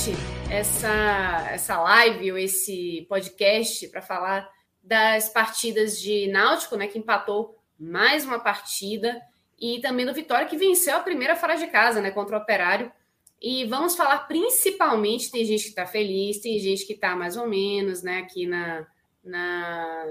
[0.00, 0.12] Oficialmente,
[0.50, 4.48] essa, essa live ou esse podcast para falar
[4.82, 9.20] das partidas de Náutico, né, que empatou mais uma partida,
[9.60, 12.90] e também do Vitória, que venceu a primeira fora de casa, né, contra o Operário.
[13.40, 17.46] E vamos falar principalmente, tem gente que está feliz, tem gente que está mais ou
[17.46, 18.86] menos, né, aqui na,
[19.22, 20.04] na,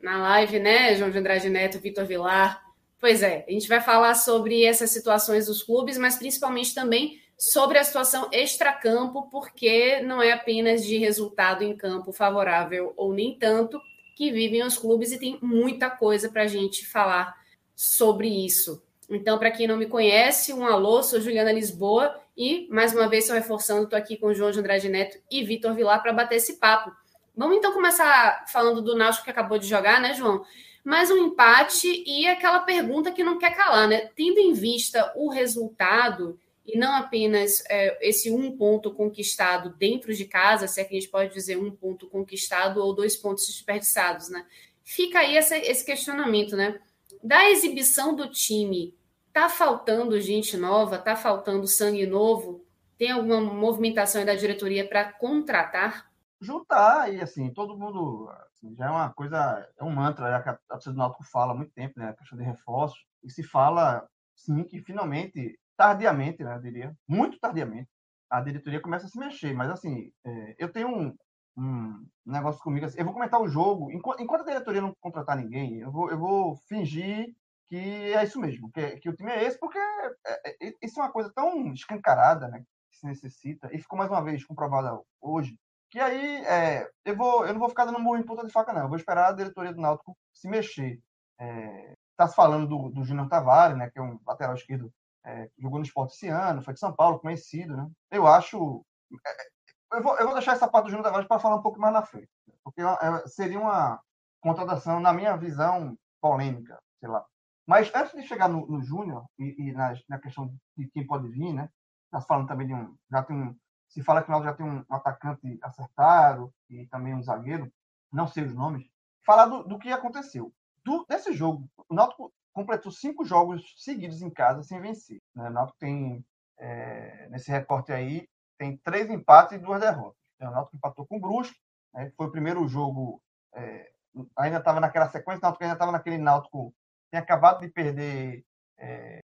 [0.00, 2.62] na live, né, João de Andrade Neto, Vitor Vilar.
[2.98, 7.78] Pois é, a gente vai falar sobre essas situações dos clubes, mas principalmente também sobre
[7.78, 13.80] a situação extracampo, porque não é apenas de resultado em campo favorável ou nem tanto
[14.16, 17.36] que vivem os clubes e tem muita coisa para a gente falar
[17.74, 18.82] sobre isso.
[19.08, 23.24] Então, para quem não me conhece, um alô, sou Juliana Lisboa e, mais uma vez,
[23.24, 26.54] estou reforçando, estou aqui com João de Andrade Neto e Vitor Vilar para bater esse
[26.54, 26.90] papo.
[27.36, 30.42] Vamos então começar falando do Náutico que acabou de jogar, né, João?
[30.82, 34.10] Mais um empate e aquela pergunta que não quer calar, né?
[34.16, 40.24] Tendo em vista o resultado e não apenas é, esse um ponto conquistado dentro de
[40.24, 44.28] casa, se é que a gente pode dizer um ponto conquistado ou dois pontos desperdiçados,
[44.28, 44.44] né?
[44.82, 46.80] Fica aí essa, esse questionamento, né?
[47.22, 48.94] Da exibição do time,
[49.32, 52.64] tá faltando gente nova, tá faltando sangue novo?
[52.98, 56.10] Tem alguma movimentação da diretoria para contratar?
[56.40, 60.48] Juntar e assim, todo mundo assim, já é uma coisa, é um mantra já que
[60.48, 62.08] a, torcida do Náutico fala há muito tempo, né?
[62.08, 62.96] A questão de reforço.
[63.22, 67.88] E se fala, sim, que finalmente tardiamente, né, eu diria, muito tardiamente,
[68.30, 69.54] a diretoria começa a se mexer.
[69.54, 71.16] Mas, assim, é, eu tenho um,
[71.56, 72.86] um negócio comigo.
[72.86, 73.90] Assim, eu vou comentar o jogo.
[73.92, 77.34] Enquanto, enquanto, a diretoria não contratar ninguém, eu vou, eu vou fingir
[77.68, 81.02] que é isso mesmo, que, que o time é esse, porque é, é, isso é
[81.02, 82.60] uma coisa tão escancarada, né,
[82.90, 85.58] que se necessita, e ficou mais uma vez comprovada hoje,
[85.90, 88.82] que aí é, eu, vou, eu não vou ficar dando em ponta de faca, não.
[88.82, 91.00] Eu vou esperar a diretoria do Náutico se mexer.
[91.38, 91.94] É,
[92.28, 94.92] se falando do, do Júnior Tavares, né, que é um lateral esquerdo
[95.26, 97.90] é, jogou no esporte esse ano, foi de São Paulo, conhecido, né?
[98.10, 98.84] Eu acho.
[99.26, 101.80] É, eu, vou, eu vou deixar essa parte do Júnior Tavares para falar um pouco
[101.80, 102.30] mais na frente,
[102.62, 104.00] porque é, seria uma
[104.40, 107.24] contratação, na minha visão, polêmica, sei lá.
[107.66, 111.28] Mas antes de chegar no, no Júnior e, e na, na, questão de quem pode
[111.28, 111.68] vir, né?
[112.12, 112.96] Nós falando também de um.
[113.10, 113.56] Já tem um
[113.88, 117.72] se fala que o Náutico já tem um, um atacante acertado e também um zagueiro,
[118.12, 118.86] não sei os nomes.
[119.24, 120.52] Falar do, do que aconteceu.
[120.84, 125.20] Do, desse jogo, o Náutico completou cinco jogos seguidos em casa sem vencer.
[125.34, 125.50] Né?
[125.50, 126.24] O Náutico tem,
[126.56, 128.26] é, nesse recorte aí,
[128.56, 130.16] tem três empates e duas derrotas.
[130.40, 131.60] O Náutico empatou com o Brusque,
[131.92, 132.10] né?
[132.16, 133.20] foi o primeiro jogo,
[133.54, 133.92] é,
[134.38, 136.74] ainda estava naquela sequência, o Náutico ainda estava naquele Náutico,
[137.10, 138.42] tinha acabado de perder
[138.78, 139.20] é,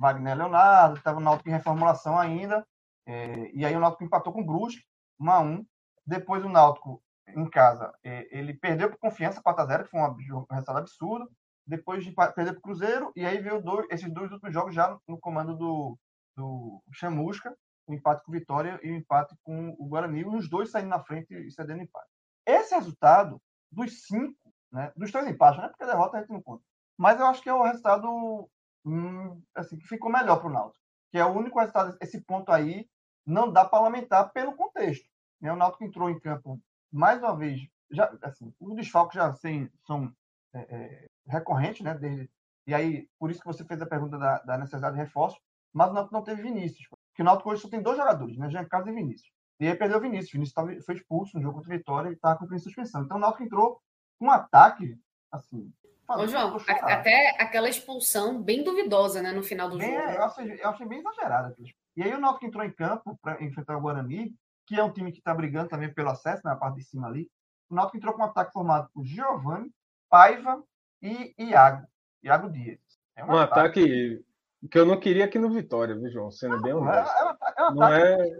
[0.00, 2.66] Wagner Leonardo, estava no Náutico em reformulação ainda,
[3.04, 4.82] é, e aí o Náutico empatou com o Brusque,
[5.20, 5.66] 1 a 1
[6.06, 7.02] Depois o Náutico,
[7.36, 11.30] em casa, é, ele perdeu por confiança 4 a 0 que foi um resultado absurdo
[11.72, 14.98] depois de perder para o Cruzeiro, e aí veio dois, esses dois últimos jogos já
[15.08, 15.98] no comando do,
[16.36, 17.56] do Chamusca,
[17.86, 21.02] o empate com o Vitória e o empate com o Guarani, os dois saindo na
[21.02, 22.10] frente e cedendo empate.
[22.46, 23.40] Esse resultado,
[23.70, 24.36] dos cinco,
[24.70, 26.62] né, dos três empates, né, porque a derrota a gente não conta,
[26.98, 28.50] mas eu acho que é o resultado
[28.84, 32.52] hum, assim, que ficou melhor para o Náutico, que é o único resultado, esse ponto
[32.52, 32.86] aí
[33.26, 35.08] não dá para lamentar pelo contexto.
[35.40, 35.50] Né?
[35.50, 36.60] O Náutico entrou em campo
[36.92, 40.14] mais uma vez, já, assim, os desfalques já sem, são
[40.54, 41.94] é, é, recorrente, né?
[41.94, 42.30] Desde,
[42.66, 45.38] e aí, por isso que você fez a pergunta da, da necessidade de reforço,
[45.72, 46.86] mas o Náutico não teve Vinícius.
[46.88, 48.48] Porque o Náutico hoje só tem dois jogadores, né?
[48.50, 49.30] Jean Carlos e Vinícius.
[49.60, 50.30] E aí perdeu o Vinícius.
[50.30, 53.02] O Vinícius tava, foi expulso no jogo contra o Vitória e estava cumprindo suspensão.
[53.02, 53.80] Então o Náutico entrou
[54.18, 54.98] com um ataque,
[55.30, 55.72] assim...
[56.08, 60.08] Ô, João, até aquela expulsão bem duvidosa, né, no final do bem, jogo.
[60.08, 61.56] É, eu, achei, eu achei bem exagerada.
[61.96, 64.34] E aí o Náutico entrou em campo para enfrentar o Guarani,
[64.66, 67.30] que é um time que está brigando também pelo acesso, na parte de cima ali.
[67.70, 69.72] O Náutico entrou com um ataque formado por Giovanni,
[70.10, 70.62] Paiva,
[71.02, 71.86] e Iago,
[72.22, 72.78] Iago Dias.
[73.16, 73.80] É um, um ataque...
[73.80, 74.24] ataque...
[74.70, 76.30] que eu não queria aqui no Vitória, viu, João?
[76.30, 77.12] Sendo não, bem honesto.
[77.12, 78.38] É, é, um ataque, é, um ataque, é...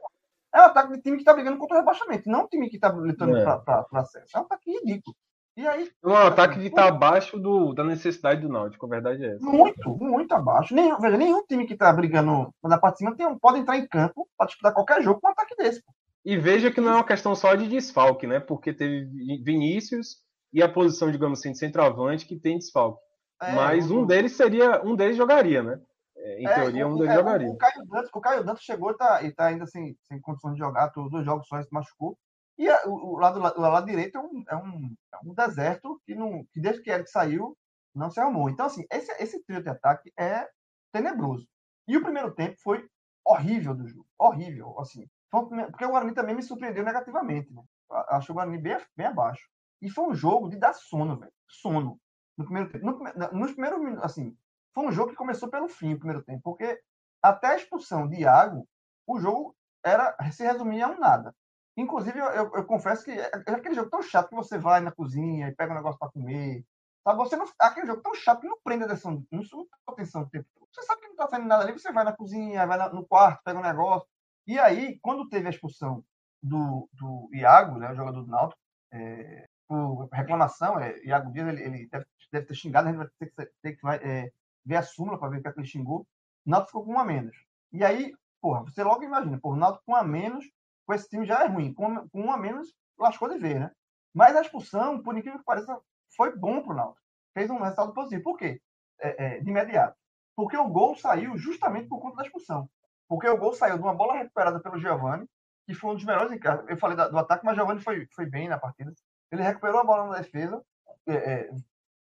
[0.54, 2.76] é um ataque de time que está brigando contra o rebaixamento, não um time que
[2.76, 3.44] está lutando é.
[3.44, 4.36] para acesso.
[4.36, 5.16] É um ataque ridículo.
[5.54, 5.90] E aí.
[6.02, 9.44] É um ataque que está abaixo do, da necessidade do Náutico, a verdade é essa.
[9.44, 10.74] Muito, muito abaixo.
[10.74, 13.86] Nenhum, veja, nenhum time que está brigando na parte de cima tem, pode entrar em
[13.86, 15.82] campo para disputar qualquer jogo com um ataque desse.
[16.24, 18.40] E veja que não é uma questão só de desfalque, né?
[18.40, 19.04] Porque teve
[19.42, 20.22] Vinícius
[20.52, 23.00] e a posição, digamos assim, de centroavante que tem desfalque.
[23.40, 25.80] É, Mas um deles seria, um deles jogaria, né?
[26.16, 27.50] É, em é, teoria, um deles é, jogaria.
[27.50, 30.54] O Caio Dantas, o Caio Dantas chegou e tá, e tá ainda sem, sem condições
[30.54, 32.16] de jogar, todos os jogos só se machucou.
[32.58, 36.00] E a, o, o, lado, o lado direito é um, é um, é um deserto
[36.04, 37.56] que, não, que desde que Eric saiu,
[37.94, 38.48] não se arrumou.
[38.48, 40.46] Então, assim, esse, esse trio de ataque é
[40.92, 41.46] tenebroso.
[41.88, 42.86] E o primeiro tempo foi
[43.24, 44.06] horrível do jogo.
[44.18, 45.08] Horrível, assim.
[45.30, 47.52] Porque o Guarani também me surpreendeu negativamente.
[47.52, 47.62] Né?
[48.08, 49.48] Acho o Guarani bem, bem abaixo.
[49.82, 51.32] E foi um jogo de dar sono, velho.
[51.48, 52.00] Sono.
[52.38, 52.86] No primeiro tempo.
[52.86, 54.36] No, nos primeiros minutos, assim,
[54.72, 56.40] foi um jogo que começou pelo fim, o primeiro tempo.
[56.42, 56.80] Porque
[57.20, 58.66] até a expulsão de Iago,
[59.06, 61.34] o jogo era se resumia a um nada.
[61.76, 64.80] Inclusive, eu, eu, eu, confesso que é, é aquele jogo tão chato que você vai
[64.80, 66.64] na cozinha e pega um negócio para comer.
[67.02, 67.18] Sabe?
[67.18, 70.46] Você não, aquele jogo tão chato que não prende atenção, não suga atenção o tempo.
[70.70, 73.06] Você sabe que não está saindo nada ali, você vai na cozinha, vai na, no
[73.06, 74.06] quarto, pega um negócio.
[74.46, 76.04] E aí, quando teve a expulsão
[76.42, 78.60] do, do Iago, né, o jogador do Náutico,
[78.92, 83.08] é, por reclamação, é, Iago Dias, ele, ele deve, deve, ter xingado, a gente vai
[83.18, 84.32] ter que, ter que vai, é,
[84.64, 86.06] ver a súmula para ver o que, é ele xingou.
[86.46, 87.36] O Náutico ficou com um a menos.
[87.72, 90.44] E aí, porra, você logo imagina, porra, o Náutico com um a menos,
[90.86, 91.72] com esse time já é ruim.
[91.72, 93.70] Com, com um a menos, lascou de ver, né?
[94.14, 95.78] Mas a expulsão, por incrível que pareça,
[96.16, 97.06] foi bom para o Náutico.
[97.34, 98.22] Fez um resultado positivo.
[98.22, 98.60] Por quê?
[99.00, 99.96] É, é, de imediato.
[100.36, 102.68] Porque o gol saiu justamente por conta da expulsão.
[103.08, 105.26] Porque o gol saiu de uma bola recuperada pelo Giovani,
[105.66, 106.38] que foi um dos melhores
[106.68, 108.92] Eu falei do ataque, mas Giovani foi, foi bem na partida.
[109.32, 110.62] Ele recuperou a bola na defesa,
[111.06, 111.50] é, é,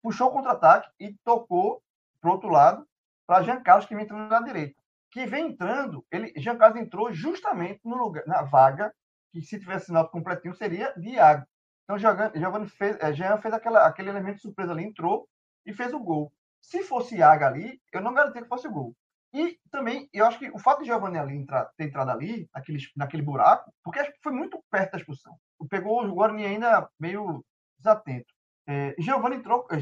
[0.02, 1.82] puxou o contra-ataque e tocou
[2.20, 2.86] para outro lado
[3.26, 4.80] para Jean Carlos, que vem entrando na direita
[5.12, 8.94] que vem entrando, ele, Jean Carlos entrou justamente no lugar, na vaga
[9.32, 11.46] que se tivesse assinado completinho seria de Iago.
[11.84, 15.28] Então Giovanni fez, é, Jean fez aquela, aquele elemento de surpresa ali, entrou
[15.66, 16.32] e fez o gol.
[16.62, 18.96] Se fosse Iago ali, eu não garantia que fosse o gol.
[19.34, 22.80] E também, eu acho que o fato de Giovanni ali entrar, ter entrado ali, naquele,
[22.96, 25.38] naquele buraco, porque foi muito perto da expulsão.
[25.68, 27.44] Pegou o Guarani ainda meio
[27.78, 28.34] desatento.
[28.68, 29.78] É, Giovanni entrou, é,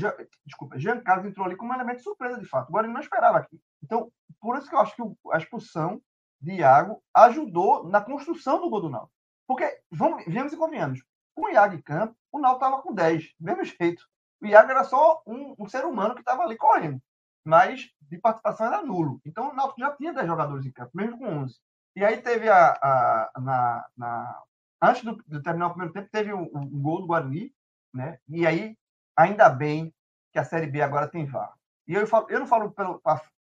[0.45, 2.69] desculpa, Jean Carlos entrou ali como um elemento de surpresa, de fato.
[2.69, 3.59] O Guarani não esperava aqui.
[3.83, 4.09] Então,
[4.39, 5.01] por isso que eu acho que
[5.33, 6.01] a expulsão
[6.39, 9.13] de Iago ajudou na construção do gol do Náutico.
[9.47, 11.01] Porque, vamos, viemos e convenhamos,
[11.35, 14.03] com o Iago em campo, o Náutico estava com 10, do mesmo jeito.
[14.41, 17.01] O Iago era só um, um ser humano que estava ali correndo,
[17.43, 19.19] mas de participação era nulo.
[19.25, 21.59] Então, o Náutico já tinha 10 jogadores em campo, mesmo com 11.
[21.95, 24.43] E aí teve a, a na, na,
[24.81, 27.53] antes do, de terminar o primeiro tempo, teve o, o gol do Guarani,
[27.93, 28.19] né?
[28.27, 28.77] E aí,
[29.15, 29.93] ainda bem
[30.31, 31.53] que a Série B agora tem VAR.
[31.87, 33.01] E eu, falo, eu não falo pelo,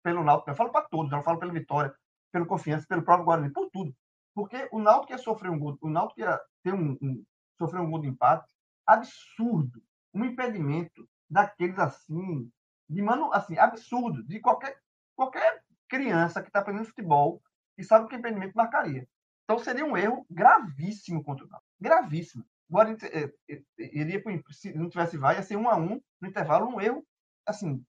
[0.03, 1.95] pelo Náutico, eu falo para todos, eu não falo pelo Vitória,
[2.31, 3.95] pelo Confiança, pelo próprio Guarani, por tudo.
[4.35, 7.23] Porque o Náutico ia sofrer um gol, o Náutico ia ter um, um
[7.57, 8.47] sofrer um gol de empate
[8.85, 9.81] absurdo,
[10.13, 12.49] um impedimento daqueles assim,
[12.89, 14.77] de mano, assim, absurdo, de qualquer
[15.15, 17.41] qualquer criança que está aprendendo futebol
[17.77, 19.07] e sabe que impedimento marcaria.
[19.47, 22.43] Então seria um erro gravíssimo contra o Náutico, gravíssimo.
[22.69, 24.21] Agora eh, eh, iria
[24.51, 27.01] se não tivesse vai ia ser um a um no intervalo, um erro
[27.45, 27.81] assim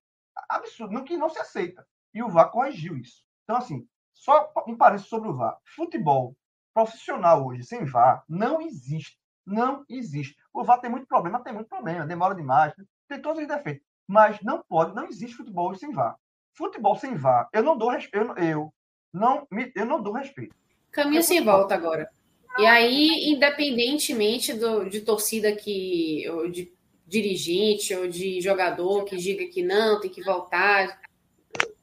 [0.48, 1.84] absurdo, não que não se aceita.
[2.14, 3.24] E o VAR corrigiu isso.
[3.42, 3.84] Então, assim,
[4.14, 5.58] só um parênteses sobre o VAR.
[5.64, 6.36] Futebol
[6.72, 9.18] profissional hoje, sem VAR, não existe.
[9.44, 10.36] Não existe.
[10.52, 12.72] O VAR tem muito problema, tem muito problema, demora demais,
[13.08, 13.84] tem todos os defeitos.
[14.06, 16.16] Mas não pode, não existe futebol hoje sem VAR.
[16.54, 18.74] Futebol sem VAR, eu não dou respeito, eu, eu
[19.12, 20.54] não, eu não dou respeito.
[20.98, 22.10] Caminho sem volta agora.
[22.58, 26.72] E aí, independentemente do, de torcida que, ou de
[27.06, 31.00] dirigente ou de jogador que diga que não, tem que voltar,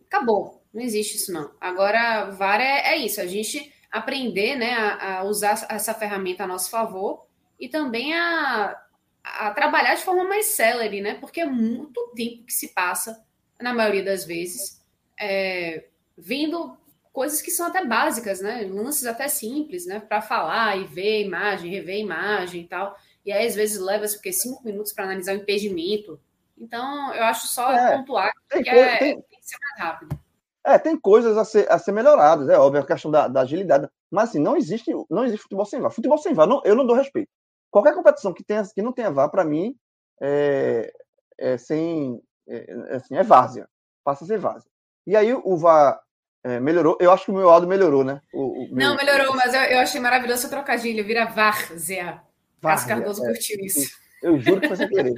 [0.05, 0.62] acabou.
[0.74, 1.50] Não existe isso, não.
[1.62, 6.48] Agora, VAR é, é isso, a gente aprender né, a, a, usar essa ferramenta a
[6.48, 7.25] nosso favor
[7.57, 8.77] e também a,
[9.24, 11.13] a trabalhar de forma mais célere, né?
[11.13, 13.24] Porque é muito tempo que se passa,
[13.62, 14.84] na maioria das vezes,
[15.17, 15.86] é,
[16.17, 16.77] vendo
[17.15, 18.67] coisas que são até básicas, né?
[18.69, 20.01] Lances até simples, né?
[20.01, 22.93] Para falar e ver a imagem, rever a imagem e tal.
[23.25, 26.19] E aí, às vezes, leva-se cinco minutos para analisar o impedimento.
[26.57, 30.19] Então, eu acho só é, pontuar que tem, é, tem, tem, que ser mais rápido.
[30.62, 33.88] É, tem coisas a ser, a ser melhoradas, é óbvio, a questão da, da agilidade.
[34.12, 35.91] Mas, assim, não existe, não existe futebol sem VAR.
[35.91, 37.29] Futebol sem VAR, não, eu não dou respeito.
[37.72, 39.74] Qualquer competição que, tenha, que não tenha VAR, para mim,
[40.22, 40.91] é,
[41.39, 42.22] é sem.
[42.45, 43.69] É, é, assim, é várzea.
[44.03, 44.69] Passa a ser várzea.
[45.07, 46.04] E aí, o VAR
[46.45, 46.95] é, melhorou.
[47.01, 48.21] Eu acho que o meu áudio melhorou, né?
[48.31, 48.95] O, o não, meu...
[48.95, 51.03] melhorou, mas eu, eu achei maravilhoso o trocadilho.
[51.03, 52.21] Vira várzea.
[52.61, 53.97] Cássio Cardoso é, curtiu isso.
[54.21, 55.13] Eu juro que sem querer.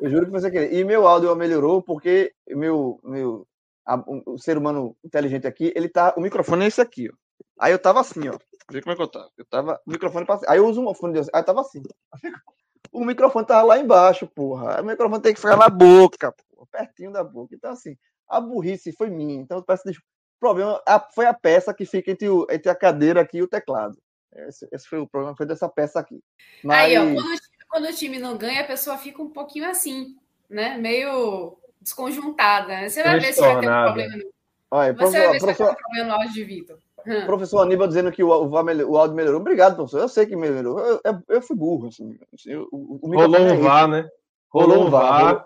[0.00, 0.72] Eu juro que sem querer.
[0.72, 3.46] E meu áudio melhorou porque meu, meu
[3.86, 6.14] a, o ser humano inteligente aqui, ele tá.
[6.16, 7.14] O microfone é esse aqui, ó.
[7.58, 8.38] Aí eu tava assim, ó.
[8.66, 9.30] como é que eu tava?
[9.36, 9.80] Eu tava.
[9.86, 10.48] O microfone passei.
[10.48, 11.28] Aí eu uso um fone de.
[11.34, 11.82] Aí eu tava assim.
[12.92, 14.76] O microfone tava lá embaixo, porra.
[14.76, 17.54] Aí o microfone tem que ficar na boca, porra, pertinho da boca.
[17.54, 17.96] Então, assim,
[18.28, 19.40] a burrice foi minha.
[19.40, 20.19] Então, eu peço desculpa.
[20.40, 23.42] O problema a, foi a peça que fica entre, o, entre a cadeira aqui e
[23.42, 23.98] o teclado.
[24.34, 26.18] Esse, esse, foi o problema, foi dessa peça aqui.
[26.64, 26.78] Mas...
[26.78, 30.16] Aí, ó, quando, quando, o time não ganha, a pessoa fica um pouquinho assim,
[30.48, 30.78] né?
[30.78, 32.88] Meio desconjuntada.
[32.88, 34.24] Você vai ver se vai ter um problema.
[34.70, 36.78] Olha, Você vai ver se vai ter um problema no áudio de Vitor.
[37.06, 37.26] Hum.
[37.26, 39.40] Professor Aníbal dizendo que o, o, o áudio melhorou.
[39.42, 40.00] Obrigado, professor.
[40.00, 40.78] Eu sei que melhorou.
[40.78, 41.88] Eu, eu, eu fui burro.
[41.88, 42.18] Assim.
[42.46, 44.08] Eu, o, o Rolou um VAR, né?
[44.48, 45.44] Rolou um VAR.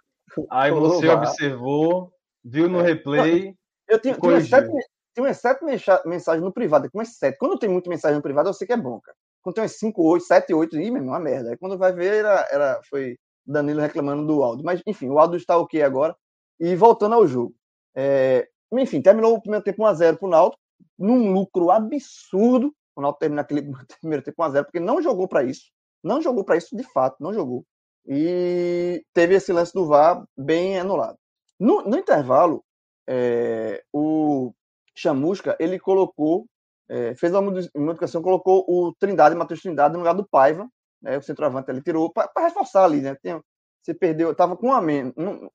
[0.50, 2.12] Aí você observou,
[2.44, 2.84] viu no é.
[2.84, 3.56] replay.
[3.88, 4.68] Eu tinha, tinha, sete,
[5.14, 5.64] tinha umas sete
[6.06, 6.90] mensagens no privado.
[6.90, 7.38] Com umas sete.
[7.38, 9.16] Quando tem muita mensagem no privado, eu sei que é bom, cara.
[9.42, 11.50] Quando tem umas cinco, oito, sete, oito, ih, mesmo, uma merda.
[11.50, 14.64] Aí quando vai ver, era, era, foi Danilo reclamando do áudio.
[14.64, 16.16] Mas, enfim, o áudio está ok agora.
[16.58, 17.54] E voltando ao jogo.
[17.94, 20.60] É, enfim, terminou o primeiro tempo 1x0 pro Náutico
[20.98, 22.74] num lucro absurdo.
[22.96, 23.62] O Náutico termina aquele
[24.00, 25.70] primeiro tempo 1x0, porque não jogou para isso.
[26.02, 27.64] Não jogou para isso de fato, não jogou.
[28.06, 31.16] E teve esse lance do VAR bem anulado.
[31.58, 32.62] No, no intervalo,
[33.08, 34.52] é, o
[34.94, 36.46] Chamusca, ele colocou,
[36.88, 40.68] é, fez uma modificação, colocou o Trindade, Matheus Trindade, no lugar do Paiva,
[41.02, 43.14] né, o centroavante, ele tirou para reforçar ali, né?
[43.22, 43.40] Tem,
[43.82, 45.12] você perdeu, tava com um a menos,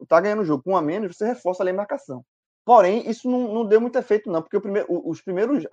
[0.07, 2.23] tá ganhando o jogo com um a menos, você reforça ali a marcação.
[2.63, 5.65] Porém, isso não, não deu muito efeito, não, porque primeiro, os primeiros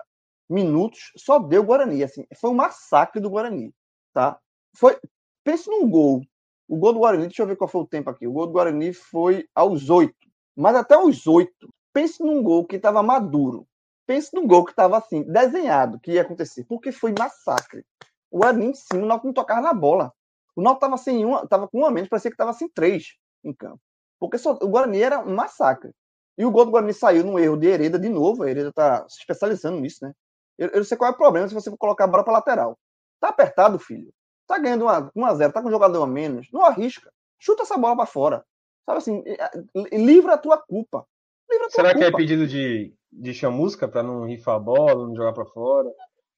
[0.49, 2.03] minutos só deu Guarani.
[2.03, 3.71] Assim, foi um massacre do Guarani.
[4.13, 4.39] Tá?
[4.75, 4.97] Foi,
[5.43, 6.21] pense num gol.
[6.67, 8.25] O gol do Guarani, deixa eu ver qual foi o tempo aqui.
[8.25, 10.26] O gol do Guarani foi aos oito.
[10.57, 13.67] Mas até os oito, pense num gol que estava maduro.
[14.07, 16.63] Pense num gol que estava assim, desenhado, que ia acontecer.
[16.63, 17.85] Porque foi massacre.
[18.31, 20.11] O Guarani em cima, o Náutico não tocava na bola.
[20.55, 23.17] O Náutico estava sem uma, tava com um a menos, parecia que estava sem três
[23.43, 23.79] em campo.
[24.19, 25.91] Porque só, o Guarani era um massacre.
[26.35, 28.41] E o gol do Guarani saiu num erro de Hereda de novo.
[28.41, 30.11] A Hereda tá se especializando nisso, né?
[30.57, 32.33] Eu, eu não sei qual é o problema se você for colocar a bola para
[32.33, 32.79] lateral.
[33.19, 34.11] Tá apertado, filho.
[34.47, 36.47] Tá ganhando 1x0, tá com um jogador a menos.
[36.51, 37.11] Não arrisca.
[37.37, 38.43] Chuta essa bola para fora.
[38.87, 39.23] Sabe assim,
[39.91, 41.05] livra a tua culpa.
[41.49, 41.99] A tua Será culpa.
[41.99, 45.89] que é pedido de, de chamusca para não rifar a bola, não jogar para fora?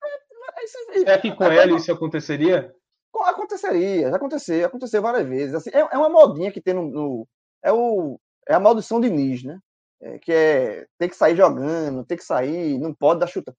[0.03, 2.73] É, é, Será que com é, ele isso aconteceria?
[3.13, 5.53] Aconteceria, já aconteceu, aconteceu várias vezes.
[5.53, 7.27] Assim, é, é uma modinha que tem no, no,
[7.63, 9.59] é, o, é a maldição de Nis, né?
[10.01, 13.53] é, que é ter que sair jogando, ter que sair, não pode dar chutão.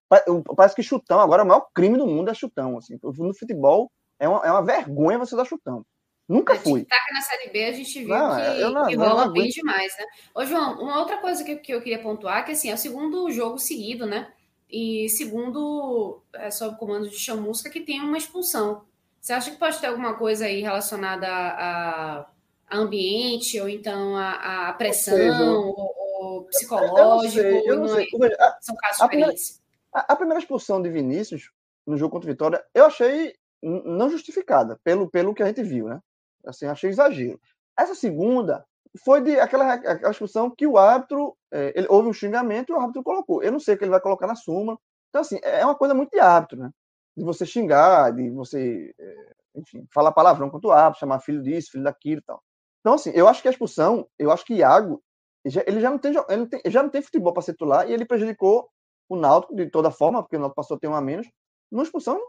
[0.57, 2.79] Parece que chutão agora é o maior crime do mundo é chutão.
[2.79, 2.99] Assim.
[3.03, 5.85] No futebol é uma, é uma vergonha você dar chutão.
[6.31, 6.85] Nunca fui.
[6.85, 10.05] Taca na Série B a gente viu não, que, não, que rola bem demais, né?
[10.33, 12.79] Ô, João, uma outra coisa que, que eu queria pontuar, é que assim, é o
[12.79, 14.33] segundo jogo seguido, né?
[14.71, 18.85] E segundo, é, sob comando de Chamusca, que tem uma expulsão.
[19.21, 22.27] Você acha que pode ter alguma coisa aí relacionada a,
[22.69, 27.45] a ambiente, ou então a, a pressão, ou, psicológico?
[27.45, 28.07] Eu não sei.
[28.13, 28.37] Eu não sei.
[28.39, 29.61] A, são casos a diferentes.
[29.91, 31.51] Primeira, a, a, primeira expulsão de Vinícius
[31.85, 35.89] no jogo contra o Vitória, eu achei não justificada, pelo, pelo que a gente viu,
[35.89, 36.01] né?
[36.45, 37.41] Assim, achei exagero.
[37.79, 38.65] Essa segunda
[39.05, 42.81] foi de aquela, aquela expulsão que o árbitro, é, ele houve um xingamento e o
[42.81, 43.43] árbitro colocou.
[43.43, 44.79] Eu não sei o que ele vai colocar na súmula.
[45.09, 46.71] Então, assim, é uma coisa muito de árbitro, né?
[47.17, 51.73] De você xingar, de você, é, enfim, falar palavrão contra o árbitro, chamar filho disso,
[51.73, 52.43] filho daquilo e tal.
[52.81, 55.03] Então, assim, eu acho que a expulsão, eu acho que Iago,
[55.45, 58.05] ele já não tem, ele tem, já não tem futebol para ser titular e ele
[58.05, 58.69] prejudicou
[59.09, 61.29] o Náutico de toda forma, porque o Náutico passou a ter um a menos,
[61.71, 62.21] numa expulsão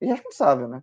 [0.00, 0.82] irresponsável, né?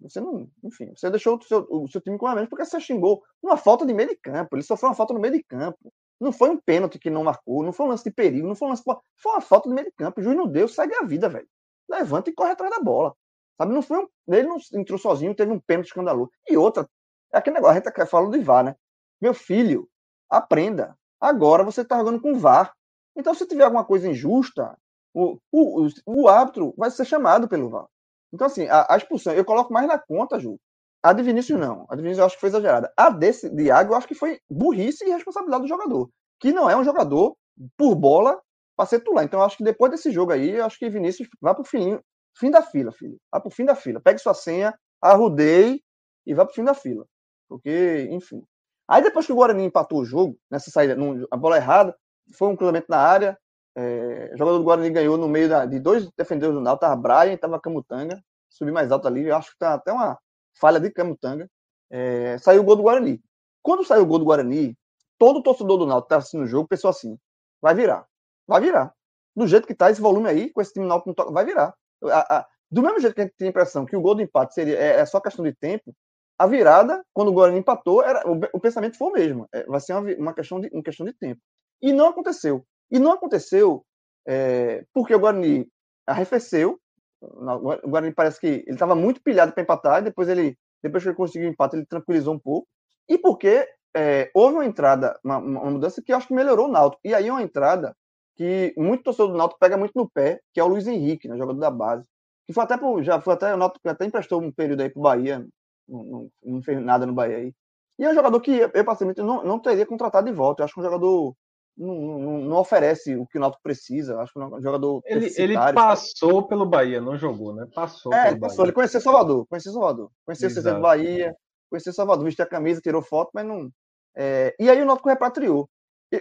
[0.00, 2.80] Você não, enfim, você deixou o seu, o seu time com a menos porque você
[2.80, 5.92] xingou uma falta de meio de campo, ele sofreu uma falta no meio de campo.
[6.20, 8.68] Não foi um pênalti que não marcou, não foi um lance de perigo, não foi
[8.68, 8.82] um lance.
[8.84, 10.20] Foi uma falta de meio de campo.
[10.20, 11.46] O juiz não deu, segue a vida, velho.
[11.88, 13.14] Levanta e corre atrás da bola.
[13.58, 13.72] Sabe?
[13.72, 16.30] Não foi um, ele não entrou sozinho, teve um pênalti escandaloso.
[16.48, 16.88] E outra,
[17.32, 18.76] é aquele negócio, a gente fala do VAR, né?
[19.20, 19.88] Meu filho,
[20.30, 20.96] aprenda.
[21.20, 22.74] Agora você está jogando com VAR.
[23.14, 24.76] Então, se tiver alguma coisa injusta,
[25.14, 27.86] o, o, o árbitro vai ser chamado pelo VAR.
[28.32, 30.58] Então, assim, a, a, expulsão, eu coloco mais na conta, Ju.
[31.02, 31.86] A de Vinícius, não.
[31.88, 32.92] A de Vinícius eu acho que foi exagerada.
[32.96, 36.10] A desse Diago, eu acho que foi burrice e responsabilidade do jogador.
[36.40, 37.36] Que não é um jogador
[37.76, 38.40] por bola
[38.76, 39.24] para ser titular.
[39.24, 41.64] Então, eu acho que depois desse jogo aí, eu acho que Vinícius vai para o
[41.64, 41.98] fim,
[42.36, 43.16] fim da fila, filho.
[43.30, 44.00] Vai para o fim da fila.
[44.00, 45.80] Pegue sua senha, arrudei
[46.26, 47.06] e vai para o fim da fila.
[47.48, 48.42] Porque, enfim.
[48.88, 51.96] Aí depois que o Guarani empatou o jogo, nessa saída, num, a bola errada,
[52.36, 53.38] foi um cruzamento na área.
[53.76, 57.34] É, jogador do Guarani ganhou no meio da, de dois defensores do Náutico, tava Brian
[57.34, 58.22] e tava Camutanga.
[58.48, 60.18] Subi mais alto ali, eu acho que tá até uma
[60.58, 61.48] falha de Camutanga.
[61.90, 63.22] É, saiu o gol do Guarani.
[63.62, 64.76] Quando saiu o gol do Guarani,
[65.18, 67.18] todo torcedor do Náutico que tá assistindo o jogo pensou assim:
[67.60, 68.06] vai virar,
[68.46, 68.94] vai virar.
[69.34, 71.74] Do jeito que tá esse volume aí, com esse time Náutico, vai virar.
[72.04, 74.22] A, a, do mesmo jeito que a gente tem a impressão que o gol do
[74.22, 75.94] empate seria, é, é só questão de tempo,
[76.38, 79.48] a virada, quando o Guarani empatou, era, o, o pensamento foi o mesmo.
[79.52, 81.40] É, vai ser uma, uma, questão de, uma questão de tempo.
[81.80, 82.64] E não aconteceu.
[82.90, 83.84] E não aconteceu
[84.26, 85.68] é, porque o Guarani
[86.06, 86.78] arrefeceu,
[87.20, 91.08] O Guarani parece que ele estava muito pilhado para empatar, e depois ele, depois que
[91.08, 92.68] ele conseguiu o empate, ele tranquilizou um pouco.
[93.08, 93.66] E porque
[93.96, 97.00] é, houve uma entrada, uma, uma, mudança que eu acho que melhorou o Náutico.
[97.04, 97.96] E aí uma entrada
[98.36, 101.36] que muito torcedor do Náutico pega muito no pé, que é o Luiz Henrique, né,
[101.36, 102.04] jogador da base.
[102.46, 105.02] Que foi até pro, já foi até o Náutico até emprestou um período aí pro
[105.02, 105.46] Bahia,
[105.88, 107.54] não, não, não, fez nada no Bahia aí.
[107.98, 110.62] E é um jogador que eu, eu não, não teria contratado de volta.
[110.62, 111.34] Eu acho que um jogador
[111.76, 114.18] não, não, oferece o que o Náutico precisa.
[114.20, 115.02] Acho que é um jogador.
[115.04, 116.48] Ele, ele passou sabe?
[116.48, 117.66] pelo Bahia, não jogou, né?
[117.74, 118.12] Passou.
[118.14, 118.58] É, ele passou.
[118.58, 118.68] Bahia.
[118.68, 119.46] Ele conheceu Salvador.
[119.46, 120.10] Conheceu Salvador.
[120.24, 121.36] Conheceu o do Bahia.
[121.68, 122.24] Conheceu Salvador.
[122.24, 123.70] Vestiu a camisa, tirou foto, mas não.
[124.16, 124.54] É...
[124.58, 125.68] E aí o Náutico repatriou.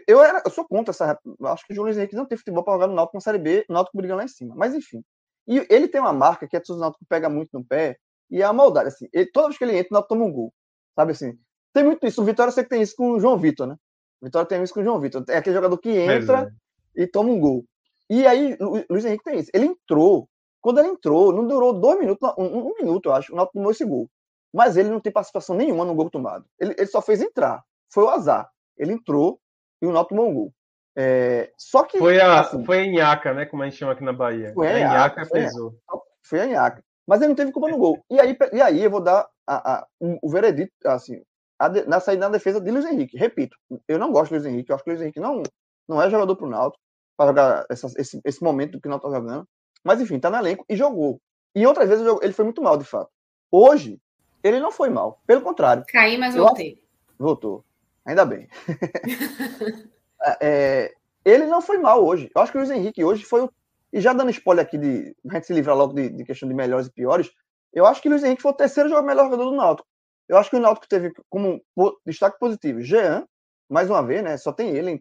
[0.07, 1.17] Eu, era, eu sou contra essa.
[1.43, 3.65] Acho que o Júlio Henrique não tem futebol para jogar no Náutico na Série B,
[3.69, 4.55] o Náutico brigando lá em cima.
[4.55, 5.03] Mas enfim.
[5.47, 7.95] E ele tem uma marca que é o Náutico pega muito no pé,
[8.29, 8.87] e é a maldade.
[8.87, 10.53] Assim, ele, toda vez que ele entra, o Náutico toma um gol.
[10.95, 11.37] Sabe assim?
[11.71, 12.21] Tem muito isso.
[12.21, 13.75] O Vitória eu sei que tem isso com o João Vitor, né?
[14.25, 15.23] O Vitória tem isso com o João Vitor.
[15.29, 16.51] É aquele jogador que entra
[16.97, 17.03] é.
[17.03, 17.63] e toma um gol.
[18.09, 19.51] E aí, o Luiz Henrique tem isso.
[19.53, 20.27] Ele entrou.
[20.59, 23.31] Quando ele entrou, não durou dois minutos, um, um minuto, eu acho.
[23.31, 24.09] O Náutico tomou esse gol.
[24.51, 26.43] Mas ele não tem participação nenhuma no gol tomado.
[26.59, 27.63] Ele, ele só fez entrar.
[27.93, 28.49] Foi o azar.
[28.75, 29.39] Ele entrou,
[29.79, 30.53] e o Náutico tomou um gol.
[30.97, 31.99] É, só que.
[31.99, 33.45] Foi a, assim, foi a Inhaca, né?
[33.45, 34.53] Como a gente chama aqui na Bahia.
[34.55, 35.75] Foi a Inhaca, pesou.
[36.23, 36.83] Foi a Inhaca.
[37.05, 38.03] Mas ele não teve culpa no gol.
[38.09, 41.21] E aí, e aí eu vou dar a, a, o veredito, assim,
[41.71, 43.17] de, na saída da defesa de Luiz Henrique.
[43.17, 43.57] Repito,
[43.87, 44.71] eu não gosto de Luiz Henrique.
[44.71, 45.43] Eu acho que o Luiz Henrique não,
[45.87, 46.83] não é jogador pro Náutico
[47.17, 49.47] para jogar essa, esse, esse momento que o Náutico tá jogando.
[49.83, 51.21] Mas enfim, tá no elenco e jogou.
[51.55, 53.09] E outras vezes ele foi muito mal, de fato.
[53.51, 53.99] Hoje,
[54.43, 55.21] ele não foi mal.
[55.25, 55.83] Pelo contrário.
[55.87, 56.79] Caí, mas voltei.
[57.17, 57.63] Voltou.
[58.05, 58.47] Ainda bem.
[60.27, 60.93] É, é,
[61.23, 62.31] ele não foi mal hoje.
[62.35, 63.53] Eu acho que o Luiz Henrique hoje foi o.
[63.93, 66.55] E já dando spoiler aqui de a gente se livrar logo de, de questão de
[66.55, 67.31] melhores e piores,
[67.71, 69.87] eu acho que o Luiz Henrique foi o terceiro jogador melhor jogador do Náutico.
[70.27, 71.61] Eu acho que o Náutico teve como
[72.05, 73.25] destaque positivo Jean,
[73.69, 74.37] mais uma vez, né?
[74.37, 74.99] Só tem ele.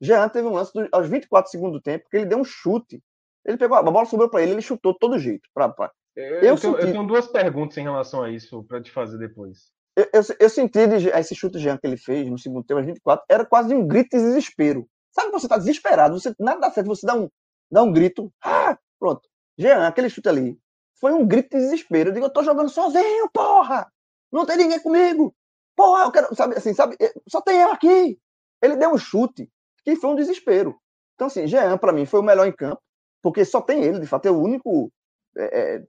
[0.00, 3.02] Jean teve um lance do, aos 24 segundos do tempo, que ele deu um chute.
[3.44, 5.48] Ele pegou a bola, sobrou para ele, ele chutou todo jeito.
[5.54, 5.92] Pra, pra.
[6.16, 6.80] Eu, eu, tenho, senti...
[6.80, 9.70] eu, tenho, duas perguntas em relação a isso para te fazer depois.
[9.96, 12.86] Eu, eu, eu senti de, esse chute Jean que ele fez no segundo tempo, às
[12.86, 14.88] 24, era quase um grito de desespero.
[15.12, 17.30] Sabe quando você tá desesperado, você nada dá certo, você dá um,
[17.70, 19.22] dá um grito, ah, pronto.
[19.56, 20.58] Jean, aquele chute ali,
[21.00, 22.10] foi um grito de desespero.
[22.10, 23.90] Eu digo, eu tô jogando sozinho, porra!
[24.36, 25.34] Não tem ninguém comigo!
[25.74, 26.96] Porra, eu quero, sabe, assim, sabe,
[27.26, 28.18] só tem eu aqui!
[28.62, 29.50] Ele deu um chute
[29.82, 30.78] que foi um desespero.
[31.14, 32.80] Então, assim, Jean, para mim, foi o melhor em campo,
[33.22, 34.92] porque só tem ele, de fato, é o único.
[35.36, 35.82] É, é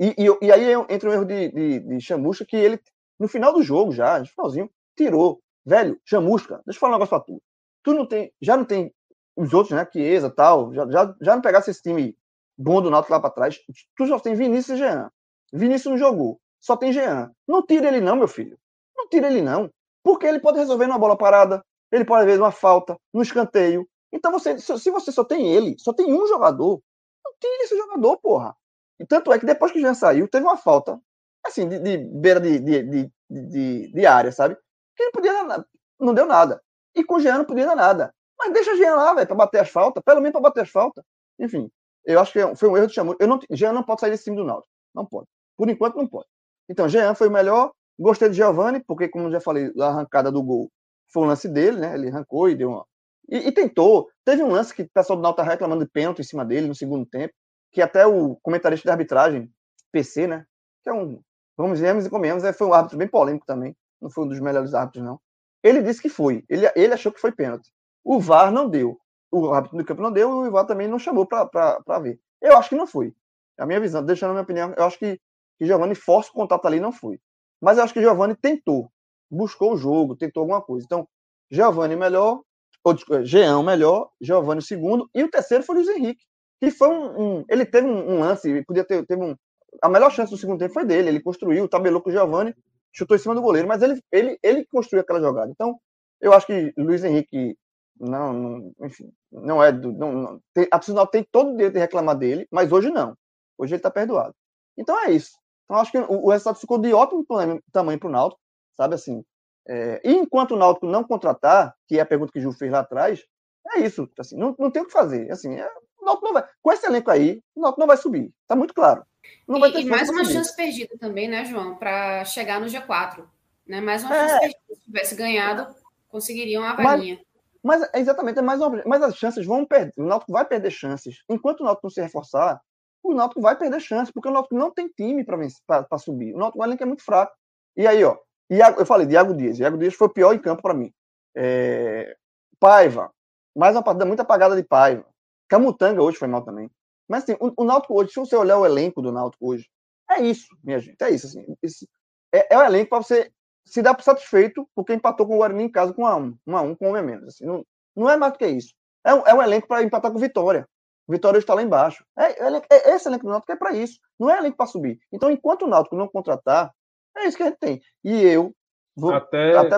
[0.00, 2.80] e, e, e, aí entra o erro de, de, de Chamusca, que ele
[3.20, 5.40] no final do jogo, já, no finalzinho, tirou.
[5.64, 7.40] Velho, chamusca, deixa eu falar um negócio pra tu.
[7.84, 8.92] Tu não tem, já não tem
[9.36, 12.16] os outros, né, Chiesa tal, já, já, já não pegasse esse time
[12.58, 13.58] bom do Náutico lá pra trás.
[13.96, 15.10] Tu só tem Vinícius e Jean.
[15.52, 17.30] Vinícius não jogou, só tem Jean.
[17.46, 18.56] Não tira ele não, meu filho.
[18.96, 19.68] Não tira ele não.
[20.02, 23.86] Porque ele pode resolver numa bola parada, ele pode ver uma falta, no escanteio.
[24.12, 26.80] Então, você, se você só tem ele, só tem um jogador,
[27.24, 28.56] não tire esse jogador, porra.
[28.98, 31.00] E tanto é que depois que o Jean saiu, teve uma falta
[31.44, 34.56] assim, de, de beira de, de, de, de, área, sabe?
[34.96, 35.66] Que não podia
[35.98, 36.62] não deu nada.
[36.94, 38.14] E com o Jean não podia dar nada.
[38.38, 40.70] Mas deixa o Jean lá, velho, pra bater as faltas, pelo menos pra bater as
[40.70, 41.04] faltas.
[41.38, 41.70] Enfim,
[42.04, 43.16] eu acho que foi um erro de chamou.
[43.18, 44.72] Eu não, Jean não pode sair desse time do Náutico.
[44.94, 45.28] Não pode.
[45.56, 46.28] Por enquanto, não pode.
[46.68, 47.72] Então, Jean foi o melhor.
[47.98, 50.70] Gostei de Giovanni, porque, como já falei, a arrancada do gol
[51.12, 51.94] foi o lance dele, né?
[51.94, 52.86] Ele arrancou e deu uma.
[53.28, 54.08] E, e tentou.
[54.24, 56.74] Teve um lance que o pessoal do tá reclamando de pênalti em cima dele no
[56.74, 57.34] segundo tempo,
[57.70, 59.50] que até o comentarista de arbitragem,
[59.92, 60.44] PC, né?
[60.82, 61.20] Que é um
[61.56, 64.74] vamos vermos e comemos, foi um árbitro bem polêmico também, não foi um dos melhores
[64.74, 65.20] árbitros, não.
[65.62, 67.70] Ele disse que foi, ele, ele achou que foi pênalti.
[68.04, 68.98] O VAR não deu,
[69.30, 72.18] o árbitro do campo não deu, e o VAR também não chamou para ver.
[72.40, 73.14] Eu acho que não foi.
[73.58, 75.20] A minha visão, deixando a minha opinião, eu acho que,
[75.58, 77.18] que Giovanni força o contato ali, não foi.
[77.60, 78.90] Mas eu acho que Giovanni tentou,
[79.30, 80.84] buscou o jogo, tentou alguma coisa.
[80.84, 81.06] Então,
[81.50, 82.42] Giovanni melhor,
[82.84, 86.24] ou Jean melhor, Giovanni segundo, e o terceiro foi o Luiz Henrique,
[86.60, 89.36] que foi um, um ele teve um, um lance, podia ter teve um,
[89.80, 91.08] a melhor chance do segundo tempo foi dele.
[91.08, 92.54] Ele construiu, tabelou com o Giovanni,
[92.92, 95.50] chutou em cima do goleiro, mas ele, ele, ele construiu aquela jogada.
[95.50, 95.78] Então,
[96.20, 97.56] eu acho que Luiz Henrique
[97.98, 99.92] não, não enfim, não é do.
[99.92, 103.16] Não, não, tem, a Arsenal tem todo o direito de reclamar dele, mas hoje não.
[103.56, 104.34] Hoje ele está perdoado.
[104.76, 105.32] Então é isso.
[105.72, 107.24] Então acho que o, o resultado ficou de ótimo
[107.72, 108.38] tamanho para o Náutico,
[108.76, 109.24] sabe assim.
[109.66, 112.70] É, e enquanto o Náutico não contratar, que é a pergunta que o Ju fez
[112.70, 113.24] lá atrás,
[113.68, 114.06] é isso.
[114.18, 115.32] Assim, não, não tem o que fazer.
[115.32, 115.66] Assim, é,
[115.98, 116.44] o Náutico não vai.
[116.60, 118.30] Com esse elenco aí, o Náutico não vai subir.
[118.42, 119.02] Está muito claro.
[119.48, 123.24] Não vai ter e, mais uma chance perdida também, né, João, para chegar no G4.
[123.66, 123.80] Né?
[123.80, 124.28] Mais uma é.
[124.28, 124.74] chance perdida.
[124.74, 125.74] Se tivesse ganhado,
[126.10, 127.18] conseguiriam a varinha.
[127.62, 129.94] Mas, mas exatamente, é mais uma, mas as chances vão perder.
[129.96, 131.22] O Náutico vai perder chances.
[131.30, 132.60] Enquanto o Náutico não se reforçar,
[133.02, 136.34] o Náutico vai perder chances, porque o Náutico não tem time para subir.
[136.34, 137.34] O Náutico o é muito fraco.
[137.76, 138.16] E aí, ó,
[138.50, 139.58] Iago, eu falei, Iago Dias.
[139.58, 140.92] Iago Dias foi o pior em campo para mim.
[141.34, 142.16] É,
[142.60, 143.10] Paiva,
[143.56, 145.04] mais uma partida muito apagada de Paiva.
[145.48, 146.70] Camutanga hoje foi mal também.
[147.08, 149.68] Mas assim, o, o Náutico hoje, se você olhar o elenco do Náutico hoje,
[150.10, 151.02] é isso, minha gente.
[151.02, 151.26] É isso.
[151.26, 151.88] Assim, esse,
[152.32, 153.30] é, é o elenco para você
[153.64, 156.38] se dar por satisfeito porque empatou com o Guarani em casa com 1 a 1
[156.46, 157.28] 1 a 1 com um homem menos.
[157.28, 157.64] Assim, não,
[157.96, 158.74] não é mais do que isso.
[159.04, 160.68] É um, é um elenco para empatar com Vitória.
[161.08, 162.04] Vitória está lá embaixo.
[162.16, 163.98] É, é, é, esse elenco do Náutico é para isso.
[164.18, 164.98] Não é elenco para subir.
[165.12, 166.72] Então, enquanto o Náutico não contratar,
[167.16, 167.80] é isso que a gente tem.
[168.04, 168.54] E eu
[168.96, 169.76] vou até, até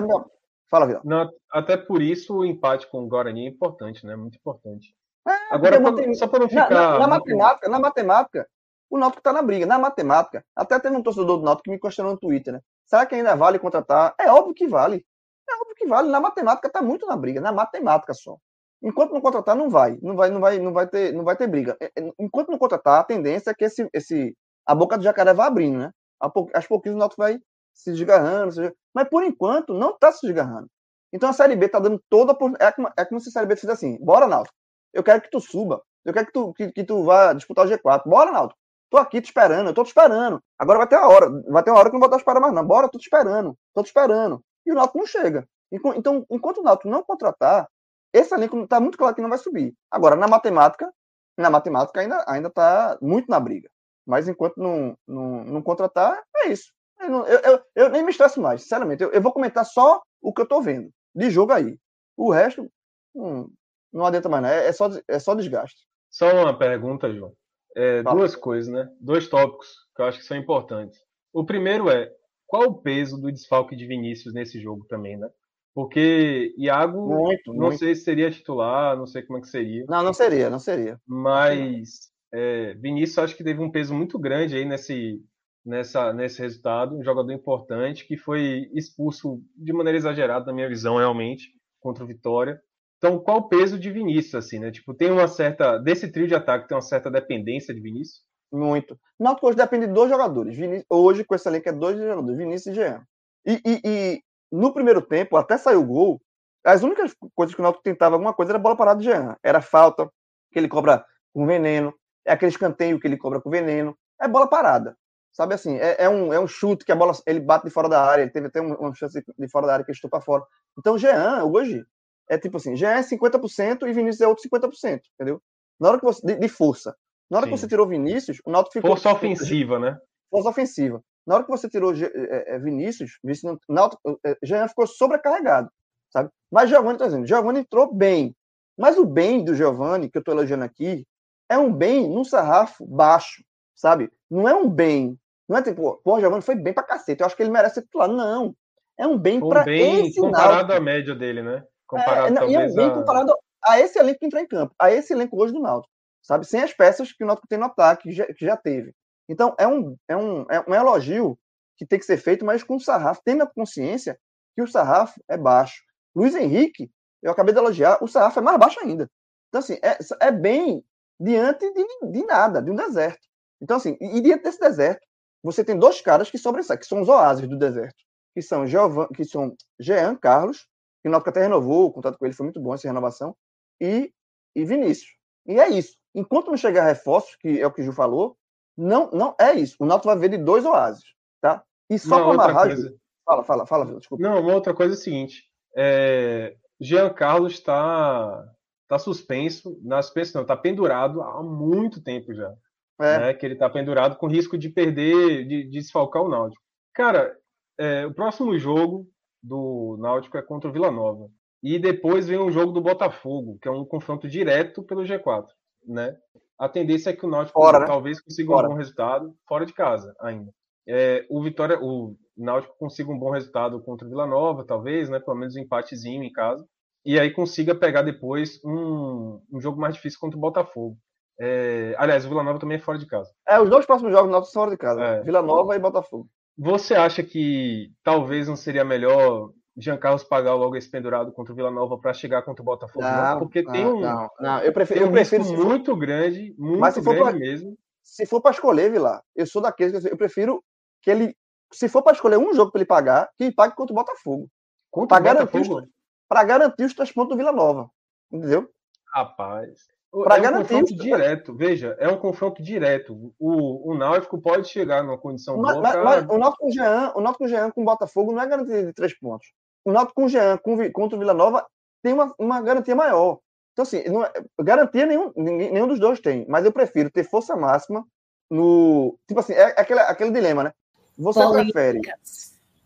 [0.69, 1.01] Fala, Vidal.
[1.05, 4.15] Não, até por isso o empate com o Guarani é importante, né?
[4.15, 4.95] Muito importante.
[5.27, 6.69] É, Agora, pra, só para não ficar.
[6.69, 8.49] Na, na, na matemática, na matemática,
[8.89, 9.65] o Náutico está na briga.
[9.65, 12.61] Na matemática, até teve um torcedor do Náutico que me questionou no Twitter, né?
[12.85, 14.13] Será que ainda vale contratar?
[14.19, 15.05] É óbvio que vale.
[15.49, 16.09] É óbvio que vale.
[16.09, 17.41] Na matemática está muito na briga.
[17.41, 18.37] Na matemática só.
[18.85, 19.97] Enquanto não contratar, não vai.
[19.99, 21.75] Não vai, não vai, não vai ter, não vai ter briga.
[21.81, 25.33] É, é, enquanto não contratar, a tendência é que esse, esse, a boca do jacaré
[25.33, 25.91] vá abrindo, né?
[26.19, 27.39] Aos pouquinhos o Náutico vai
[27.73, 28.51] se desgarrando.
[28.51, 28.73] Se...
[28.93, 30.67] Mas por enquanto não está se desgarrando.
[31.11, 32.35] Então a Série B está dando toda.
[32.35, 32.53] Por...
[32.59, 34.55] É, como, é como se a Série B fosse assim: bora, Náutico.
[34.93, 35.81] Eu quero que tu suba.
[36.05, 38.03] Eu quero que tu, que, que tu vá disputar o G4.
[38.05, 38.59] Bora, Náutico.
[38.91, 40.39] Tô aqui te esperando, eu tô te esperando.
[40.59, 42.53] Agora vai ter uma hora, vai ter uma hora que não vou estar esperando mais,
[42.53, 42.65] não.
[42.65, 44.41] Bora, tô te esperando, tô te esperando.
[44.63, 45.47] E o Náutico não chega.
[45.71, 47.67] Então, enquanto o Náutico não contratar,
[48.15, 49.73] esse elenco está muito claro que não vai subir.
[49.91, 50.91] Agora, na matemática,
[51.37, 53.69] na matemática ainda ainda está muito na briga.
[54.05, 56.71] Mas enquanto não, não, não contratar, é isso.
[56.99, 59.03] Eu, não, eu, eu, eu, nem me estresso mais, sinceramente.
[59.03, 61.77] Eu, eu, vou comentar só o que eu estou vendo de jogo aí.
[62.15, 62.71] O resto,
[63.13, 63.51] hum,
[63.91, 64.67] não adianta mais, né?
[64.67, 65.85] É só, é só desgaste.
[66.09, 67.33] Só uma pergunta, João.
[67.75, 68.89] É, duas coisas, né?
[69.01, 70.97] Dois tópicos que eu acho que são importantes.
[71.33, 72.09] O primeiro é
[72.47, 75.29] qual o peso do desfalque de Vinícius nesse jogo também, né?
[75.75, 77.79] Porque Iago, muito, não muito.
[77.79, 79.83] sei se seria titular, não sei como é que seria.
[79.89, 80.97] Não, não seria, não seria.
[81.05, 85.21] Mas é, Vinícius acho que teve um peso muito grande aí nesse,
[85.65, 86.95] nessa, nesse resultado.
[86.97, 91.49] Um jogador importante que foi expulso de maneira exagerada, na minha visão, realmente,
[91.81, 92.61] contra o Vitória.
[92.97, 94.71] Então, qual o peso de Vinícius, assim, né?
[94.71, 95.77] Tipo, tem uma certa.
[95.77, 98.23] Desse trio de ataque, tem uma certa dependência de Vinícius?
[98.49, 98.97] Muito.
[99.19, 100.55] Náutico hoje depende de dois jogadores.
[100.55, 103.03] Vinícius, hoje, com esse elenco, é dois jogadores, Vinícius e Jean.
[103.45, 104.23] E, e, e,
[104.55, 106.21] no primeiro tempo, até saiu o gol,
[106.63, 109.35] as únicas coisas que o Náutico tentava alguma coisa era bola parada de Jean.
[109.43, 110.09] Era falta,
[110.51, 111.93] que ele cobra com veneno,
[112.25, 114.97] é aquele escanteio que ele cobra com veneno, é bola parada.
[115.31, 117.89] Sabe assim, é, é, um, é um chute que a bola ele bate de fora
[117.89, 120.21] da área, ele teve até uma chance de fora da área que ele chutou para
[120.21, 120.43] fora.
[120.79, 121.85] Então, Jean, hoje,
[122.29, 125.41] é tipo assim, Jean é 50% e Vinícius é outro 50%, entendeu?
[125.79, 126.25] Na hora que você.
[126.25, 126.95] De, de força.
[127.29, 127.51] Na hora Sim.
[127.51, 128.91] que você tirou Vinícius, o Náutico ficou.
[128.91, 129.99] Força ofensiva, né?
[130.31, 131.03] Força ofensiva.
[131.25, 135.69] Na hora que você tirou é, é, Vinícius, Vinícius Náutico, é, Jean ficou sobrecarregado,
[136.11, 136.29] sabe?
[136.51, 138.35] Mas Giovanni tá dizendo, Giovanni entrou bem.
[138.77, 141.05] Mas o bem do Giovanni, que eu tô elogiando aqui,
[141.49, 143.43] é um bem num sarrafo baixo,
[143.75, 144.11] sabe?
[144.29, 147.27] Não é um bem não é tipo, pô, o Giovanni foi bem pra cacete, eu
[147.27, 148.07] acho que ele merece titular.
[148.07, 148.55] Não.
[148.97, 151.63] É um bem um bem esse comparado à média dele, né?
[151.85, 152.93] Comparado, é, não, e é um bem a...
[152.93, 156.45] comparado a esse elenco que entrou em campo, a esse elenco hoje do Náutico, sabe?
[156.45, 158.93] Sem as peças que o Náutico tem no ataque, que já, que já teve.
[159.27, 161.37] Então, é um, é, um, é um elogio
[161.77, 164.19] que tem que ser feito, mas com o sarrafo, tendo a consciência
[164.55, 165.83] que o sarrafo é baixo.
[166.15, 166.89] Luiz Henrique,
[167.21, 169.09] eu acabei de elogiar, o sarrafo é mais baixo ainda.
[169.49, 170.83] Então, assim, é, é bem
[171.19, 173.27] diante de, de nada, de um deserto.
[173.61, 175.05] Então, assim, e diante desse deserto,
[175.43, 177.95] você tem dois caras que sobressaem, que são os oásis do deserto,
[178.33, 180.67] que são, Giovan, que são Jean Carlos,
[181.01, 183.35] que o Náutico até renovou, o contato com ele foi muito bom essa renovação,
[183.79, 184.11] e,
[184.55, 185.15] e Vinícius.
[185.45, 185.95] E é isso.
[186.13, 188.35] Enquanto não chegar reforços, que é o que o Ju falou,
[188.77, 189.75] não, não é isso.
[189.79, 191.03] O Náutico vai ver de dois oásis,
[191.41, 191.63] tá?
[191.89, 192.67] E só para amarrar...
[192.67, 192.93] Coisa...
[193.25, 194.23] Fala, fala, fala, desculpa.
[194.23, 195.43] Não, uma outra coisa é o seguinte,
[195.75, 196.55] é...
[196.79, 198.45] Jean Carlos está
[198.87, 202.53] tá suspenso, na suspenso não, está pendurado há muito tempo já
[202.99, 203.19] é.
[203.19, 206.61] né, que ele está pendurado com risco de perder, de, de desfalcar o Náutico.
[206.93, 207.35] Cara,
[207.77, 209.07] é, o próximo jogo
[209.41, 211.29] do Náutico é contra o Vila Nova.
[211.61, 215.47] E depois vem o jogo do Botafogo, que é um confronto direto pelo G4.
[215.85, 216.15] Né?
[216.57, 217.85] A tendência é que o Náutico fora, né?
[217.85, 218.67] talvez consiga fora.
[218.67, 220.51] um bom resultado fora de casa ainda.
[220.87, 225.19] É, o Vitória, o Náutico consiga um bom resultado contra o Vila Nova, talvez, né?
[225.19, 226.65] Pelo menos um empatezinho em casa.
[227.05, 230.97] E aí consiga pegar depois um, um jogo mais difícil contra o Botafogo.
[231.39, 231.93] É...
[231.97, 233.29] Aliás, o Vila Nova também é fora de casa.
[233.47, 235.01] É, os dois próximos jogos nossos são fora de casa.
[235.01, 235.23] É.
[235.23, 236.27] Vila Nova e Botafogo.
[236.57, 241.55] Você acha que talvez não seria melhor Jean Carlos pagar logo esse pendurado contra o
[241.55, 243.01] Vila Nova para chegar contra o Botafogo?
[243.01, 244.59] Não, não porque não, tem um, não, não.
[244.59, 245.97] Eu prefiro, um eu prefiro muito for...
[245.97, 247.77] grande, muito Mas se grande for pra, mesmo.
[248.01, 250.63] Se for para escolher, Vila, eu sou daqueles que eu prefiro
[251.01, 251.35] que ele,
[251.73, 254.47] se for para escolher um jogo para ele pagar, que ele pague contra o Botafogo.
[254.89, 255.87] Contra pra o Botafogo?
[256.27, 257.89] Para garantir os três pontos do Vila Nova.
[258.31, 258.69] Entendeu?
[259.13, 259.95] Rapaz.
[260.23, 260.75] Para é garantir.
[260.75, 263.33] Um confronto direto, veja, é um confronto direto.
[263.37, 265.83] O, o Náutico pode chegar numa condição mas, boa.
[265.83, 268.47] Mas, mas, o Náutico Jean, o Náutico com o Jean com o Botafogo não é
[268.47, 269.47] garantia de três pontos.
[269.85, 271.65] O Náutico com o Jean com, contra o Vila Nova
[272.01, 273.39] tem uma, uma garantia maior.
[273.71, 277.55] Então, assim, não, é, garantia nenhum, nenhum dos dois tem, mas eu prefiro ter força
[277.55, 278.05] máxima
[278.49, 279.17] no.
[279.27, 280.73] Tipo assim, é aquele, aquele dilema, né?
[281.17, 281.71] Você Políticas.
[281.71, 282.01] prefere.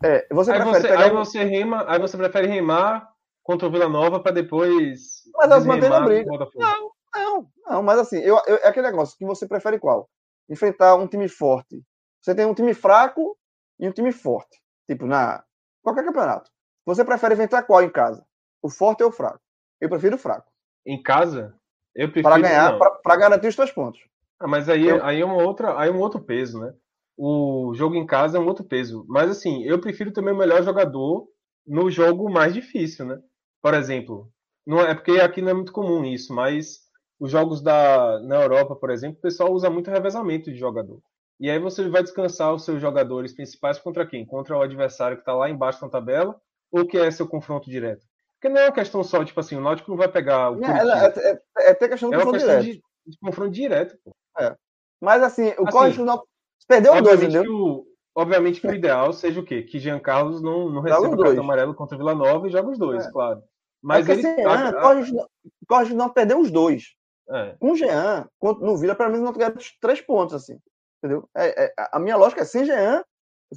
[0.02, 3.08] É, você aí prefere você, pegar aí, você rima, aí você prefere rimar
[3.42, 5.22] contra o Vila Nova para depois.
[5.34, 6.30] Mas elas mantêm a briga.
[6.54, 10.08] Não, não, não, mas assim, eu, eu, é aquele negócio que você prefere qual?
[10.48, 11.82] Enfrentar um time forte.
[12.20, 13.36] Você tem um time fraco
[13.78, 14.60] e um time forte.
[14.86, 15.44] Tipo, na
[15.82, 16.50] qualquer campeonato.
[16.90, 18.26] Você prefere enfrentar qual em casa?
[18.60, 19.38] O forte ou o fraco?
[19.80, 20.50] Eu prefiro o fraco.
[20.84, 21.54] Em casa?
[21.94, 22.28] Eu prefiro.
[22.28, 24.00] Para ganhar, para garantir os seus pontos.
[24.40, 25.04] Ah, mas aí, eu...
[25.04, 26.74] aí, é uma outra, aí é um outro peso, né?
[27.16, 29.04] O jogo em casa é um outro peso.
[29.08, 31.28] Mas assim, eu prefiro também o melhor jogador
[31.64, 33.20] no jogo mais difícil, né?
[33.62, 34.28] Por exemplo,
[34.66, 36.80] não é, é porque aqui não é muito comum isso, mas
[37.20, 41.00] os jogos da, na Europa, por exemplo, o pessoal usa muito revezamento de jogador.
[41.38, 44.26] E aí você vai descansar os seus jogadores principais contra quem?
[44.26, 48.06] Contra o adversário que está lá embaixo na tabela ou que é seu confronto direto?
[48.34, 50.64] Porque não é uma questão só, tipo assim, o Náutico não vai pegar o.
[50.64, 52.62] É, é, é, é, até questão do é confronto direto.
[52.62, 54.10] De, de, confronto direto, pô.
[54.38, 54.56] É.
[55.00, 56.22] Mas assim, o assim, Corinthians não.
[56.66, 57.44] Perdeu dois, entendeu?
[57.52, 59.62] O, obviamente que o ideal seja o quê?
[59.62, 62.70] Que Jean Carlos não, não receba o cartão amarelo contra o Vila Nova e joga
[62.70, 63.10] os dois, é.
[63.10, 63.42] claro.
[63.82, 64.26] Mas é ele.
[64.26, 64.80] Assim, a, a...
[64.80, 65.28] Corinthians, não,
[65.66, 66.94] Corinthians não perdeu os dois.
[67.28, 67.56] É.
[67.60, 70.58] Com o Jean, no Vila, pelo menos não ganhou três pontos, assim.
[70.98, 71.28] Entendeu?
[71.36, 73.04] É, é, a minha lógica é, sem Jean,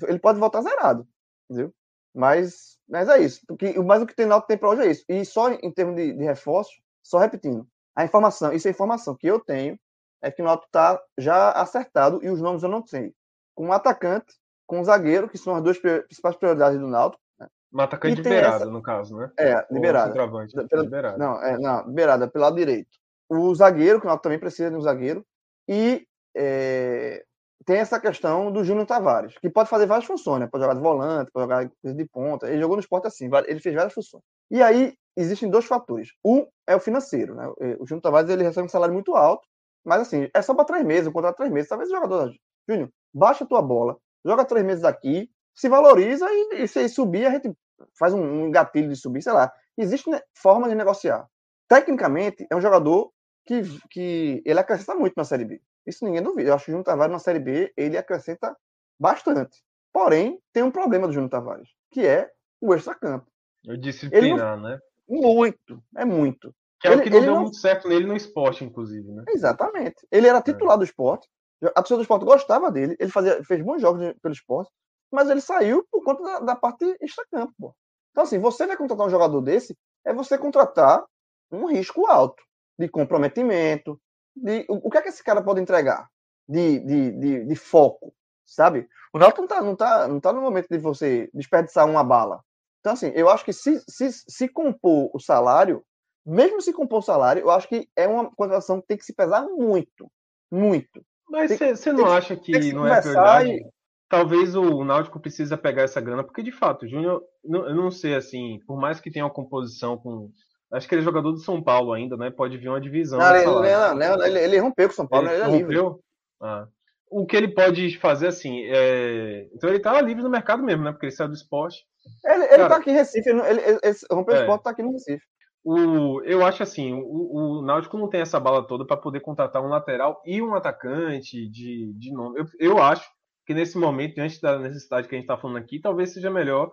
[0.07, 1.07] ele pode voltar zerado.
[1.49, 1.73] Entendeu?
[2.13, 3.41] Mas, mas é isso.
[3.47, 5.03] Porque, mas o que tem Náutico tem para hoje é isso.
[5.09, 6.71] E só em termos de, de reforço,
[7.01, 9.77] só repetindo, a informação, isso é a informação que eu tenho,
[10.21, 13.13] é que o Náutico está já acertado e os nomes eu não sei.
[13.55, 14.33] Com um atacante,
[14.65, 17.21] com um zagueiro, que são as duas principais prioridades do Náutico.
[17.39, 17.47] Né?
[17.73, 18.71] Um atacante liberado, essa...
[18.71, 19.31] no caso, né?
[19.37, 20.13] É, liberado.
[20.13, 20.83] Pela...
[20.83, 21.17] liberado.
[21.17, 22.89] Não, é, não, liberado, é pelo lado direito.
[23.29, 25.25] O zagueiro, que o Náutico também precisa de um zagueiro.
[25.67, 27.23] E é,
[27.65, 30.47] tem essa questão do Júnior Tavares, que pode fazer várias funções, né?
[30.47, 32.47] Pode jogar de volante, pode jogar de ponta.
[32.49, 34.23] Ele jogou no esporte assim, ele fez várias funções.
[34.51, 36.09] E aí existem dois fatores.
[36.25, 37.47] Um é o financeiro, né?
[37.79, 39.47] O Júnior Tavares ele recebe um salário muito alto,
[39.85, 41.69] mas assim, é só para três meses, um contrato três meses.
[41.69, 42.33] Talvez o jogador,
[42.67, 47.25] Júnior, baixa a tua bola, joga três meses aqui, se valoriza e, e se subir,
[47.25, 47.53] a gente
[47.97, 49.51] faz um, um gatilho de subir, sei lá.
[49.77, 51.27] Existe né, forma de negociar.
[51.67, 53.11] Tecnicamente, é um jogador
[53.45, 55.61] que, que ele acrescenta muito na Série B.
[55.85, 56.49] Isso ninguém duvida.
[56.49, 58.55] Eu acho que o Júnior Tavares na Série B, ele acrescenta
[58.99, 59.63] bastante.
[59.91, 62.29] Porém, tem um problema do Júnior Tavares, que é
[62.61, 63.27] o extracampo.
[63.67, 64.69] O disciplinar, não...
[64.69, 64.79] né?
[65.07, 66.53] Muito, é muito.
[66.79, 67.41] Que é ele, o que não deu não...
[67.41, 69.23] muito certo nele no esporte, inclusive, né?
[69.29, 70.07] Exatamente.
[70.11, 70.41] Ele era é.
[70.41, 70.77] titular é.
[70.79, 71.27] do esporte,
[71.61, 74.71] a torcida do esporte gostava dele, ele fazia, fez bons jogos pelo esporte,
[75.11, 77.75] mas ele saiu por conta da, da parte extracampo, pô.
[78.11, 81.03] Então, assim, você vai contratar um jogador desse, é você contratar
[81.51, 82.43] um risco alto
[82.77, 83.99] de comprometimento,
[84.35, 86.09] de o, que é que esse cara pode entregar
[86.47, 88.13] de, de, de, de foco,
[88.45, 88.87] sabe?
[89.13, 92.41] O Náutico não tá, não, tá, não tá no momento de você desperdiçar uma bala.
[92.79, 95.83] Então, assim, eu acho que se, se, se compor o salário,
[96.25, 99.13] mesmo se compor o salário, eu acho que é uma contratação que tem que se
[99.13, 100.11] pesar muito.
[100.51, 101.03] Muito.
[101.29, 103.49] Mas você não acha que, que não é prioridade?
[103.51, 103.73] E...
[104.09, 108.59] Talvez o Náutico precisa pegar essa grana, porque de fato, Júnior, eu não sei assim,
[108.67, 110.29] por mais que tenha uma composição com
[110.73, 112.31] Acho que ele é jogador do São Paulo ainda, né?
[112.31, 113.19] Pode vir uma divisão.
[113.19, 115.99] Não, ele, não, não, ele, ele, rompeu com o São Paulo, ele, ele é rompeu?
[116.41, 116.67] Ah.
[117.11, 119.47] O que ele pode fazer, assim, é...
[119.53, 120.91] então ele tá livre no mercado mesmo, né?
[120.91, 121.85] Porque ele saiu do esporte.
[122.25, 124.39] Ele, ele Cara, tá aqui em Recife, ele, ele, ele rompeu é.
[124.39, 125.23] o esporte, tá aqui no Recife.
[125.63, 129.61] O, eu acho assim, o, o Náutico não tem essa bala toda para poder contratar
[129.61, 132.39] um lateral e um atacante de, de nome.
[132.39, 133.07] Eu, eu acho
[133.45, 136.71] que nesse momento, diante da necessidade que a gente está falando aqui, talvez seja melhor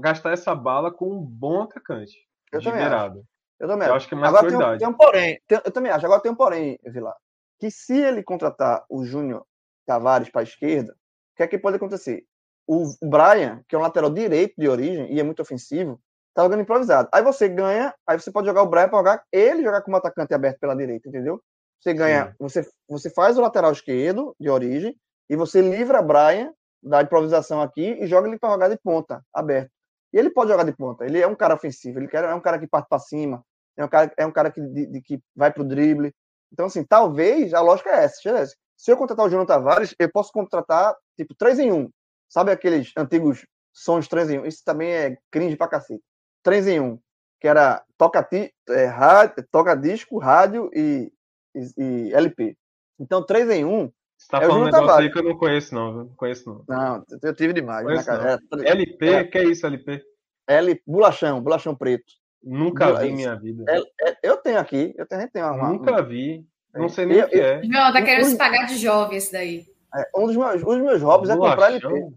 [0.00, 2.12] gastar essa bala com um bom atacante.
[2.52, 3.24] Eu também acho.
[3.58, 4.08] Eu também eu acho.
[4.08, 5.40] que é mais Agora tem um, tem um porém.
[5.46, 6.04] Tem, eu também acho.
[6.04, 7.16] Agora tem um porém, Vilar.
[7.58, 9.46] Que se ele contratar o Júnior
[9.86, 12.24] Tavares para a esquerda, o que é que pode acontecer?
[12.66, 16.00] O Brian, que é um lateral direito de origem e é muito ofensivo,
[16.34, 17.08] tá jogando improvisado.
[17.12, 20.34] Aí você ganha, aí você pode jogar o Brian para jogar ele jogar como atacante
[20.34, 21.40] aberto pela direita, entendeu?
[21.80, 24.96] Você ganha, você, você faz o lateral esquerdo de origem
[25.28, 29.70] e você livra Brian da improvisação aqui e joga ele para jogar de ponta, aberto.
[30.12, 31.04] E ele pode jogar de ponta.
[31.04, 31.98] Ele é um cara ofensivo.
[31.98, 33.44] Ele é um cara que parte para cima.
[33.76, 36.14] É um cara, é um cara que, de, de, que vai para o drible.
[36.52, 38.54] Então, assim, talvez a lógica é essa.
[38.76, 41.90] Se eu contratar o Júnior Tavares, eu posso contratar, tipo, 3 em 1.
[42.28, 44.46] Sabe aqueles antigos sons 3 em 1?
[44.46, 46.02] Isso também é cringe pra cacete.
[46.42, 46.98] 3 em 1.
[47.40, 48.28] Que era toca,
[48.68, 51.10] é, rádio, toca disco, rádio e,
[51.54, 52.56] e, e LP.
[52.98, 53.90] Então, 3 em 1
[54.22, 55.06] você tá é falando um negócio Tavares.
[55.06, 55.92] aí que eu não conheço, não.
[55.92, 56.64] Não conheço, não.
[56.68, 57.84] Não, eu tive demais.
[57.84, 60.02] Conheço, né, LP, é, que é isso, LP?
[60.48, 62.04] L, bolachão, bolachão preto.
[62.42, 63.64] Nunca Bula, vi em minha vida.
[63.68, 66.46] É, é, eu tenho aqui, eu tenho, tenho uma, Nunca uma, vi.
[66.74, 67.62] Não sei nem o que é.
[67.62, 69.66] Não, tá querendo se pagar de jovem esse daí.
[69.94, 72.12] É, um dos meus, um dos meus hobbies é comprar LP.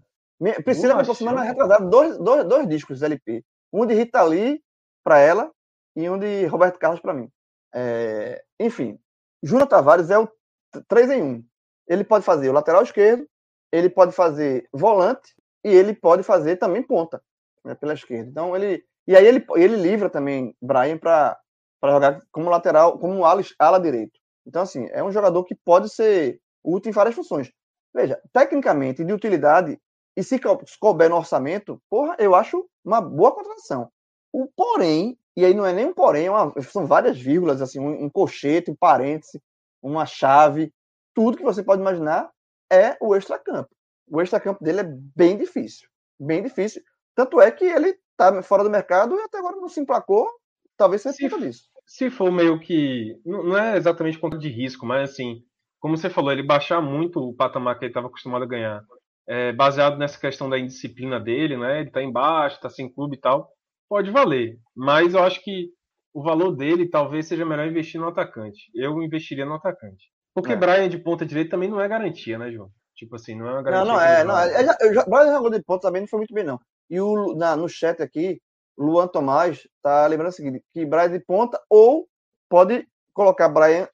[0.63, 3.43] Priscila me aproximar na retrasada dois, dois, dois discos LP.
[3.71, 4.61] Um de Rita Lee
[5.03, 5.51] para ela
[5.95, 7.29] e um de Roberto Carlos para mim.
[7.73, 8.97] É, enfim,
[9.43, 10.29] Júnior Tavares é o
[10.87, 11.45] 3 em 1.
[11.87, 13.27] Ele pode fazer o lateral esquerdo,
[13.71, 17.21] ele pode fazer volante e ele pode fazer também ponta
[17.63, 18.29] né, pela esquerda.
[18.29, 21.37] Então ele e aí ele, ele livra também Brian para
[21.83, 24.19] jogar como lateral, como ala, ala direito.
[24.45, 27.51] Então assim é um jogador que pode ser útil em várias funções.
[27.93, 29.79] Veja, tecnicamente de utilidade
[30.17, 30.39] e se
[30.79, 33.89] couber no orçamento, porra, eu acho uma boa contratação.
[34.31, 37.79] O porém, e aí não é nem um porém, é uma, são várias vírgulas, assim,
[37.79, 38.11] um, um
[38.69, 39.41] um parêntese,
[39.81, 40.73] uma chave,
[41.15, 42.29] tudo que você pode imaginar
[42.71, 43.69] é o extracampo.
[44.07, 44.83] O extracampo dele é
[45.15, 45.87] bem difícil,
[46.19, 46.83] bem difícil.
[47.15, 50.29] Tanto é que ele está fora do mercado e até agora não se emplacou,
[50.77, 51.63] talvez seja por conta disso.
[51.87, 53.19] Se for meio que.
[53.25, 55.43] Não é exatamente conta de risco, mas assim,
[55.79, 58.83] como você falou, ele baixar muito o patamar que ele estava acostumado a ganhar,
[59.27, 61.79] é, baseado nessa questão da indisciplina dele, né?
[61.79, 63.49] Ele está embaixo, está sem clube e tal,
[63.87, 64.59] pode valer.
[64.75, 65.69] Mas eu acho que
[66.13, 68.71] o valor dele talvez seja melhor investir no atacante.
[68.73, 70.05] Eu investiria no atacante.
[70.35, 70.55] Porque é.
[70.55, 72.69] Brian de ponta direita também não é garantia, né, João?
[72.93, 73.85] Tipo assim, não é uma garantia.
[73.85, 74.23] Não, não é.
[74.25, 76.59] Não, é, já, Brian jogou de ponta também não foi muito bem, não.
[76.89, 78.41] E o, na, no chat aqui,
[78.77, 82.05] Luan Tomás tá lembrando o seguinte: que Brian de ponta ou
[82.49, 83.87] pode colocar Brian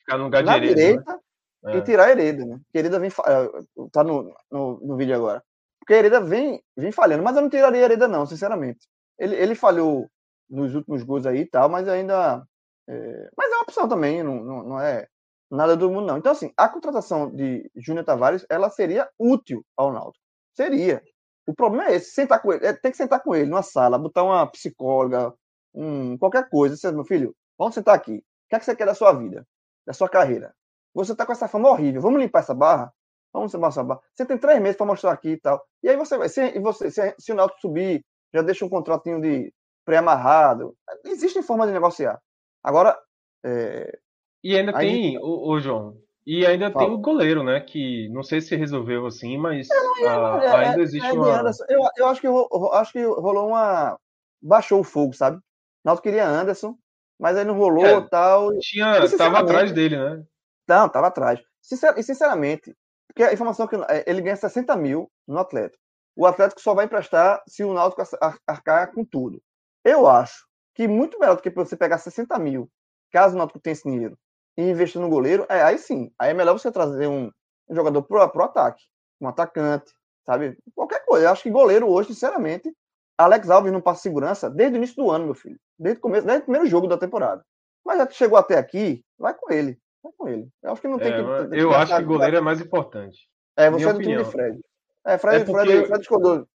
[0.43, 1.19] na de direita
[1.63, 1.75] né?
[1.75, 1.81] e é.
[1.81, 2.59] tirar Hereda, né?
[2.73, 3.09] Hereda vem.
[3.09, 5.43] É, tá no, no, no, vídeo agora.
[5.79, 8.87] Porque Hereda vem, vem falhando, mas eu não tiraria Hereda, não, sinceramente.
[9.17, 10.09] Ele, ele falhou
[10.49, 12.43] nos últimos gols aí e tal, mas ainda.
[12.89, 15.07] É, mas é uma opção também, não, não, não é
[15.51, 16.17] nada do mundo, não.
[16.17, 20.23] Então, assim, a contratação de Júnior Tavares, ela seria útil ao Náutico.
[20.55, 21.03] Seria.
[21.45, 23.97] O problema é esse, sentar com ele, é, tem que sentar com ele numa sala,
[23.97, 25.33] botar uma psicóloga,
[25.73, 26.77] um, qualquer coisa.
[26.77, 28.17] Você, meu filho, vamos sentar aqui.
[28.17, 29.45] O que, é que você quer da sua vida,
[29.85, 30.53] da sua carreira?
[30.93, 32.93] Você tá com essa fama horrível, vamos limpar essa barra?
[33.33, 34.01] Vamos limpar essa barra.
[34.13, 35.65] Você tem três meses para mostrar aqui e tal.
[35.83, 39.19] E aí você vai, se, você, se, se o Náutico subir, já deixa um contratinho
[39.19, 39.53] de
[39.85, 40.75] pré-amarrado.
[41.05, 42.21] Existem formas de negociar.
[42.63, 42.97] Agora,
[43.43, 43.99] é,
[44.43, 46.85] e ainda tem, o, o, João, e ainda Fala.
[46.85, 47.59] tem o goleiro, né?
[47.61, 51.39] Que não sei se resolveu assim, mas é, é, ainda existe é, uma.
[51.39, 51.65] Anderson.
[51.69, 52.27] Eu, eu acho que
[52.73, 53.97] acho que rolou uma.
[54.41, 55.39] Baixou o fogo, sabe?
[55.83, 56.75] Naldo queria Anderson,
[57.19, 58.57] mas aí não rolou é, tal.
[58.59, 60.23] Tinha, tava atrás dele, né?
[60.67, 61.39] Não, tava atrás.
[61.61, 62.75] Sincer, e sinceramente,
[63.07, 65.81] porque a informação é que ele ganha 60 mil no Atlético.
[66.15, 68.03] O Atlético só vai emprestar se o Náutico
[68.47, 69.41] arcar com tudo.
[69.83, 72.69] Eu acho que muito melhor do que você pegar 60 mil,
[73.11, 74.17] caso o Náutico tenha esse dinheiro,
[74.57, 76.11] e investir no goleiro, é, aí sim.
[76.19, 77.31] Aí é melhor você trazer um,
[77.69, 78.83] um jogador pro, pro ataque,
[79.19, 79.91] um atacante,
[80.25, 80.57] sabe?
[80.75, 81.25] Qualquer coisa.
[81.25, 82.71] Eu acho que goleiro hoje, sinceramente,
[83.17, 85.59] Alex Alves não passa segurança desde o início do ano, meu filho.
[85.77, 87.43] Desde o começo, desde o primeiro jogo da temporada.
[87.85, 89.77] Mas já que chegou até aqui, vai com ele.
[90.03, 90.49] Vai com ele.
[90.61, 91.59] Eu acho que não tem é, que.
[91.59, 93.27] Eu acho que goleiro é mais importante.
[93.55, 94.59] É, você é do time de Fred.
[95.05, 95.65] É, Fred, é porque...
[95.65, 96.47] Fred, Fred discordou.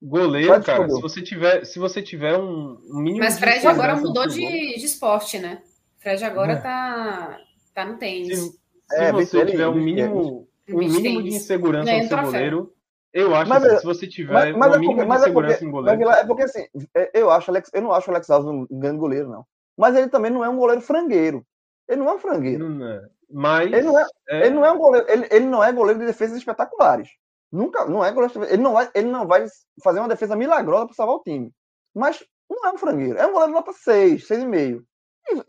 [0.00, 3.24] Goleiro, Fred cara, se você tiver, se você tiver um mínimo.
[3.24, 5.62] Mas Fred agora mudou de, de esporte, né?
[5.98, 6.56] Fred agora é.
[6.56, 7.40] tá,
[7.74, 8.38] tá no tênis.
[8.38, 8.58] Se, se
[8.92, 12.74] é, você tiver um mínimo, um mínimo de insegurança no seu goleiro,
[13.12, 15.70] eu acho mas, assim, se você tiver mas, mas é mínimo porque, de segurança é
[15.70, 16.10] porque, goleiro.
[16.10, 18.98] É porque assim, é, eu acho Alex, eu não acho o Alex Alves um grande
[18.98, 19.44] goleiro, não.
[19.76, 21.44] Mas ele também não é um goleiro frangueiro.
[21.88, 22.68] Ele não é um frangueiro.
[22.68, 23.08] Não é.
[23.30, 26.00] Mas ele não é, é, ele não é um goleiro, ele, ele não é goleiro
[26.00, 27.08] de defesas espetaculares.
[27.50, 29.46] Nunca, não é goleiro, ele não vai, ele não vai
[29.82, 31.50] fazer uma defesa milagrosa para salvar o time.
[31.94, 34.82] Mas não é um frangueiro, é um goleiro nota 6, 6,5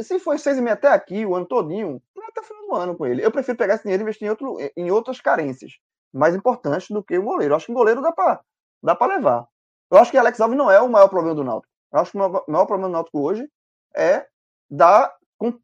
[0.02, 3.24] se foi 6,5 até aqui, o ano todinho, até o final do ano com ele.
[3.24, 5.74] Eu prefiro pegar esse dinheiro e investir em, outro, em outras carências
[6.14, 7.54] mais importantes do que o goleiro.
[7.54, 8.42] Eu acho que o goleiro dá para
[8.82, 9.48] dá levar.
[9.92, 11.74] Eu acho que Alex Alves não é o maior problema do Náutico.
[11.92, 13.50] Eu acho que o maior problema do Náutico hoje
[13.96, 14.26] é
[14.70, 15.16] dar,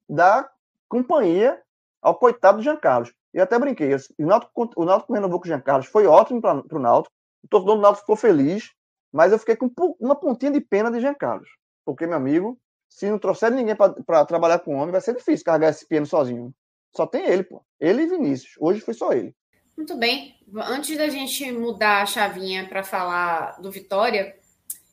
[0.10, 0.52] dar
[0.88, 1.62] companhia
[2.02, 3.14] ao coitado do Jean Carlos.
[3.34, 3.94] E até brinquei.
[3.94, 5.88] O Náutico, o Náutico renovou com o Jean Carlos.
[5.88, 7.14] Foi ótimo para o Náutico.
[7.44, 8.74] O torcedor do Náutico ficou feliz.
[9.12, 11.50] Mas eu fiquei com uma pontinha de pena de Jean Carlos.
[11.86, 12.58] Porque, meu amigo,
[12.96, 16.06] se não trouxer ninguém para trabalhar com o homem, vai ser difícil carregar esse piano
[16.06, 16.56] sozinho.
[16.96, 17.62] Só tem ele, pô.
[17.78, 18.54] Ele e Vinícius.
[18.58, 19.36] Hoje foi só ele.
[19.76, 20.34] Muito bem.
[20.56, 24.34] Antes da gente mudar a chavinha para falar do Vitória,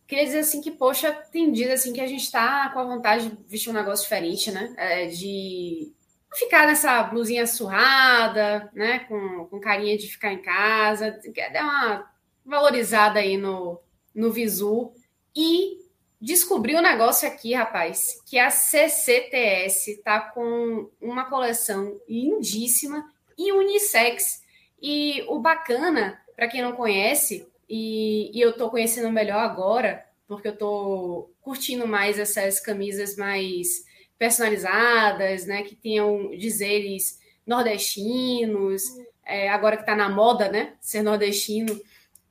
[0.05, 3.29] queria dizer assim que, poxa, tem dias assim que a gente está com a vontade
[3.29, 4.75] de vestir um negócio diferente, né?
[4.77, 5.93] É, de
[6.35, 8.99] ficar nessa blusinha surrada, né?
[9.09, 12.11] Com, com carinha de ficar em casa, quer dar uma
[12.45, 13.81] valorizada aí no,
[14.13, 14.93] no visu.
[15.37, 15.82] E
[16.23, 24.41] Descobri um negócio aqui, rapaz, que a CCTS tá com uma coleção lindíssima e unissex.
[24.81, 30.47] E o bacana, para quem não conhece, e, e eu tô conhecendo melhor agora, porque
[30.47, 33.85] eu tô curtindo mais essas camisas mais
[34.17, 38.85] personalizadas, né, que tenham dizeres nordestinos,
[39.27, 41.81] é, agora que tá na moda, né, ser nordestino.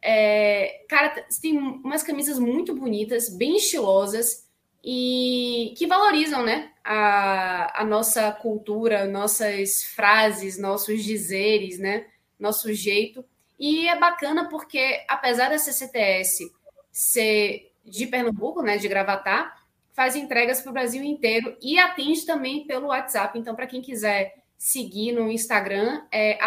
[0.03, 4.49] É, cara, tem umas camisas muito bonitas, bem estilosas,
[4.83, 12.07] e que valorizam né, a, a nossa cultura, nossas frases, nossos dizeres, né,
[12.39, 13.23] nosso jeito.
[13.59, 16.51] E é bacana porque, apesar da CCTS
[16.91, 19.61] ser de Pernambuco, né, de Gravatar,
[19.93, 23.37] faz entregas para o Brasil inteiro e atende também pelo WhatsApp.
[23.37, 26.39] Então, para quem quiser seguir no Instagram, é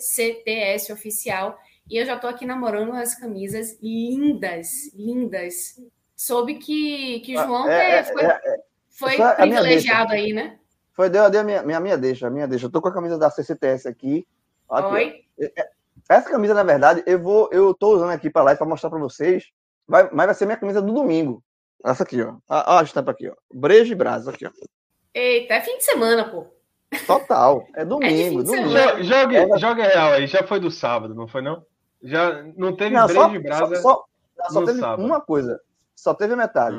[0.00, 1.56] cctsoficial.
[1.90, 5.80] E eu já estou aqui namorando as camisas lindas, lindas.
[6.14, 8.60] Soube que, que ah, João é, é, foi, é, é,
[8.90, 10.58] foi privilegiado aí, né?
[10.92, 12.66] Foi, deu, deu a minha, minha, minha deixa, a minha deixa.
[12.66, 14.26] Eu tô com a camisa da CCTS aqui.
[14.68, 15.24] aqui Oi?
[15.38, 15.70] É,
[16.08, 18.98] essa camisa, na verdade, eu vou, eu tô usando aqui para lá para mostrar para
[18.98, 19.50] vocês.
[19.86, 21.42] Vai, mas vai ser minha camisa do domingo.
[21.84, 22.34] Essa aqui, ó.
[22.48, 23.34] Olha a estampa aqui, ó.
[23.52, 24.50] Brejo e brasa aqui, ó.
[25.14, 26.46] Eita, é fim de semana, pô.
[27.06, 27.66] Total.
[27.74, 28.40] É domingo.
[28.40, 29.02] É domingo.
[29.02, 29.58] Jogue, é...
[29.58, 30.26] jogue real aí.
[30.26, 31.64] Já foi do sábado, não foi não?
[32.02, 33.76] Já não teve não, brejo e brasa.
[33.76, 34.04] Só,
[34.36, 35.04] só, só teve sábado.
[35.04, 35.60] uma coisa.
[35.94, 36.78] Só teve metade.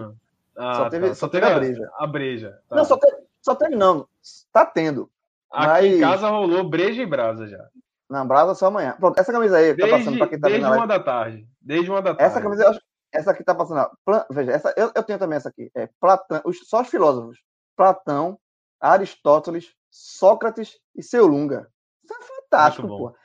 [0.57, 1.15] Ah, ah só, teve, tá.
[1.15, 1.91] só, só teve, a breja.
[1.97, 2.59] A breja.
[2.69, 2.75] Tá.
[2.75, 4.07] Não, só teve, só teve não.
[4.51, 5.09] Tá tendo.
[5.51, 5.85] Aqui mas...
[5.85, 7.67] em casa rolou breja e brasa já.
[8.09, 8.95] Não, brasa só amanhã.
[8.99, 11.47] Pronto, essa camisa aí desde, tá passando pra quem tá Desde uma da tarde.
[11.61, 12.23] Desde uma da tarde.
[12.23, 12.79] Essa camisa,
[13.11, 13.89] essa aqui tá passando.
[14.31, 15.69] Veja, essa, eu, eu tenho também essa aqui.
[15.75, 17.39] É Platão, os, só os filósofos.
[17.75, 18.39] Platão,
[18.79, 21.69] Aristóteles, Sócrates e seu Lunga.
[22.03, 23.15] Isso é fantástico, pô.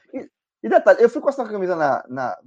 [0.65, 2.03] E, e, detalhe, eu fui com essa camisa na.
[2.09, 2.39] na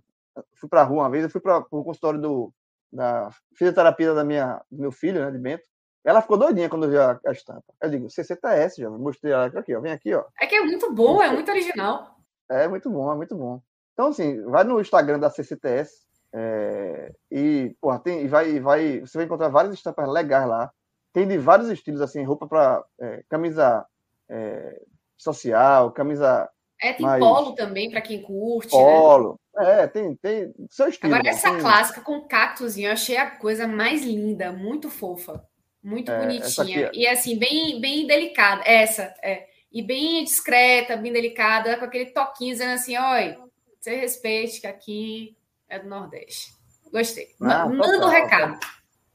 [0.56, 2.54] fui pra rua uma vez, eu fui para o consultório do,
[2.92, 5.64] da fisioterapia da minha, do meu filho, né, de Bento.
[6.04, 7.74] Ela ficou doidinha quando viu a, a estampa.
[7.82, 9.82] Eu digo, CCTS, já mostrei ela aqui, ó.
[9.82, 10.24] Vem aqui, ó.
[10.40, 12.18] É que é muito bom, é muito original.
[12.50, 13.62] É muito bom, é muito bom.
[13.94, 19.26] Então, assim, vai no Instagram da CCTS é, e, porra, tem, vai, vai, você vai
[19.26, 20.72] encontrar várias estampas legais lá.
[21.12, 23.86] Tem de vários estilos, assim, roupa para é, camisa
[24.30, 24.82] é,
[25.18, 26.50] social, camisa.
[26.82, 27.20] É, tem mais...
[27.20, 28.76] polo também, para quem curte.
[28.76, 28.84] Né?
[28.84, 29.40] Polo.
[29.56, 29.84] Né?
[29.84, 31.14] É, tem, tem seu estilo.
[31.14, 31.60] Agora, essa tem...
[31.60, 35.44] clássica com cactuzinho, eu achei a coisa mais linda, muito fofa.
[35.84, 36.92] Muito é, bonitinha.
[36.94, 38.62] E assim, bem, bem delicada.
[38.66, 39.48] Essa, é.
[39.72, 43.38] E bem discreta, bem delicada, com aquele toquinho dizendo assim: oi,
[43.80, 45.38] você respeite que aqui
[45.70, 46.52] é do Nordeste.
[46.92, 47.30] Gostei.
[47.42, 48.60] Ah, Manda o um recado.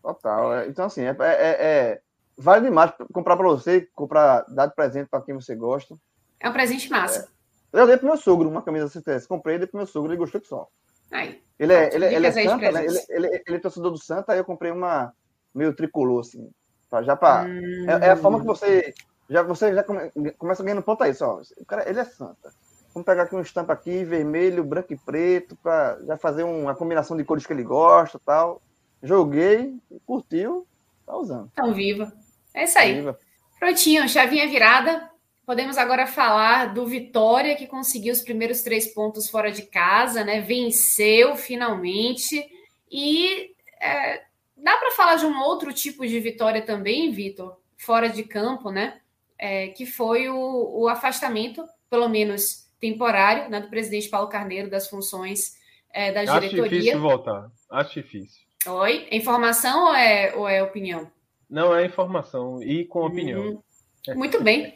[0.02, 0.54] Total.
[0.54, 2.00] É, então, assim, é, é, é,
[2.36, 5.96] vale demais comprar para você, comprar, dar de presente para quem você gosta.
[6.40, 7.31] É um presente massa.
[7.72, 7.80] É.
[7.80, 9.26] Eu dei pro meu sogro uma camisa CTS.
[9.26, 10.68] Comprei, dei pro meu sogro, ele gostou que só.
[11.10, 11.42] Aí.
[11.58, 12.84] Ele é, ele, ele é Santa, né?
[12.84, 15.12] ele, ele, ele é torcedor do Santa, aí eu comprei uma
[15.54, 16.50] meio tricolor, assim.
[16.90, 17.86] Pra, já para hum.
[17.88, 18.92] é, é, a forma que você.
[19.28, 21.40] Já, você já come, começa ganhando ponto aí, só.
[21.58, 22.52] O cara, ele é Santa.
[22.92, 27.16] Vamos pegar aqui um estampa aqui, vermelho, branco e preto, para já fazer uma combinação
[27.16, 28.60] de cores que ele gosta tal.
[29.02, 30.66] Joguei, curtiu,
[31.06, 31.50] tá usando.
[31.52, 32.12] Então, viva.
[32.52, 32.94] É isso aí.
[32.94, 33.18] Viva.
[33.58, 35.11] Prontinho, chavinha virada.
[35.44, 40.40] Podemos agora falar do Vitória, que conseguiu os primeiros três pontos fora de casa, né?
[40.40, 42.48] Venceu finalmente.
[42.90, 44.22] E é,
[44.56, 49.00] dá para falar de um outro tipo de vitória também, Vitor, fora de campo, né?
[49.36, 54.88] É, que foi o, o afastamento, pelo menos temporário né, do presidente Paulo Carneiro das
[54.88, 55.56] funções
[55.92, 56.62] é, da Acho diretoria.
[56.62, 57.50] Acho difícil voltar.
[57.70, 58.42] Acho difícil.
[58.66, 59.08] Oi?
[59.10, 61.10] É informação ou é, ou é opinião?
[61.50, 63.42] Não, é informação e com opinião.
[63.42, 63.62] Hum,
[64.08, 64.74] muito bem.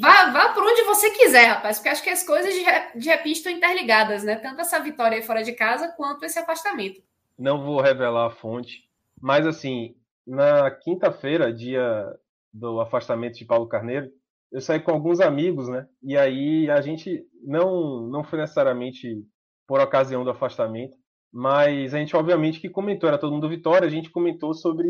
[0.00, 3.52] Vá, vá por onde você quiser, rapaz, porque acho que as coisas de, repente estão
[3.52, 4.36] interligadas, né?
[4.36, 7.00] Tanto essa vitória aí fora de casa quanto esse afastamento.
[7.38, 8.88] Não vou revelar a fonte,
[9.20, 9.94] mas assim,
[10.26, 12.12] na quinta-feira, dia
[12.52, 14.10] do afastamento de Paulo Carneiro,
[14.50, 15.86] eu saí com alguns amigos, né?
[16.02, 19.22] E aí a gente não não foi necessariamente
[19.66, 20.96] por ocasião do afastamento,
[21.32, 24.88] mas a gente obviamente que comentou, era todo mundo Vitória, a gente comentou sobre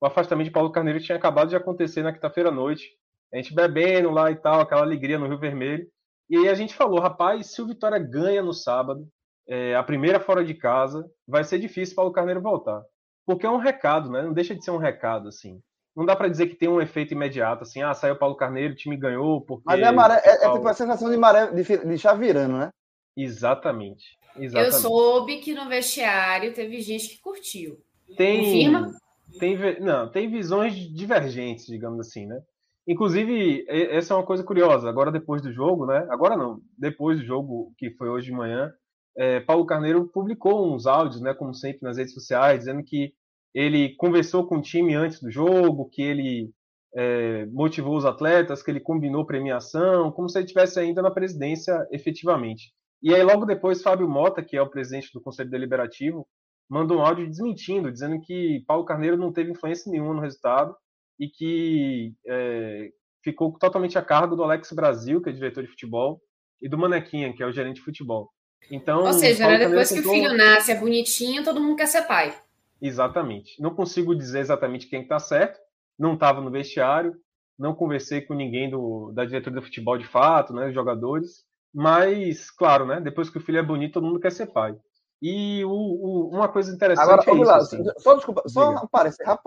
[0.00, 2.90] o afastamento de Paulo Carneiro que tinha acabado de acontecer na quinta-feira à noite.
[3.32, 5.86] A gente bebendo lá e tal, aquela alegria no Rio Vermelho.
[6.28, 9.06] E aí a gente falou, rapaz, se o Vitória ganha no sábado,
[9.48, 12.82] é, a primeira fora de casa, vai ser difícil Paulo Carneiro voltar.
[13.26, 14.22] Porque é um recado, né?
[14.22, 15.60] Não deixa de ser um recado, assim
[15.94, 18.76] não dá para dizer que tem um efeito imediato, assim, ah, saiu Paulo Carneiro, o
[18.76, 19.64] time ganhou, porque...
[19.66, 22.70] Mas é, maré, é, é tipo a sensação de maré, de, de chá virando, né?
[23.16, 24.74] Exatamente, exatamente.
[24.74, 27.78] Eu soube que no vestiário teve gente que curtiu.
[28.16, 28.92] Tem, Confirma?
[29.38, 32.40] Tem, não, tem visões divergentes, digamos assim, né?
[32.86, 34.88] Inclusive, essa é uma coisa curiosa.
[34.88, 36.06] Agora, depois do jogo, né?
[36.10, 38.72] Agora não, depois do jogo que foi hoje de manhã,
[39.16, 41.32] é, Paulo Carneiro publicou uns áudios, né?
[41.32, 43.12] Como sempre, nas redes sociais, dizendo que
[43.54, 46.50] ele conversou com o time antes do jogo, que ele
[46.94, 51.86] é, motivou os atletas, que ele combinou premiação, como se ele estivesse ainda na presidência
[51.92, 52.72] efetivamente.
[53.02, 56.26] E aí, logo depois, Fábio Mota, que é o presidente do Conselho Deliberativo,
[56.68, 60.74] mandou um áudio desmentindo, dizendo que Paulo Carneiro não teve influência nenhuma no resultado
[61.22, 62.90] e que é,
[63.22, 66.20] ficou totalmente a cargo do Alex Brasil, que é diretor de futebol,
[66.60, 68.32] e do Manequinha, que é o gerente de futebol.
[68.68, 72.02] Então, Ou seja, né, depois que o filho nasce, é bonitinho, todo mundo quer ser
[72.08, 72.36] pai.
[72.80, 73.60] Exatamente.
[73.62, 75.60] Não consigo dizer exatamente quem está certo.
[75.96, 77.14] Não estava no vestiário,
[77.56, 81.44] não conversei com ninguém do, da diretoria do futebol de fato, né, os jogadores.
[81.72, 84.76] Mas, claro, né, depois que o filho é bonito, todo mundo quer ser pai.
[85.20, 87.44] E o, o, uma coisa interessante Agora, é isso.
[87.44, 87.84] Lá, assim.
[87.98, 89.44] Só desculpa, só um parênteses, rápido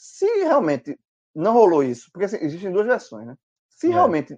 [0.00, 0.98] Se realmente
[1.34, 3.36] não rolou isso, porque assim, existem duas versões, né?
[3.68, 3.90] Se é.
[3.90, 4.34] realmente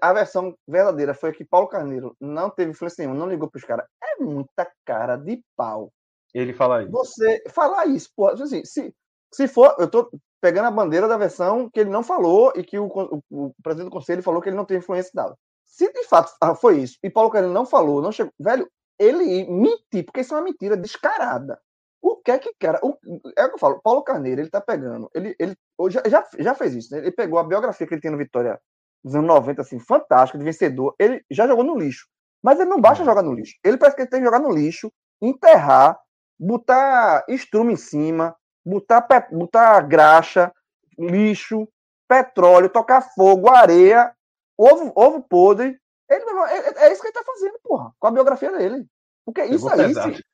[0.00, 3.64] a versão verdadeira foi que Paulo Carneiro não teve influência nenhuma, não ligou para os
[3.64, 5.92] caras, é muita cara de pau.
[6.32, 6.92] Ele fala isso.
[6.92, 8.94] Você falar isso, pô, assim, se,
[9.34, 10.08] se for, eu tô
[10.40, 13.90] pegando a bandeira da versão que ele não falou e que o, o, o presidente
[13.90, 15.36] do conselho falou que ele não tem influência tal.
[15.64, 19.44] Se de fato ah, foi isso, e Paulo Carneiro não falou, não chegou, velho, ele
[19.50, 21.60] mentir, porque isso é uma mentira descarada.
[22.02, 22.78] O que é que cara.
[22.82, 22.96] O,
[23.36, 25.10] é o que eu falo, Paulo Carneiro, ele tá pegando.
[25.14, 25.56] Ele, ele
[25.88, 27.00] já, já, já fez isso, né?
[27.00, 28.58] Ele pegou a biografia que ele tem no Vitória
[29.04, 30.94] dos anos 90, assim, fantástica, de vencedor.
[30.98, 32.06] Ele já jogou no lixo.
[32.42, 33.54] Mas ele não basta jogar no lixo.
[33.62, 34.90] Ele parece que ele tem que jogar no lixo,
[35.20, 35.98] enterrar,
[36.38, 38.34] botar estrume em cima,
[38.64, 40.52] botar, botar graxa,
[40.98, 41.68] lixo,
[42.08, 44.12] petróleo, tocar fogo, areia,
[44.56, 45.78] ovo, ovo podre,
[46.10, 48.84] ele, é, é, isso que ele tá fazendo, porra, com a biografia dele.
[49.24, 49.78] Porque isso aí.
[49.78, 50.24] Mas é verdade,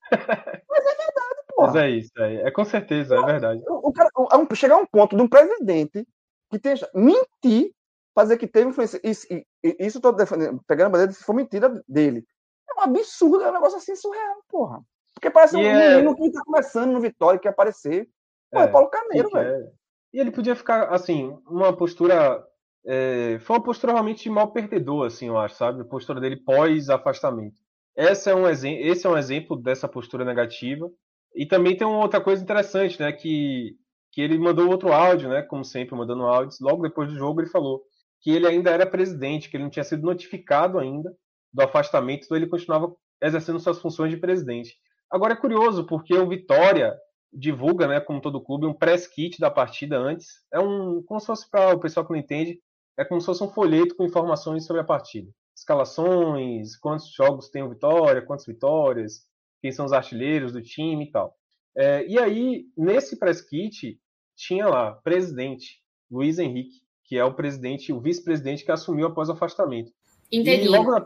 [1.57, 2.37] Mas é isso aí.
[2.39, 3.63] É com certeza, é verdade.
[3.67, 6.07] O, o cara, o, chegar a um ponto de um presidente
[6.51, 7.73] que tem mentir,
[8.15, 9.01] fazer que teve influência.
[9.03, 9.27] Isso,
[9.63, 12.25] isso tô defendendo, pegando a bandeira se for mentira dele.
[12.69, 14.81] É um absurdo, é um negócio assim surreal, porra.
[15.15, 15.97] Porque parece e um é...
[15.97, 18.09] menino que tá começando no Vitória, que aparecer.
[18.51, 19.71] Pô, é, é Paulo Carneiro, velho.
[20.13, 22.45] E ele podia ficar, assim, uma postura
[22.87, 25.81] é, foi uma postura realmente mal perdedor, assim, eu acho, sabe?
[25.81, 27.61] A postura dele pós-afastamento.
[27.97, 30.89] Esse, é um esse é um exemplo dessa postura negativa.
[31.35, 33.13] E também tem uma outra coisa interessante, né?
[33.13, 33.77] Que,
[34.13, 35.43] que ele mandou outro áudio, né?
[35.43, 36.61] Como sempre, mandando áudios.
[36.61, 37.83] Logo depois do jogo, ele falou
[38.21, 41.15] que ele ainda era presidente, que ele não tinha sido notificado ainda
[41.53, 44.75] do afastamento, então ele continuava exercendo suas funções de presidente.
[45.11, 46.97] Agora é curioso, porque o Vitória
[47.33, 50.27] divulga, né, como todo clube, um press kit da partida antes.
[50.53, 52.61] É um, como se fosse para o pessoal que não entende,
[52.99, 55.31] é como se fosse um folheto com informações sobre a partida.
[55.57, 59.21] Escalações, quantos jogos tem o Vitória, quantas vitórias,
[59.67, 61.37] quem são os artilheiros do time e tal.
[61.77, 64.01] É, e aí, nesse press kit,
[64.37, 69.33] tinha lá, presidente, Luiz Henrique, que é o presidente, o vice-presidente que assumiu após o
[69.33, 69.91] afastamento.
[70.31, 70.67] Interino.
[70.67, 71.01] E logo na,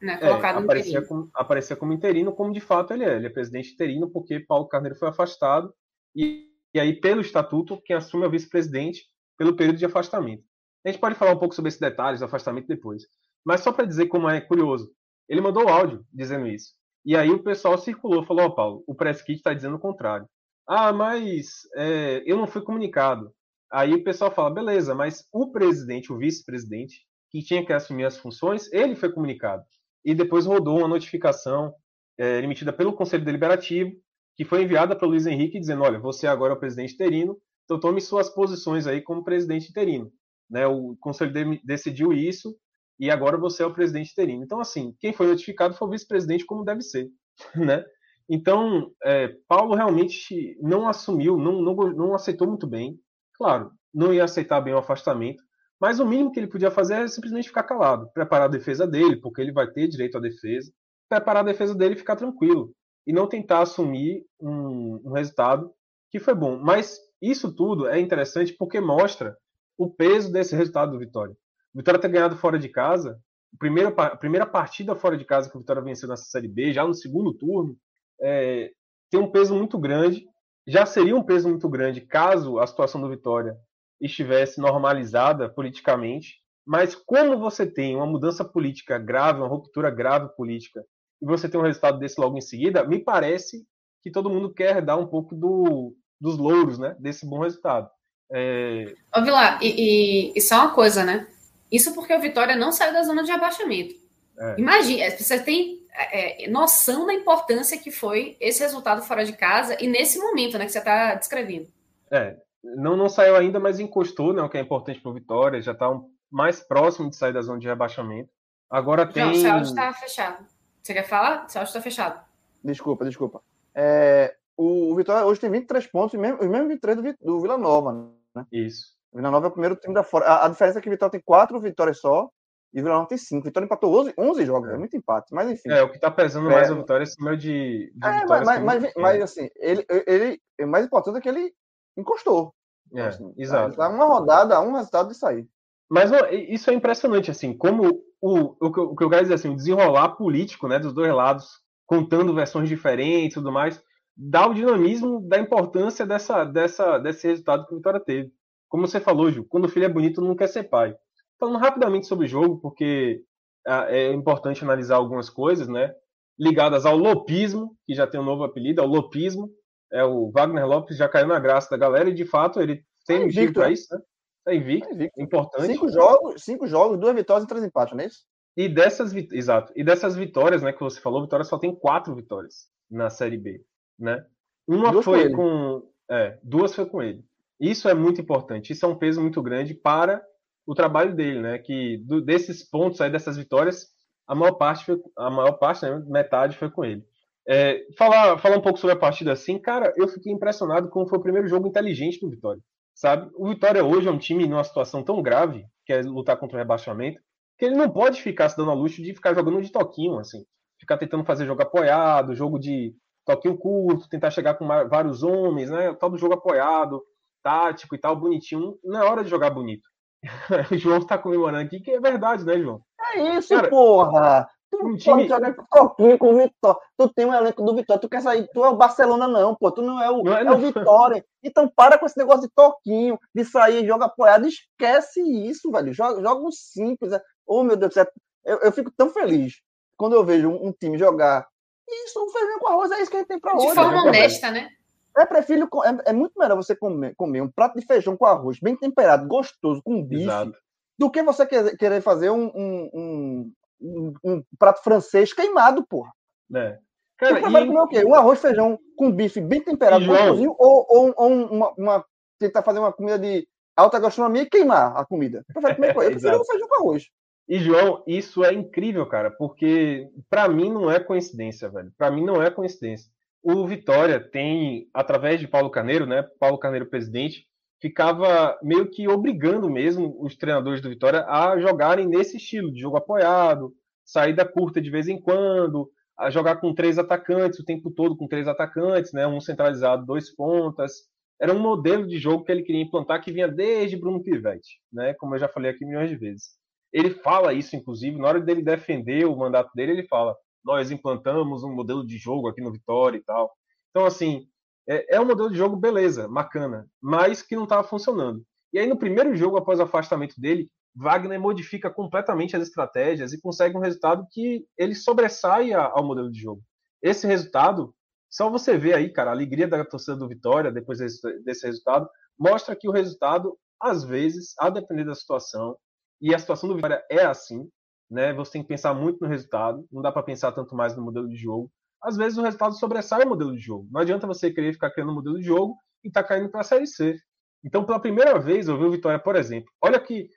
[0.00, 3.16] né, é, aparecia, como, aparecia como interino, como de fato ele é.
[3.16, 5.74] Ele é presidente interino porque Paulo Carneiro foi afastado
[6.14, 9.04] e, e aí, pelo estatuto, quem assume é o vice-presidente
[9.36, 10.42] pelo período de afastamento.
[10.86, 13.02] A gente pode falar um pouco sobre esses detalhes do afastamento depois.
[13.44, 14.90] Mas só para dizer como é curioso,
[15.28, 16.74] ele mandou o áudio dizendo isso.
[17.06, 19.80] E aí o pessoal circulou, falou: Ó, oh, Paulo, o press kit está dizendo o
[19.80, 20.26] contrário.
[20.68, 23.32] Ah, mas é, eu não fui comunicado.
[23.70, 28.18] Aí o pessoal fala: beleza, mas o presidente, o vice-presidente, que tinha que assumir as
[28.18, 29.62] funções, ele foi comunicado.
[30.04, 31.72] E depois rodou uma notificação
[32.18, 33.92] é, emitida pelo Conselho Deliberativo,
[34.36, 37.38] que foi enviada para o Luiz Henrique, dizendo: olha, você agora é o presidente interino,
[37.64, 40.10] então tome suas posições aí como presidente interino.
[40.50, 40.66] Né?
[40.66, 41.32] O conselho
[41.64, 42.56] decidiu isso
[42.98, 44.42] e agora você é o presidente interino.
[44.42, 47.08] Então, assim, quem foi notificado foi o vice-presidente, como deve ser.
[47.54, 47.84] Né?
[48.28, 52.98] Então, é, Paulo realmente não assumiu, não, não, não aceitou muito bem.
[53.34, 55.42] Claro, não ia aceitar bem o afastamento,
[55.80, 59.16] mas o mínimo que ele podia fazer é simplesmente ficar calado, preparar a defesa dele,
[59.16, 60.72] porque ele vai ter direito à defesa,
[61.08, 62.72] preparar a defesa dele e ficar tranquilo.
[63.06, 65.70] E não tentar assumir um, um resultado
[66.10, 66.58] que foi bom.
[66.58, 69.36] Mas isso tudo é interessante porque mostra
[69.78, 71.36] o peso desse resultado do Vitória.
[71.76, 73.20] O Vitória ter ganhado fora de casa,
[73.54, 76.82] a primeira, primeira partida fora de casa que o Vitória venceu nessa Série B, já
[76.86, 77.76] no segundo turno,
[78.18, 78.70] é,
[79.10, 80.26] tem um peso muito grande.
[80.66, 83.54] Já seria um peso muito grande caso a situação do Vitória
[84.00, 86.36] estivesse normalizada politicamente.
[86.66, 90.82] Mas como você tem uma mudança política grave, uma ruptura grave política,
[91.20, 93.66] e você tem um resultado desse logo em seguida, me parece
[94.02, 97.90] que todo mundo quer dar um pouco do, dos louros né, desse bom resultado.
[98.32, 98.94] É...
[99.14, 101.28] Ô, Vila, e, e, e, só uma coisa, né?
[101.70, 103.94] Isso porque o Vitória não saiu da zona de abaixamento.
[104.38, 104.54] É.
[104.58, 109.76] Imagina, você tem é, é, noção da importância que foi esse resultado fora de casa
[109.82, 111.68] e nesse momento, né, que você está descrevendo.
[112.10, 115.62] É, não, não saiu ainda, mas encostou, né, o que é importante para o Vitória,
[115.62, 118.30] já está um, mais próximo de sair da zona de rebaixamento.
[118.68, 119.24] Agora tem.
[119.24, 120.44] Não, o áudio está fechado.
[120.82, 121.30] Você quer falar?
[121.30, 122.20] O áudio está fechado.
[122.62, 123.42] Desculpa, desculpa.
[123.74, 127.56] É, o, Vitória hoje tem 23 pontos, os mesmos, os mesmos 23 do, do Vila
[127.56, 128.10] Nova.
[128.34, 128.46] Né?
[128.50, 128.95] Isso.
[129.16, 130.26] Vila Nova é o primeiro time da fora.
[130.26, 132.28] A, a, diferença é que o Vitória tem quatro vitórias só
[132.72, 133.42] e o Vila Nova tem cinco.
[133.42, 134.74] O Vitória empatou 11, 11 jogos, é.
[134.74, 135.70] é muito empate, mas enfim.
[135.70, 138.20] É, o que está pesando é, mais a vitória é esse número de, de é,
[138.20, 138.46] vitórias.
[138.46, 141.52] Mas, mas, mas, assim, ele, ele, o mais importante é que ele
[141.96, 142.54] encostou.
[142.94, 143.76] É, assim, exato.
[143.76, 145.48] Tá uma rodada, um resultado de sair.
[145.88, 146.10] Mas
[146.48, 149.56] isso é impressionante, assim, como o, o, que, o que eu quero dizer, assim, o
[149.56, 153.80] desenrolar político, né, dos dois lados, contando versões diferentes e tudo mais,
[154.16, 158.32] dá o dinamismo da importância dessa, dessa, desse resultado que o Vitória teve.
[158.68, 160.96] Como você falou, Ju, quando o filho é bonito, não quer ser pai.
[161.38, 163.22] Falando rapidamente sobre o jogo, porque
[163.66, 165.94] ah, é importante analisar algumas coisas, né?
[166.38, 169.50] Ligadas ao lopismo, que já tem um novo apelido, é o lopismo.
[169.92, 173.20] É, o Wagner Lopes já caiu na graça da galera e, de fato, ele tem
[173.20, 174.00] tá motivo para isso, né?
[174.44, 175.20] Tá invicto, tá invicto.
[175.20, 175.66] importante.
[175.66, 178.24] Cinco jogos, cinco jogos, duas vitórias e três empates, não é isso?
[178.56, 179.72] E dessas, exato.
[179.76, 183.62] E dessas vitórias, né, que você falou, Vitória só tem quatro vitórias na Série B,
[183.98, 184.24] né?
[184.66, 187.24] Uma duas foi com, com é, duas foi com ele.
[187.60, 188.72] Isso é muito importante.
[188.72, 190.22] Isso é um peso muito grande para
[190.66, 191.58] o trabalho dele, né?
[191.58, 193.86] Que do, desses pontos aí dessas vitórias,
[194.26, 197.04] a maior parte foi, a maior parte, né, metade foi com ele.
[197.48, 201.18] É, falar, falar um pouco sobre a partida assim, cara, eu fiquei impressionado como foi
[201.18, 202.60] o primeiro jogo inteligente do Vitória,
[202.92, 203.30] sabe?
[203.36, 206.58] O Vitória hoje é um time numa situação tão grave, que é lutar contra o
[206.58, 207.20] rebaixamento,
[207.56, 210.44] que ele não pode ficar se dando a luxo de ficar jogando de toquinho, assim.
[210.80, 212.92] Ficar tentando fazer jogo apoiado, jogo de
[213.24, 215.90] toquinho curto, tentar chegar com vários homens, né?
[215.90, 217.00] O tal do jogo apoiado,
[217.46, 218.76] tático e tal, bonitinho.
[218.82, 219.88] Não é hora de jogar bonito.
[220.72, 222.80] o João tá comemorando aqui, que é verdade, né, João?
[223.14, 224.48] É isso, Cara, porra!
[224.68, 225.28] Tu um time...
[225.28, 226.80] joga com toquinho com o Vitória.
[226.98, 229.70] Tu tem um elenco do Vitória, tu quer sair, tu é o Barcelona, não, pô.
[229.70, 231.24] Tu não é o, não é, é o Vitória.
[231.40, 234.48] Então para com esse negócio de toquinho, de sair, joga apoiado.
[234.48, 235.94] Esquece isso, velho.
[235.94, 237.12] Joga, joga um simples.
[237.46, 238.08] Oh, meu Deus do céu.
[238.44, 239.54] Eu, eu fico tão feliz
[239.96, 241.46] quando eu vejo um, um time jogar.
[241.88, 243.68] Isso, um feijão com arroz é isso que a gente tem para hoje.
[243.68, 244.68] De forma né, honesta, né?
[245.16, 248.58] É, prefiro, é, é, muito melhor você comer, comer um prato de feijão com arroz
[248.60, 250.52] bem temperado, gostoso, com bife, Exato.
[250.98, 256.10] do que você querer, fazer um, um, um, um, prato francês queimado, porra.
[256.54, 256.78] É.
[257.16, 257.66] Cara, você e...
[257.66, 258.04] comer o quê?
[258.04, 262.04] Um arroz feijão com bife bem temperado, gostosinho, ou, ou, ou uma, uma,
[262.38, 265.44] tentar fazer uma comida de alta gastronomia e queimar a comida.
[265.54, 265.96] Eu prefiro comer.
[265.96, 267.04] Eu prefiro um feijão com arroz.
[267.48, 271.92] E, João, isso é incrível, cara, porque para mim não é coincidência, velho.
[271.96, 273.10] Para mim não é coincidência.
[273.42, 276.22] O Vitória tem, através de Paulo Carneiro, né?
[276.38, 277.46] Paulo Carneiro, presidente,
[277.80, 282.96] ficava meio que obrigando mesmo os treinadores do Vitória a jogarem nesse estilo de jogo
[282.96, 283.72] apoiado,
[284.04, 288.26] saída curta de vez em quando, a jogar com três atacantes o tempo todo, com
[288.26, 289.26] três atacantes, né?
[289.26, 290.92] Um centralizado, dois pontas.
[291.40, 295.12] Era um modelo de jogo que ele queria implantar que vinha desde Bruno Pivetti, né?
[295.14, 296.56] Como eu já falei aqui milhões de vezes.
[296.92, 300.34] Ele fala isso, inclusive, na hora dele defender o mandato dele, ele fala:
[300.66, 303.54] nós implantamos um modelo de jogo aqui no Vitória e tal.
[303.90, 304.48] Então, assim,
[304.88, 308.44] é, é um modelo de jogo, beleza, bacana, mas que não estava funcionando.
[308.72, 313.40] E aí, no primeiro jogo, após o afastamento dele, Wagner modifica completamente as estratégias e
[313.40, 316.60] consegue um resultado que ele sobressai ao modelo de jogo.
[317.00, 317.94] Esse resultado,
[318.28, 322.74] só você ver aí, cara, a alegria da torcida do Vitória depois desse, resultado, mostra
[322.74, 325.76] que o resultado, às vezes, a depender da situação,
[326.20, 327.68] e a situação do Vitória é assim,
[328.10, 328.32] né?
[328.34, 331.28] Você tem que pensar muito no resultado, não dá para pensar tanto mais no modelo
[331.28, 331.70] de jogo.
[332.02, 333.88] Às vezes o resultado sobressai o modelo de jogo.
[333.90, 336.64] Não adianta você querer ficar criando um modelo de jogo e tá caindo para a
[336.64, 337.16] série C.
[337.64, 339.70] Então, pela primeira vez, eu vi o Vitória, por exemplo.
[339.82, 340.28] Olha que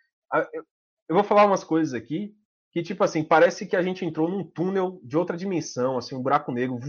[1.07, 2.34] eu vou falar umas coisas aqui
[2.72, 6.22] que tipo assim, parece que a gente entrou num túnel de outra dimensão, assim, um
[6.22, 6.80] buraco negro,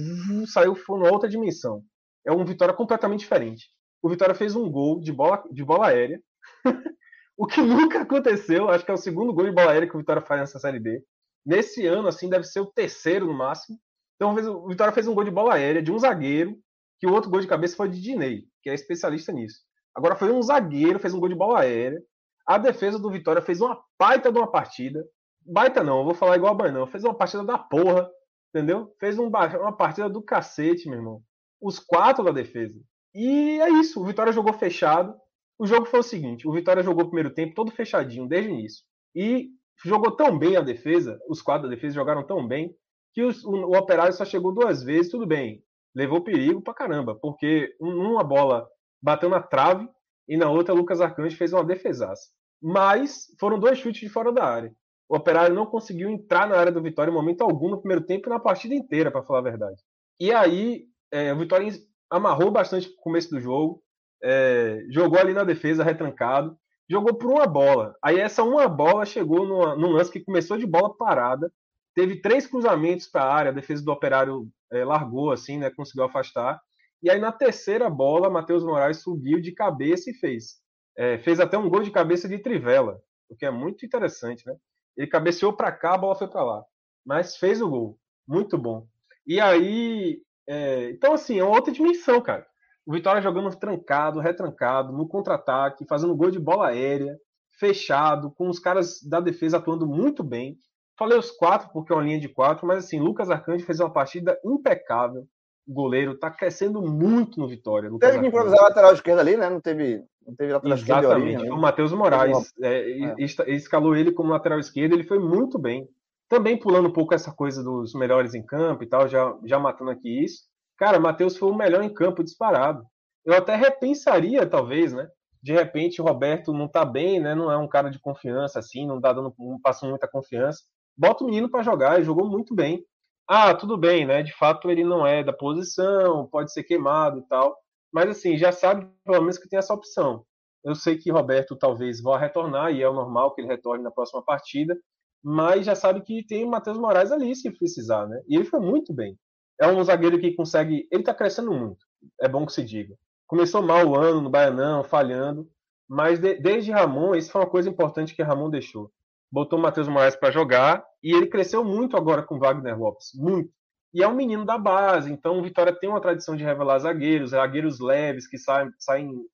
[0.47, 1.83] saiu foi numa outra dimensão.
[2.27, 3.71] É um Vitória completamente diferente.
[4.03, 6.21] O Vitória fez um gol de bola de bola aérea.
[7.41, 9.99] O que nunca aconteceu, acho que é o segundo gol de bola aérea que o
[9.99, 11.03] Vitória faz nessa Série B.
[11.45, 13.79] Nesse ano, assim, deve ser o terceiro no máximo.
[14.15, 16.55] Então, o Vitória fez um gol de bola aérea de um zagueiro,
[16.99, 19.61] que o outro gol de cabeça foi de Dinei, que é especialista nisso.
[19.95, 21.99] Agora foi um zagueiro, fez um gol de bola aérea.
[22.47, 25.03] A defesa do Vitória fez uma baita de uma partida.
[25.41, 26.87] Baita não, vou falar igual a Banão.
[26.87, 28.07] Fez uma partida da porra,
[28.55, 28.95] entendeu?
[29.01, 31.23] Fez um, uma partida do cacete, meu irmão.
[31.59, 32.79] Os quatro da defesa.
[33.15, 35.15] E é isso, o Vitória jogou fechado.
[35.61, 38.55] O jogo foi o seguinte: o Vitória jogou o primeiro tempo todo fechadinho desde o
[38.55, 38.83] início.
[39.15, 39.51] E
[39.85, 42.75] jogou tão bem a defesa, os quatro da defesa jogaram tão bem,
[43.13, 45.63] que os, o, o, Operário só chegou duas vezes, tudo bem.
[45.95, 48.67] Levou perigo pra caramba, porque uma bola
[49.03, 49.87] bateu na trave
[50.27, 52.31] e na outra Lucas Arcanjo fez uma defesaça.
[52.63, 54.73] Mas foram dois chutes de fora da área.
[55.11, 58.29] O Operário não conseguiu entrar na área do Vitória em momento algum no primeiro tempo
[58.29, 59.83] e na partida inteira, para falar a verdade.
[60.19, 61.71] E aí, é, o Vitória
[62.09, 63.83] amarrou bastante o começo do jogo,
[64.23, 66.57] é, jogou ali na defesa, retrancado,
[66.89, 67.95] jogou por uma bola.
[68.03, 71.53] Aí essa uma bola chegou numa, num lance que começou de bola parada,
[71.95, 76.05] teve três cruzamentos para a área, a defesa do Operário é, largou assim, né, conseguiu
[76.05, 76.61] afastar.
[77.03, 80.61] E aí na terceira bola, Matheus Moraes subiu de cabeça e fez.
[80.97, 84.55] É, fez até um gol de cabeça de trivela, o que é muito interessante, né?
[84.97, 86.65] Ele cabeceou para cá, a bola foi para lá,
[87.07, 88.87] mas fez o gol, muito bom.
[89.25, 92.50] E aí, é, então assim, é uma outra dimensão, cara.
[92.87, 97.17] O Vitória jogando trancado, retrancado, no contra-ataque, fazendo gol de bola aérea,
[97.59, 100.57] fechado, com os caras da defesa atuando muito bem.
[100.99, 103.93] Falei os quatro porque é uma linha de quatro, mas assim, Lucas Arcanjo fez uma
[103.93, 105.27] partida impecável.
[105.69, 107.89] goleiro, está crescendo muito no Vitória.
[107.89, 109.49] Lucas teve que improvisar a lateral esquerda ali, né?
[109.49, 111.07] Não teve, não teve lateral esquerda.
[111.07, 111.51] Exatamente.
[111.51, 113.15] O Matheus Moraes é, é.
[113.55, 115.89] escalou ele como lateral esquerdo, ele foi muito bem.
[116.29, 119.91] Também pulando um pouco essa coisa dos melhores em campo e tal, já, já matando
[119.91, 120.50] aqui isso.
[120.81, 122.87] Cara, Matheus foi o melhor em campo disparado.
[123.23, 125.07] Eu até repensaria, talvez, né?
[125.43, 127.35] De repente, o Roberto não tá bem, né?
[127.35, 130.63] Não é um cara de confiança assim, não tá dando, não passando muita confiança.
[130.97, 132.83] Bota o menino para jogar, ele jogou muito bem.
[133.29, 134.23] Ah, tudo bem, né?
[134.23, 137.59] De fato, ele não é da posição, pode ser queimado e tal.
[137.93, 140.25] Mas assim, já sabe pelo menos que tem essa opção.
[140.65, 143.91] Eu sei que Roberto talvez vá retornar, e é o normal que ele retorne na
[143.91, 144.75] próxima partida,
[145.23, 148.23] mas já sabe que tem o Matheus Moraes ali se precisar, né?
[148.27, 149.19] E ele foi muito bem
[149.61, 150.89] é um zagueiro que consegue.
[150.91, 151.87] Ele está crescendo muito,
[152.21, 152.97] é bom que se diga.
[153.27, 155.49] Começou mal o ano no Baianão, falhando,
[155.87, 158.91] mas de, desde Ramon, isso foi uma coisa importante que Ramon deixou.
[159.31, 163.53] Botou o Matheus Moraes para jogar e ele cresceu muito agora com Wagner Lopes, muito.
[163.93, 167.31] E é um menino da base, então o Vitória tem uma tradição de revelar zagueiros,
[167.31, 169.27] zagueiros leves que saem, saem,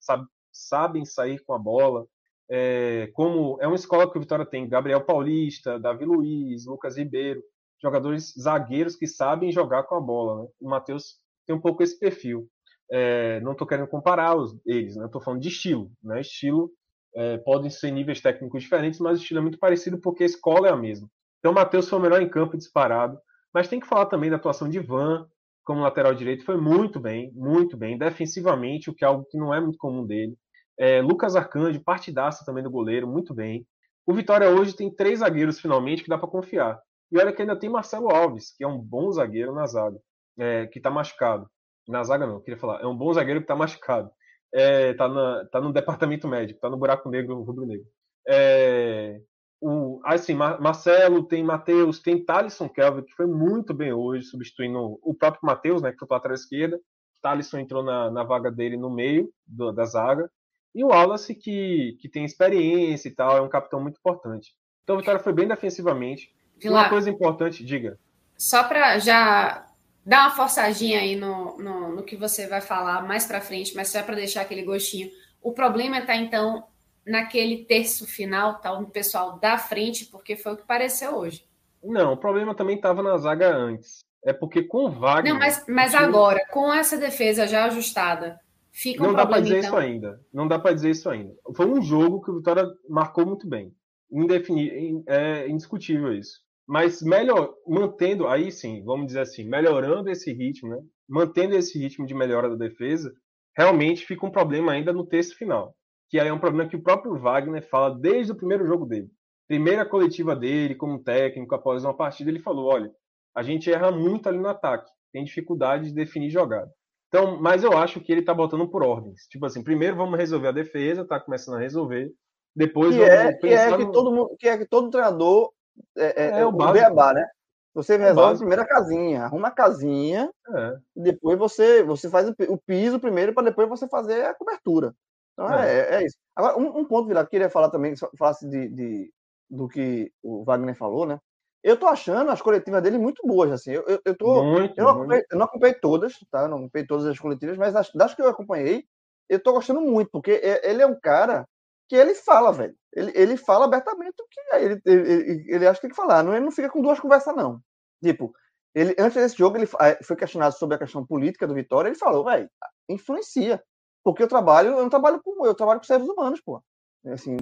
[0.50, 2.06] sabem sair com a bola.
[2.48, 7.42] É, como é uma escola que o Vitória tem Gabriel Paulista, Davi Luiz, Lucas Ribeiro
[7.86, 10.42] jogadores zagueiros que sabem jogar com a bola.
[10.42, 10.48] Né?
[10.60, 12.48] O Matheus tem um pouco esse perfil.
[12.90, 15.06] É, não estou querendo comparar os, eles, né?
[15.06, 15.90] estou falando de estilo.
[16.02, 16.20] Né?
[16.20, 16.70] Estilo
[17.14, 20.68] é, podem ser níveis técnicos diferentes, mas o estilo é muito parecido porque a escola
[20.68, 21.08] é a mesma.
[21.38, 23.18] Então o Matheus foi o melhor em campo disparado,
[23.54, 25.26] mas tem que falar também da atuação de Van
[25.64, 29.52] como lateral direito, foi muito bem, muito bem, defensivamente, o que é algo que não
[29.52, 30.36] é muito comum dele.
[30.78, 33.66] É, Lucas Arcanjo, partidaça também do goleiro, muito bem.
[34.06, 36.80] O Vitória hoje tem três zagueiros finalmente que dá para confiar.
[37.10, 39.98] E olha que ainda tem Marcelo Alves, que é um bom zagueiro na zaga,
[40.38, 41.48] é, que está machucado.
[41.86, 42.82] Na zaga não, queria falar.
[42.82, 44.10] É um bom zagueiro que está machucado.
[44.52, 47.86] É, tá, na, tá no departamento médico, tá no buraco negro, rubro-negro.
[48.28, 49.20] É,
[49.60, 55.14] o, assim, Marcelo, tem Matheus, tem Thalisson Kelvin, que foi muito bem hoje, substituindo o
[55.14, 56.80] próprio Matheus, né, que foi para a lateral esquerda.
[57.22, 60.30] Thalisson entrou na, na vaga dele no meio do, da zaga.
[60.74, 64.52] E o Wallace, que, que tem experiência e tal, é um capitão muito importante.
[64.84, 66.35] Então a vitória foi bem defensivamente.
[66.58, 67.98] Vilar, uma coisa importante, diga.
[68.36, 69.66] Só para já
[70.04, 73.88] dar uma forçadinha aí no, no, no que você vai falar mais para frente, mas
[73.88, 75.10] só para deixar aquele gostinho.
[75.42, 76.64] O problema está, então,
[77.04, 81.44] naquele terço final, tá o pessoal da frente, porque foi o que pareceu hoje.
[81.82, 84.04] Não, o problema também estava na zaga antes.
[84.24, 85.32] É porque com o Wagner.
[85.32, 86.04] Não, mas, mas time...
[86.04, 88.40] agora, com essa defesa já ajustada,
[88.72, 89.70] fica um Não problema, dá para dizer então...
[89.70, 90.20] isso ainda.
[90.32, 91.34] Não dá para dizer isso ainda.
[91.54, 93.72] Foi um jogo que o Vitória marcou muito bem.
[94.10, 95.04] Indefini...
[95.06, 100.82] É indiscutível isso mas melhor, mantendo, aí sim, vamos dizer assim, melhorando esse ritmo, né?
[101.08, 103.12] mantendo esse ritmo de melhora da defesa,
[103.56, 105.74] realmente fica um problema ainda no texto final.
[106.08, 109.08] Que aí é um problema que o próprio Wagner fala desde o primeiro jogo dele.
[109.48, 112.90] Primeira coletiva dele, como técnico, após uma partida, ele falou: olha,
[113.34, 116.70] a gente erra muito ali no ataque, tem dificuldade de definir jogada.
[117.08, 119.22] Então, mas eu acho que ele tá botando por ordens.
[119.30, 122.10] Tipo assim, primeiro vamos resolver a defesa, tá começando a resolver.
[122.54, 123.92] Depois que é, que é que no...
[123.92, 125.52] todo mundo, que é que todo treinador
[125.96, 127.26] é, é, é, o, o beabá, né?
[127.74, 130.76] Você é resolve a primeira casinha, arruma a casinha, é.
[130.94, 134.94] depois você, você faz o piso primeiro para depois você fazer a cobertura.
[135.34, 136.16] Então é, é, isso.
[136.34, 139.12] Agora, um, um ponto, Virado, que queria falar também, falasse de, de,
[139.50, 141.18] do que o Wagner falou, né?
[141.62, 143.72] Eu tô achando as coletivas dele muito boas, assim.
[143.72, 144.42] Eu, eu, eu tô.
[144.42, 146.42] Muito, eu, não acompanhei, eu, não acompanhei, todas, tá?
[146.42, 148.84] Eu não acompanhei todas as coletivas, mas das, das que eu acompanhei,
[149.28, 151.46] eu tô gostando muito, porque ele é um cara
[151.88, 152.74] que ele fala, velho.
[152.94, 154.64] Ele, ele fala abertamente o que é.
[154.64, 156.22] Ele, ele, ele acha que tem que falar.
[156.22, 157.60] Não, ele não fica com duas conversas, não.
[158.02, 158.32] Tipo,
[158.74, 161.88] ele, antes desse jogo, ele eh, foi questionado sobre a questão política do Vitória.
[161.88, 162.48] Ele falou, velho,
[162.88, 163.62] influencia.
[164.04, 166.62] Porque eu trabalho, eu não trabalho com eu trabalho com seres humanos, pô.
[167.06, 167.36] Assim,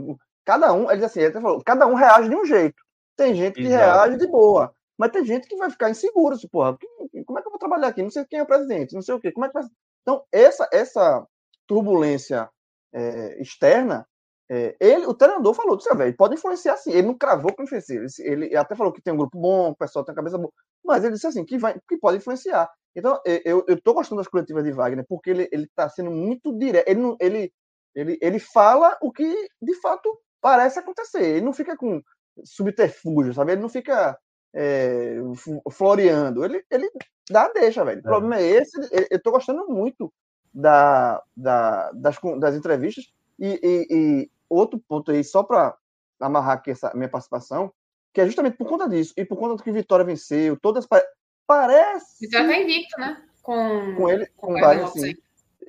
[0.45, 2.76] cada um, ele diz assim, ele falou, cada um reage de um jeito.
[3.16, 3.84] Tem gente que Exato.
[3.84, 6.76] reage de boa, mas tem gente que vai ficar inseguro, assim, porra.
[7.26, 8.03] Como é que eu vou trabalhar aqui?
[8.03, 9.32] Não sei quem é o presidente, não sei o quê.
[9.32, 9.64] Como é que vai...
[10.03, 11.26] Então, essa, essa
[11.66, 12.49] turbulência
[12.95, 14.07] é, externa
[14.51, 16.92] é, ele, o treinador falou, disse, velho, pode influenciar sim.
[16.92, 17.97] Ele não cravou que influencia.
[18.18, 20.53] Ele, ele, até falou que tem um grupo bom, o pessoal tem a cabeça boa,
[20.84, 22.70] mas ele disse assim, que, vai, que pode influenciar.
[22.95, 26.57] Então, eu, eu tô gostando das coletivas de Wagner, porque ele, ele tá sendo muito
[26.57, 26.88] direto.
[26.88, 27.53] Ele, ele,
[27.95, 30.09] ele, ele fala o que, de fato,
[30.40, 31.22] parece acontecer.
[31.22, 32.01] Ele não fica com
[32.45, 33.53] subterfúgio, sabe?
[33.53, 34.16] Ele não fica
[34.55, 35.16] é,
[35.72, 36.45] floreando.
[36.45, 36.88] Ele, ele
[37.28, 37.99] dá deixa, velho.
[37.99, 38.03] O é.
[38.03, 38.78] problema é esse.
[39.11, 40.12] Eu tô gostando muito
[40.53, 43.07] da, da, das, das entrevistas.
[43.38, 45.76] E, e, outro ponto aí, só para
[46.20, 47.72] amarrar aqui essa minha participação,
[48.12, 50.86] que é justamente por conta disso, e por conta do que Vitória venceu, todas
[51.46, 52.28] parece.
[52.30, 53.22] Já tá invicto, né?
[53.42, 55.14] Com, com ele, com, com vários, assim.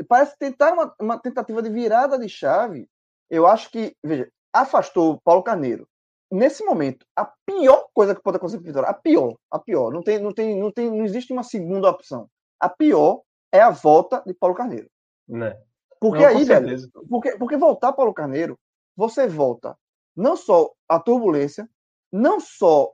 [0.07, 2.87] Parece tentar uma, uma, tentativa de virada de chave.
[3.29, 5.87] Eu acho que, veja, afastou Paulo Carneiro.
[6.31, 10.03] Nesse momento, a pior coisa que pode acontecer com Vitória, a pior, a pior, não
[10.03, 12.29] tem, não tem, não tem, não existe uma segunda opção.
[12.59, 13.21] a pior
[13.51, 14.89] é a volta de Paulo Carneiro.
[15.27, 15.57] Né?
[15.99, 18.59] Porque não, aí, velho, porque, porque voltar Paulo Carneiro,
[18.95, 19.77] você volta
[20.15, 21.69] não só a turbulência,
[22.11, 22.91] não só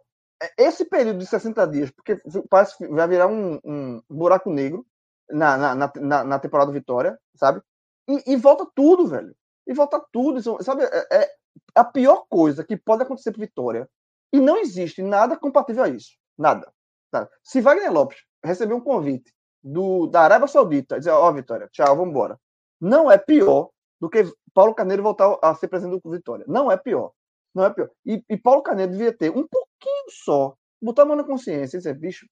[0.58, 4.86] esse período de 60 dias, porque parece que vai virar um, um buraco negro
[5.30, 7.62] na, na, na, na temporada Vitória, sabe?
[8.08, 9.36] E, e, volta tudo, velho.
[9.68, 10.42] E volta tudo.
[10.64, 10.84] Sabe?
[10.84, 11.30] É, é
[11.76, 13.90] a pior coisa que pode acontecer para Vitória.
[14.34, 16.18] E não existe nada compatível a isso.
[16.38, 16.72] Nada.
[17.14, 17.30] nada.
[17.44, 19.32] Se Wagner Lopes receber um convite
[19.64, 22.40] do, da Arábia Saudita, dizer, ó, oh, Vitória, tchau, vamos embora.
[22.80, 23.70] Não é pior
[24.02, 26.44] do que Paulo Carneiro voltar a ser presidente do Vitória.
[26.48, 27.12] Não é pior.
[27.54, 27.90] Não é pior.
[28.04, 31.80] E, e Paulo Carneiro devia ter um pouquinho só, botar a mão na consciência e
[31.80, 32.26] dizer, bicho,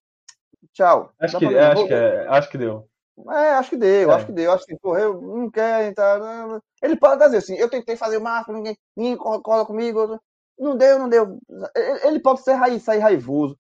[0.74, 1.14] tchau.
[1.20, 2.90] Acho que, acho, que é, acho que deu.
[3.30, 4.16] É, acho que deu, é.
[4.16, 4.52] acho que deu.
[4.52, 6.20] Acho que correu, não quer entrar.
[6.82, 10.20] Ele pode dizer assim, eu tentei fazer o máximo, ninguém, ninguém cola comigo.
[10.58, 11.40] Não deu, não deu.
[12.04, 13.58] Ele pode ser raiz, sair raivoso,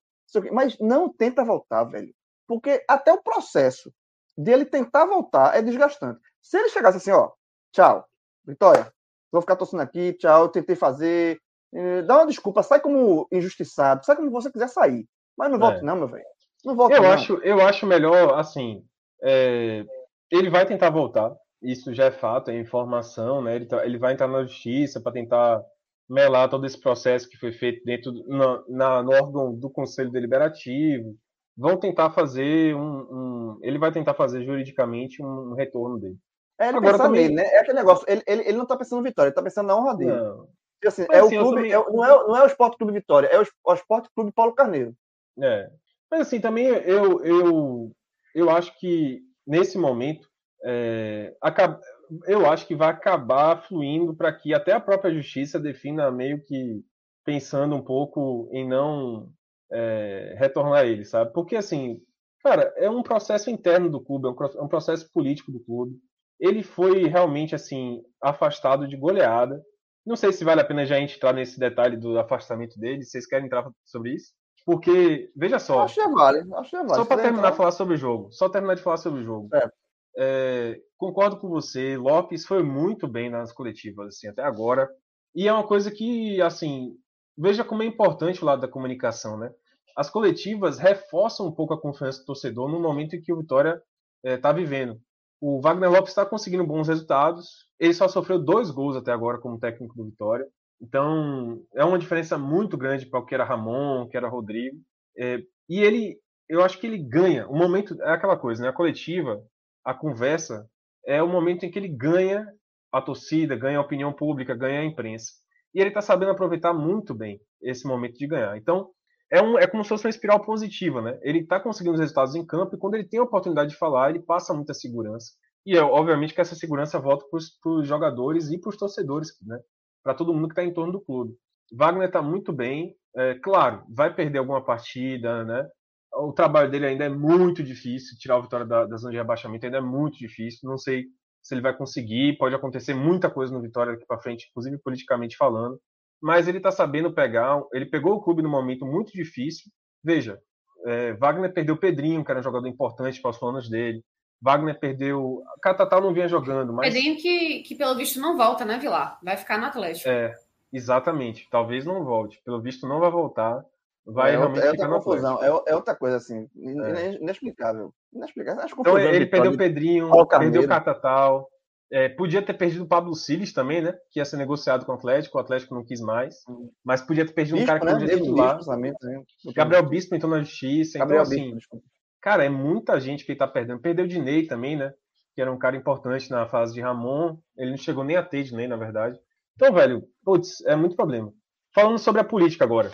[0.51, 2.13] mas não tenta voltar, velho.
[2.47, 3.93] Porque até o processo
[4.35, 6.19] dele tentar voltar é desgastante.
[6.41, 7.31] Se ele chegasse assim, ó,
[7.71, 8.05] tchau,
[8.45, 8.91] Vitória,
[9.31, 11.39] vou ficar torcendo aqui, tchau, eu tentei fazer,
[11.73, 15.05] eh, dá uma desculpa, sai como injustiçado, sai como você quiser sair.
[15.37, 15.83] Mas não volte, é.
[15.83, 16.25] não, meu velho.
[16.65, 17.11] Não volte, eu não.
[17.11, 18.83] Acho, eu acho melhor, assim,
[19.23, 19.85] é,
[20.31, 23.55] ele vai tentar voltar, isso já é fato, é informação, né?
[23.55, 25.61] Ele, tá, ele vai entrar na justiça para tentar
[26.09, 31.15] melar todo esse processo que foi feito dentro na, na, no órgão do Conselho Deliberativo.
[31.55, 36.17] Vão tentar fazer um, um ele vai tentar fazer juridicamente um, um retorno dele.
[36.59, 37.43] É, ele Agora também, né?
[37.43, 39.77] É aquele negócio, ele, ele, ele não está pensando no Vitória, ele está pensando na
[39.77, 40.11] honra dele.
[40.11, 40.47] Não.
[40.85, 41.71] Assim, é assim, o clube, também...
[41.73, 44.53] é, não, é, não é o Esporte Clube Vitória, é o, o Esporte Clube Paulo
[44.53, 44.93] Carneiro.
[45.41, 45.69] É.
[46.11, 47.91] Mas assim, também eu, eu,
[48.33, 50.27] eu acho que nesse momento
[50.63, 51.79] é, acaba,
[52.27, 56.83] eu acho que vai acabar fluindo para que até a própria justiça defina meio que
[57.23, 59.29] pensando um pouco em não
[59.71, 61.31] é, retornar ele, sabe?
[61.31, 62.01] Porque assim,
[62.41, 65.99] cara, é um processo interno do clube, é um processo político do clube.
[66.39, 69.61] Ele foi realmente assim afastado de goleada.
[70.05, 73.03] Não sei se vale a pena já entrar nesse detalhe do afastamento dele.
[73.03, 74.33] Vocês querem entrar sobre isso?
[74.65, 75.83] Porque, veja só.
[75.83, 76.45] Acho que é vale.
[76.55, 76.95] Acho que é vale.
[76.95, 78.31] Só para terminar de falar sobre o jogo.
[78.31, 79.49] Só terminar de falar sobre o jogo.
[79.55, 79.69] É.
[80.17, 81.97] É, concordo com você.
[81.97, 84.89] Lopes foi muito bem nas coletivas, assim, até agora.
[85.33, 86.95] E é uma coisa que, assim,
[87.37, 89.51] veja como é importante o lado da comunicação, né?
[89.95, 93.81] As coletivas reforçam um pouco a confiança do torcedor no momento em que o Vitória
[94.23, 94.99] está é, vivendo.
[95.41, 97.67] O Wagner Lopes está conseguindo bons resultados.
[97.79, 100.45] Ele só sofreu dois gols até agora como técnico do Vitória.
[100.81, 104.77] Então, é uma diferença muito grande para o que era Ramon, que era Rodrigo.
[105.17, 106.17] É, e ele,
[106.47, 107.47] eu acho que ele ganha.
[107.47, 108.69] O momento é aquela coisa, né?
[108.69, 109.41] A coletiva,
[109.83, 110.67] a conversa,
[111.05, 112.45] é o momento em que ele ganha
[112.91, 115.31] a torcida, ganha a opinião pública, ganha a imprensa.
[115.73, 118.57] E ele está sabendo aproveitar muito bem esse momento de ganhar.
[118.57, 118.89] Então,
[119.31, 121.19] é, um, é como se fosse uma espiral positiva, né?
[121.21, 124.09] Ele está conseguindo os resultados em campo e quando ele tem a oportunidade de falar,
[124.09, 125.33] ele passa muita segurança.
[125.65, 129.59] E é obviamente que essa segurança volta para os jogadores e para os torcedores, né?
[130.03, 131.35] para todo mundo que está em torno do clube.
[131.71, 135.67] Wagner está muito bem, é, claro, vai perder alguma partida, né?
[136.13, 139.65] O trabalho dele ainda é muito difícil, tirar o Vitória da, da zona de rebaixamento
[139.65, 140.67] ainda é muito difícil.
[140.67, 141.05] Não sei
[141.41, 145.37] se ele vai conseguir, pode acontecer muita coisa no Vitória daqui para frente, inclusive politicamente
[145.37, 145.79] falando.
[146.21, 149.71] Mas ele está sabendo pegar, ele pegou o clube num momento muito difícil.
[150.03, 150.39] Veja,
[150.85, 154.03] é, Wagner perdeu o Pedrinho, que era um jogador importante para os planos dele.
[154.41, 155.43] Wagner perdeu.
[155.61, 156.93] Catatal não vinha jogando, mas.
[156.93, 159.19] Pedrinho que, que pelo visto não volta, né, Vilar?
[159.21, 160.09] Vai ficar no Atlético.
[160.09, 160.33] É,
[160.71, 161.47] exatamente.
[161.51, 162.41] Talvez não volte.
[162.43, 163.63] Pelo visto não vai voltar.
[164.05, 165.43] Vai é, realmente é outra confusão.
[165.43, 166.49] É, é, outra coisa assim.
[166.57, 167.13] É.
[167.21, 167.93] Inexplicável.
[168.13, 168.63] Inexplicável.
[168.63, 171.49] Acho então ele perdeu o Pedrinho, perdeu o Catatal.
[171.91, 173.93] É, podia ter perdido o Pablo Siles também, né?
[174.11, 176.35] Que ia ser negociado com o Atlético, o Atlético não quis mais.
[176.83, 177.91] Mas podia ter perdido Bispo, um cara que né?
[177.93, 178.57] podia titular.
[178.57, 179.23] Bispo, né?
[179.55, 180.97] Gabriel Bispo entrou na justiça.
[180.97, 181.83] Então, Gabriel então, assim, Bispo,
[182.21, 183.79] Cara, é muita gente que ele tá perdendo.
[183.79, 184.93] Perdeu o Dinei também, né?
[185.33, 187.37] Que era um cara importante na fase de Ramon.
[187.57, 189.17] Ele não chegou nem a ter Dinei, na verdade.
[189.55, 191.31] Então, velho, putz, é muito problema.
[191.73, 192.91] Falando sobre a política agora.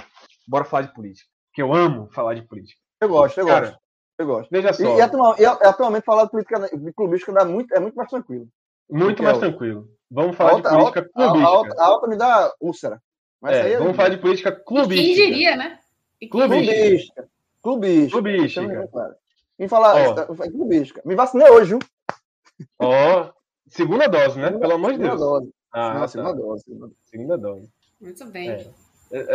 [0.47, 1.27] Bora falar de política.
[1.53, 2.79] Que eu amo falar de política.
[3.01, 3.79] Eu gosto, eu cara, gosto.
[4.19, 4.49] Eu gosto.
[4.51, 4.83] Veja só.
[4.83, 8.47] E, e, e atualmente falar de política de clubística dá muito, é muito mais tranquilo.
[8.89, 9.89] Muito mais tranquilo.
[10.09, 11.47] Vamos falar alta, de política alta, clubística.
[11.47, 13.01] A alta, alta me dá úlcera.
[13.41, 15.01] Mas é, é vamos falar de política clubística.
[15.01, 15.79] Quem diria, né?
[16.31, 17.27] Clubística.
[17.61, 18.11] clubística.
[18.11, 19.17] Clubística.
[19.57, 20.35] Me falar, oh.
[20.35, 21.01] clubística.
[21.05, 21.79] Me vacinei hoje, viu?
[22.79, 23.33] Ó, oh,
[23.67, 24.51] segunda dose, né?
[24.51, 25.19] Pelo amor de Deus.
[25.19, 25.51] Dose.
[25.71, 26.07] Ah, Não, tá.
[26.07, 26.63] segunda dose.
[27.05, 27.69] Segunda dose.
[27.99, 28.49] Muito bem.
[28.49, 28.69] É.
[29.11, 29.25] É,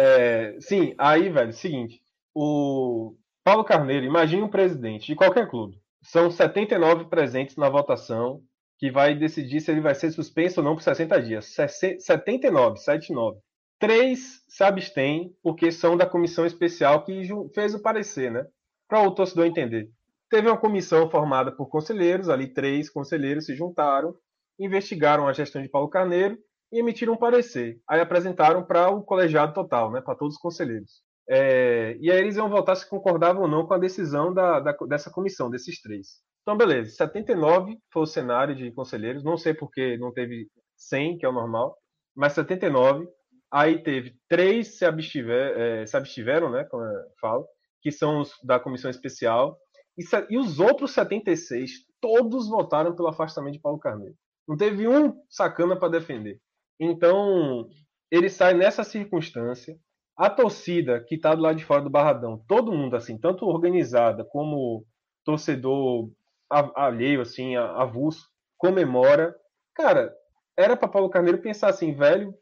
[0.57, 2.03] é, sim, aí, velho, seguinte.
[2.34, 5.80] O Paulo Carneiro, imagine um presidente de qualquer clube.
[6.03, 8.42] São 79 presentes na votação
[8.80, 11.54] que vai decidir se ele vai ser suspenso ou não por 60 dias.
[11.54, 13.38] 79, 79.
[13.78, 18.46] Três se abstêm porque são da comissão especial que fez o parecer, né?
[18.88, 19.90] Para o torcedor entender.
[20.30, 24.14] teve uma comissão formada por conselheiros, ali três conselheiros se juntaram,
[24.58, 26.38] investigaram a gestão de Paulo Carneiro
[26.72, 27.78] e emitiram um parecer.
[27.86, 31.02] Aí apresentaram para o colegiado total, né, para todos os conselheiros.
[31.28, 34.72] É, e aí eles iam votar se concordavam ou não com a decisão da, da,
[34.88, 36.20] dessa comissão, desses três.
[36.43, 36.91] Então, beleza.
[36.91, 39.22] 79 foi o cenário de conselheiros.
[39.22, 41.76] Não sei porque não teve 100, que é o normal,
[42.14, 43.07] mas 79.
[43.53, 47.47] Aí teve três se, abstiver, é, se abstiveram, né, como eu falo,
[47.82, 49.59] que são os da comissão especial.
[49.99, 51.70] E, e os outros 76,
[52.01, 54.14] todos votaram pelo afastamento de Paulo Carneiro.
[54.47, 56.41] Não teve um sacana para defender.
[56.78, 57.68] Então,
[58.11, 59.76] ele sai nessa circunstância.
[60.16, 64.24] A torcida que está do lado de fora do Barradão, todo mundo assim, tanto organizada
[64.24, 64.84] como
[65.24, 66.11] torcedor
[66.51, 68.26] alheio, assim, avulso,
[68.59, 69.34] comemora.
[69.74, 70.14] Cara,
[70.57, 72.34] era para Paulo Carneiro pensar assim, velho,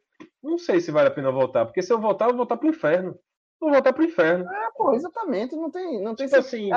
[0.42, 2.68] não sei se vale a pena voltar, porque se eu voltar, eu vou voltar pro
[2.68, 3.18] inferno.
[3.60, 4.48] Vou voltar pro inferno.
[4.48, 5.56] É, pô, exatamente.
[5.56, 6.00] Não tem.
[6.00, 6.72] Não tem tipo assim.
[6.72, 6.76] É,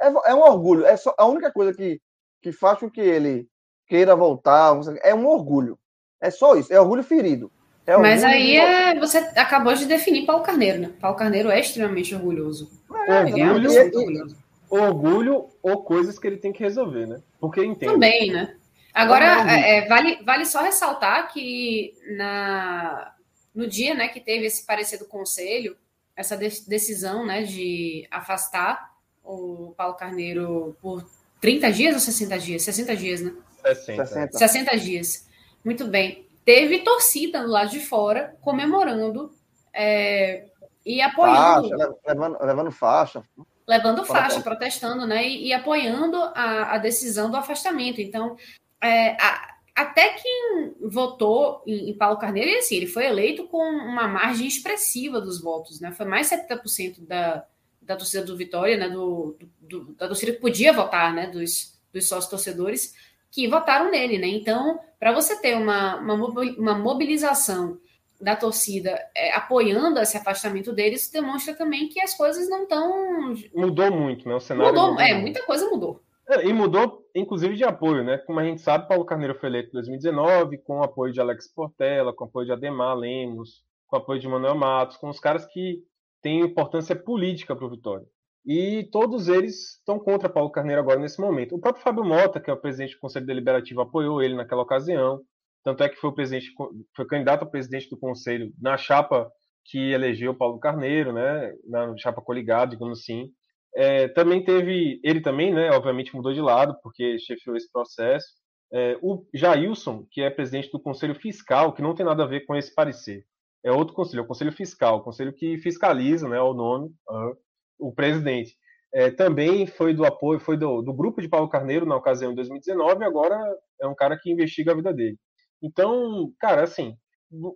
[0.00, 0.86] é, é, um orgulho.
[0.86, 2.00] É só, a única coisa que,
[2.42, 3.46] que faz com que ele
[3.86, 5.78] queira voltar é um orgulho.
[6.20, 6.72] É só isso.
[6.72, 7.52] É orgulho ferido.
[7.86, 10.92] É orgulho Mas aí é, você acabou de definir Paulo Carneiro, né?
[11.00, 12.70] Paulo Carneiro é extremamente orgulhoso.
[13.06, 14.36] É, orgulho, é orgulhoso.
[14.70, 17.20] Orgulho ou coisas que ele tem que resolver, né?
[17.40, 17.92] Porque entende.
[17.92, 18.56] Também, né?
[18.92, 23.14] Agora, é, é, vale, vale só ressaltar que na,
[23.54, 25.76] no dia né, que teve esse parecer do conselho,
[26.16, 28.92] essa decisão né, de afastar
[29.22, 31.08] o Paulo Carneiro por
[31.40, 32.62] 30 dias ou 60 dias?
[32.62, 33.32] 60 dias, né?
[33.62, 34.36] 60.
[34.36, 35.28] 60 dias.
[35.64, 36.26] Muito bem.
[36.44, 39.30] Teve torcida do lado de fora comemorando
[39.72, 40.46] é,
[40.84, 41.68] e apoiando.
[41.68, 43.22] Faixa, levando, levando faixa.
[43.68, 45.28] Levando faixa, protestando, né?
[45.28, 48.00] E, e apoiando a, a, decisão do afastamento.
[48.00, 48.34] Então,
[48.82, 53.62] é, a, até quem votou em, em, Paulo Carneiro, e assim, ele foi eleito com
[53.62, 55.92] uma margem expressiva dos votos, né?
[55.92, 57.44] Foi mais 70% da,
[57.82, 58.88] da torcida do Vitória, né?
[58.88, 61.26] Do, do, da torcida que podia votar, né?
[61.26, 62.94] Dos, dos sócios torcedores
[63.30, 64.28] que votaram nele, né?
[64.28, 67.78] Então, para você ter uma, uma, uma, mobilização
[68.20, 73.34] da torcida é, apoiando esse afastamento deles, isso demonstra também que as coisas não estão.
[73.54, 74.34] Mudou muito, né?
[74.34, 74.72] O cenário.
[74.72, 75.22] Mudou, mudou é, muito.
[75.22, 76.02] muita coisa mudou.
[76.28, 78.18] É, e mudou, inclusive, de apoio, né?
[78.18, 81.48] Como a gente sabe, Paulo Carneiro foi eleito em 2019 com o apoio de Alex
[81.48, 85.18] Portela, com o apoio de Ademar Lemos, com o apoio de Manuel Matos, com os
[85.18, 85.82] caras que
[86.20, 88.06] têm importância política para o Vitória.
[88.44, 91.54] E todos eles estão contra Paulo Carneiro agora nesse momento.
[91.54, 95.20] O próprio Fábio Mota, que é o presidente do Conselho Deliberativo, apoiou ele naquela ocasião.
[95.64, 96.52] Tanto é que foi o presidente,
[96.94, 99.30] foi candidato a presidente do Conselho na chapa
[99.64, 101.52] que elegeu Paulo Carneiro, né?
[101.66, 103.30] Na chapa coligada, digamos assim.
[103.74, 108.26] É, também teve, ele também, né, obviamente mudou de lado, porque chefiou esse processo.
[108.72, 112.44] É, o Jailson, que é presidente do Conselho Fiscal, que não tem nada a ver
[112.46, 113.24] com esse parecer.
[113.64, 117.36] É outro conselho, é o Conselho Fiscal, o conselho que fiscaliza, né, o nome, uh,
[117.78, 118.56] o presidente.
[118.92, 122.36] É, também foi do apoio, foi do, do, grupo de Paulo Carneiro na ocasião de
[122.36, 123.38] 2019, e agora
[123.80, 125.18] é um cara que investiga a vida dele.
[125.62, 126.96] Então, cara, assim,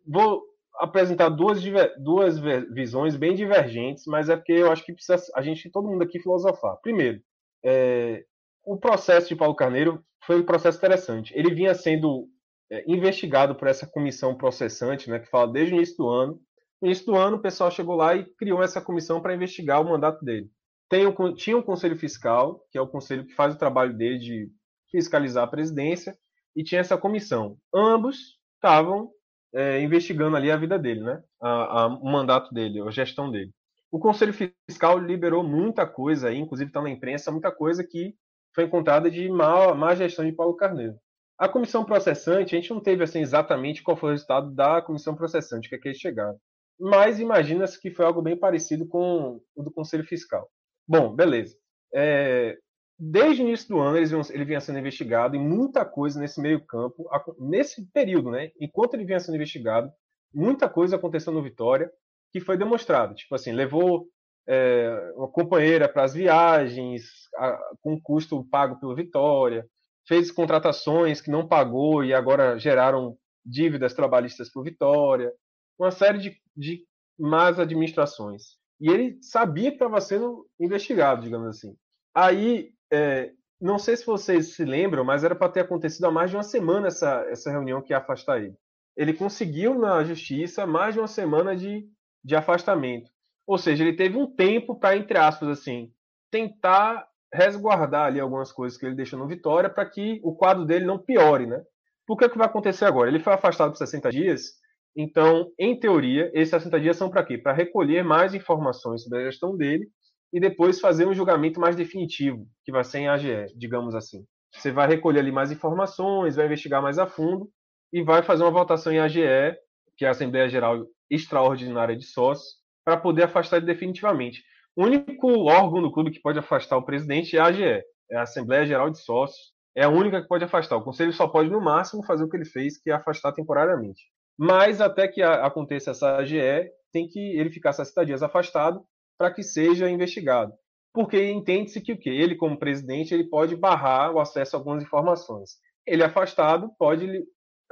[0.07, 0.42] vou,
[0.76, 1.62] apresentar duas,
[1.98, 2.38] duas
[2.70, 6.18] visões bem divergentes, mas é porque eu acho que precisa a gente, todo mundo aqui,
[6.18, 6.76] filosofar.
[6.82, 7.20] Primeiro,
[7.64, 8.24] é,
[8.64, 11.32] o processo de Paulo Carneiro foi um processo interessante.
[11.36, 12.28] Ele vinha sendo
[12.70, 16.40] é, investigado por essa comissão processante, né, que fala desde o início do ano.
[16.80, 19.88] No início do ano, o pessoal chegou lá e criou essa comissão para investigar o
[19.88, 20.50] mandato dele.
[20.88, 24.18] Tem o, tinha um conselho fiscal, que é o conselho que faz o trabalho dele
[24.18, 24.50] de
[24.90, 26.18] fiscalizar a presidência,
[26.55, 27.57] e tinha essa comissão.
[27.74, 29.11] Ambos estavam
[29.55, 31.22] é, investigando ali a vida dele, né?
[31.40, 33.50] A, a, o mandato dele, a gestão dele.
[33.90, 38.14] O Conselho Fiscal liberou muita coisa aí, inclusive está na imprensa, muita coisa que
[38.55, 40.96] foi encontrada de má, má gestão de Paulo Carneiro.
[41.38, 45.14] A comissão processante, a gente não teve assim exatamente qual foi o resultado da comissão
[45.14, 46.38] processante, que é que eles chegaram.
[46.78, 50.48] Mas imagina-se que foi algo bem parecido com o do Conselho Fiscal.
[50.86, 51.57] Bom, beleza.
[51.94, 52.57] É,
[53.05, 57.11] desde o início do ano, ele vinha sendo investigado e muita coisa nesse meio campo,
[57.40, 58.53] nesse período, né?
[58.61, 59.90] Enquanto ele vinha sendo investigado,
[60.32, 61.90] muita coisa aconteceu no Vitória
[62.30, 63.12] que foi demonstrado.
[63.16, 64.07] Tipo assim, levou
[64.46, 67.03] é, uma companheira para as viagens,
[67.36, 69.66] a, com custo pago pelo Vitória,
[70.07, 75.32] fez contratações que não pagou e agora geraram dívidas trabalhistas para o Vitória,
[75.76, 76.86] uma série de, de
[77.18, 78.57] más administrações.
[78.80, 81.74] E ele sabia que estava sendo investigado, digamos assim.
[82.14, 86.30] Aí é, não sei se vocês se lembram, mas era para ter acontecido há mais
[86.30, 88.55] de uma semana essa, essa reunião que ia afastar ele.
[88.97, 91.88] Ele conseguiu na justiça mais de uma semana de,
[92.22, 93.11] de afastamento.
[93.47, 95.90] Ou seja, ele teve um tempo para, entre aspas, assim,
[96.30, 100.84] tentar resguardar ali algumas coisas que ele deixou no Vitória para que o quadro dele
[100.84, 101.62] não piore, né?
[102.07, 103.09] Por que, que vai acontecer agora?
[103.09, 104.61] Ele foi afastado por 60 dias,
[104.95, 107.38] então, em teoria, esses 60 dias são para quê?
[107.38, 109.88] Para recolher mais informações sobre a gestão dele
[110.32, 114.24] e depois fazer um julgamento mais definitivo, que vai ser em AGE, digamos assim.
[114.52, 117.50] Você vai recolher ali mais informações, vai investigar mais a fundo
[117.92, 119.56] e vai fazer uma votação em AGE,
[119.96, 124.42] que é a Assembleia Geral Extraordinária de Sócios, para poder afastar ele definitivamente.
[124.74, 128.22] O único órgão do clube que pode afastar o presidente é a AGE, é a
[128.22, 129.52] Assembleia Geral de Sócios.
[129.74, 130.76] É a única que pode afastar.
[130.76, 134.02] O conselho só pode, no máximo, fazer o que ele fez, que é afastar temporariamente.
[134.36, 138.84] Mas até que aconteça essa AGE, tem que ele ficar 60 dias afastado
[139.18, 140.52] para que seja investigado.
[140.92, 142.10] Porque entende-se que o quê?
[142.10, 145.52] Ele, como presidente, ele pode barrar o acesso a algumas informações.
[145.86, 147.06] Ele afastado, pode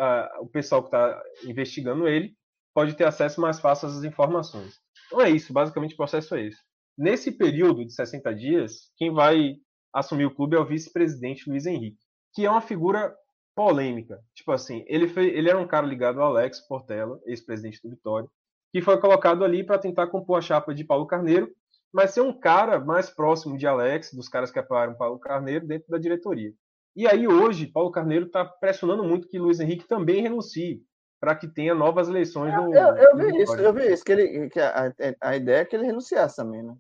[0.01, 2.35] uh, o pessoal que está investigando ele
[2.75, 4.75] pode ter acesso mais fácil às informações.
[5.07, 6.59] Então é isso, basicamente o processo é esse.
[6.97, 9.57] Nesse período de 60 dias, quem vai
[9.93, 11.99] assumir o clube é o vice-presidente Luiz Henrique,
[12.33, 13.15] que é uma figura
[13.55, 14.21] polêmica.
[14.35, 18.29] Tipo assim, ele, foi, ele era um cara ligado ao Alex Portela, ex-presidente do Vitória,
[18.73, 21.51] que foi colocado ali para tentar compor a chapa de Paulo Carneiro,
[21.93, 25.91] mas ser um cara mais próximo de Alex, dos caras que apoiaram Paulo Carneiro dentro
[25.91, 26.53] da diretoria.
[26.95, 30.83] E aí hoje, Paulo Carneiro está pressionando muito que Luiz Henrique também renuncie
[31.21, 32.75] para que tenha novas eleições no.
[32.75, 35.77] Eu, eu vi isso, eu vi isso, que, ele, que a, a ideia é que
[35.77, 36.75] ele renunciasse também, né?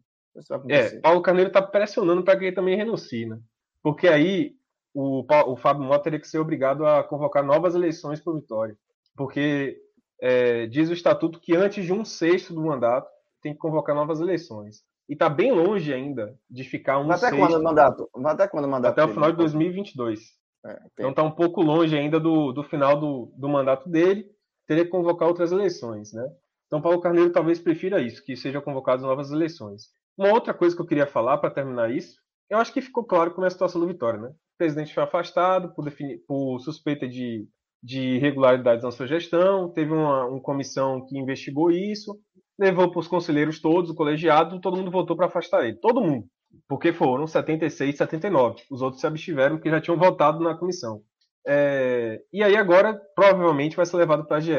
[0.68, 3.38] É, Paulo Carneiro está pressionando para que ele também renuncie, né?
[3.82, 4.54] Porque aí
[4.94, 8.76] o, o Fábio Mota teria que ser obrigado a convocar novas eleições para o Vitória.
[9.16, 9.78] Porque
[10.20, 13.10] é, diz o estatuto que antes de um sexto do mandato
[13.42, 14.82] tem que convocar novas eleições.
[15.08, 17.38] E está bem longe ainda de ficar um até sexto.
[17.38, 18.10] Quando o mandato?
[18.24, 18.92] Até quando o mandato?
[18.92, 20.20] Até o final de 2022.
[20.64, 24.30] É, então está um pouco longe ainda do, do final do, do mandato dele.
[24.66, 26.24] Teria que convocar outras eleições, né?
[26.66, 29.88] Então Paulo Carneiro talvez prefira isso, que sejam convocadas novas eleições.
[30.16, 33.32] Uma outra coisa que eu queria falar para terminar isso, eu acho que ficou claro
[33.32, 34.28] como é a situação do Vitória, né?
[34.28, 35.90] O presidente foi afastado por,
[36.28, 37.48] por suspeita de,
[37.82, 42.18] de irregularidades na sua gestão, teve uma, uma comissão que investigou isso,
[42.58, 45.76] levou para os conselheiros todos, o colegiado, todo mundo votou para afastar ele.
[45.76, 46.26] Todo mundo.
[46.68, 48.62] Porque foram 76, 79.
[48.70, 51.00] Os outros se abstiveram porque já tinham votado na comissão.
[51.46, 54.52] É, e aí agora, provavelmente, vai ser levado para a GE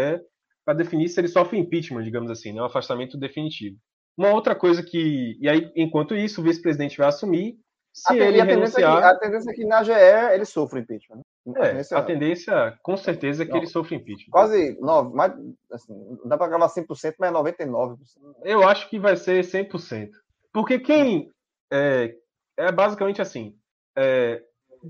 [0.66, 2.62] para definir se ele sofre impeachment, digamos assim, né?
[2.62, 3.78] um afastamento definitivo.
[4.18, 5.38] Uma outra coisa que.
[5.40, 7.56] E aí, enquanto isso, o vice-presidente vai assumir.
[7.94, 8.74] Se a, ele a renunciar.
[8.74, 11.18] Tendência é que, a tendência é que na GE ele sofre impeachment.
[11.18, 11.24] Né?
[11.48, 14.30] É, a tendência, a tendência com certeza, é que não, ele sofre impeachment.
[14.32, 15.34] Quase 9, mais,
[15.72, 17.98] assim, não dá para gravar 100%, mas 99%.
[18.44, 20.10] Eu acho que vai ser 100%.
[20.54, 21.32] Porque quem.
[21.72, 22.16] É,
[22.58, 23.56] é basicamente assim.
[23.98, 24.44] É,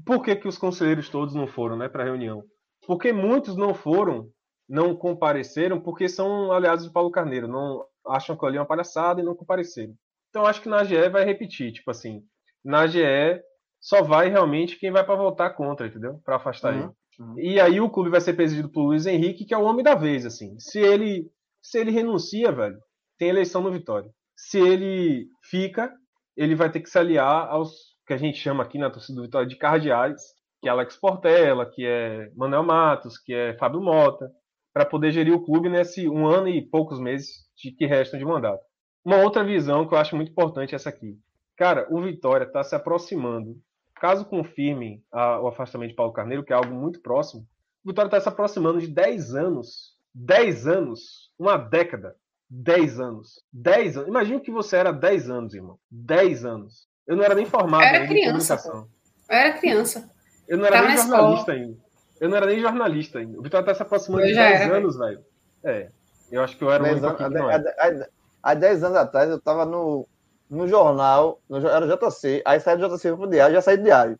[0.05, 2.43] por que, que os conselheiros todos não foram né, para a reunião?
[2.85, 4.29] Porque muitos não foram,
[4.67, 7.47] não compareceram, porque são aliados de Paulo Carneiro.
[7.47, 9.93] Não, acham que ali é uma palhaçada e não compareceram.
[10.29, 12.23] Então acho que na AGE vai repetir, tipo assim,
[12.63, 13.41] na AGE
[13.81, 16.21] só vai realmente quem vai para votar contra, entendeu?
[16.23, 16.89] Para afastar uhum, ele.
[17.19, 17.39] Uhum.
[17.39, 19.95] E aí o clube vai ser presidido por Luiz Henrique, que é o homem da
[19.95, 20.57] vez, assim.
[20.59, 21.29] Se ele
[21.61, 22.77] se ele renuncia, velho,
[23.17, 24.09] tem eleição no Vitória.
[24.35, 25.93] Se ele fica,
[26.35, 29.23] ele vai ter que se aliar aos que a gente chama aqui na torcida do
[29.23, 30.21] Vitória de cardeais,
[30.59, 34.31] que é Alex Portela, que é Manuel Matos, que é Fábio Mota,
[34.73, 38.25] para poder gerir o clube nesse um ano e poucos meses de que restam de
[38.25, 38.63] mandato.
[39.05, 41.17] Uma outra visão que eu acho muito importante é essa aqui.
[41.57, 43.55] Cara, o Vitória está se aproximando.
[44.01, 47.47] Caso confirmem a, o afastamento de Paulo Carneiro, que é algo muito próximo,
[47.85, 49.95] o Vitória está se aproximando de 10 anos.
[50.11, 51.31] 10 anos.
[51.37, 52.15] Uma década.
[52.49, 53.43] 10 anos.
[53.53, 54.09] 10 anos.
[54.09, 55.77] Imagina que você era 10 anos, irmão.
[55.91, 56.87] 10 anos.
[57.05, 58.87] Eu não era nem formado era criança, Eu
[59.29, 60.11] era criança.
[60.47, 61.53] Eu não era tá nem jornalista escola.
[61.53, 61.77] ainda.
[62.19, 63.39] Eu não era nem jornalista ainda.
[63.39, 65.25] O Vitória está se aproximando eu de 10 era, anos, velho.
[65.63, 65.91] É.
[66.31, 68.07] Eu acho que eu era um há,
[68.41, 70.07] há 10 anos atrás eu estava no,
[70.51, 74.19] no jornal, no, era JC, aí saí do JC pro diário, já saí do diário.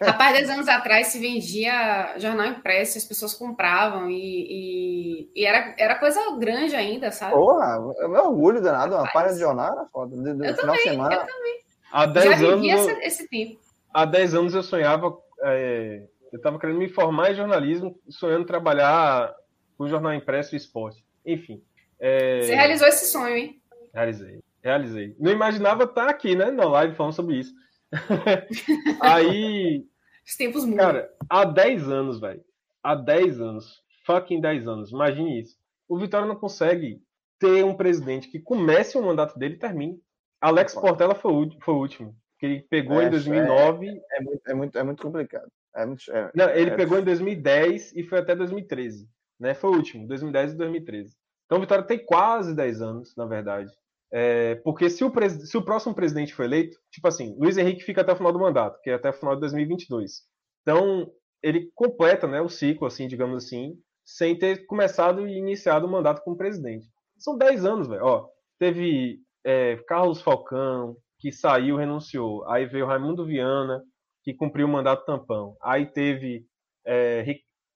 [0.00, 5.74] Rapaz, 10 anos atrás se vendia jornal impresso, as pessoas compravam e, e, e, era,
[5.78, 7.34] era coisa grande ainda, sabe?
[7.34, 10.16] Porra, é meu orgulho danado, uma página de jornal era foda.
[10.16, 11.14] De, de eu final também, semana.
[11.14, 11.60] eu também.
[11.92, 12.66] Há 10 Já anos.
[12.66, 13.60] esse, esse tempo.
[13.92, 15.18] Há 10 anos eu sonhava.
[15.42, 16.02] É,
[16.32, 19.34] eu estava querendo me formar em jornalismo, sonhando trabalhar
[19.76, 21.04] com jornal impresso e esporte.
[21.24, 21.62] Enfim.
[22.00, 22.40] É...
[22.40, 23.62] Você realizou esse sonho, hein?
[23.94, 25.16] Realizei, realizei.
[25.18, 27.52] Não imaginava estar aqui, né, na live falando sobre isso.
[29.00, 29.84] Aí.
[30.26, 30.86] Os tempos mudam.
[30.86, 32.44] Cara, há 10 anos, velho.
[32.82, 33.82] Há 10 anos.
[34.04, 34.90] Fucking 10 anos.
[34.90, 35.56] Imagine isso.
[35.88, 37.00] O Vitória não consegue
[37.38, 40.00] ter um presidente que comece o mandato dele e termine.
[40.40, 42.16] Alex Portela foi o, foi o último.
[42.38, 43.86] Que ele pegou é, em 2009.
[43.86, 45.50] É, é, muito, é, muito, é muito complicado.
[45.74, 49.08] É muito, é, não, ele é pegou em 2010 e foi até 2013.
[49.38, 49.54] Né?
[49.54, 51.14] Foi o último, 2010 e 2013.
[51.44, 53.70] Então, Vitória tem quase 10 anos, na verdade.
[54.18, 58.00] É, porque se o, se o próximo presidente for eleito, tipo assim, Luiz Henrique fica
[58.00, 60.22] até o final do mandato, que é até o final de 2022.
[60.62, 61.12] Então,
[61.42, 63.74] ele completa né, o ciclo, assim, digamos assim,
[64.06, 66.88] sem ter começado e iniciado o mandato como presidente.
[67.18, 68.26] São 10 anos, velho.
[68.58, 72.48] Teve é, Carlos Falcão, que saiu, renunciou.
[72.48, 73.82] Aí veio Raimundo Viana,
[74.24, 75.58] que cumpriu o mandato tampão.
[75.62, 76.46] Aí teve
[76.86, 77.22] é,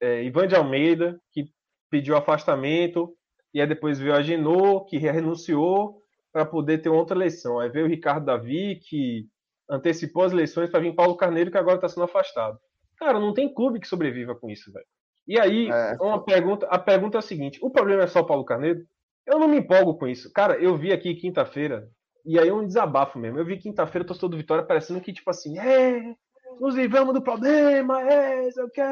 [0.01, 1.51] é, Ivan de Almeida, que
[1.91, 3.15] pediu afastamento,
[3.53, 6.00] e aí depois veio a Genô, que renunciou
[6.33, 7.59] para poder ter outra eleição.
[7.59, 9.27] Aí veio o Ricardo Davi, que
[9.69, 12.59] antecipou as eleições para vir Paulo Carneiro, que agora está sendo afastado.
[12.97, 14.87] Cara, não tem clube que sobreviva com isso, velho.
[15.27, 15.97] E aí, é.
[16.01, 18.85] uma pergunta, a pergunta é a seguinte: o problema é só o Paulo Carneiro?
[19.27, 20.33] Eu não me empolgo com isso.
[20.33, 21.89] Cara, eu vi aqui quinta-feira,
[22.25, 23.39] e aí é um desabafo mesmo.
[23.39, 26.15] Eu vi quinta-feira, torcedor do Vitória, parecendo que, tipo assim, é,
[26.59, 28.83] nos livramos do problema, é, sei o que,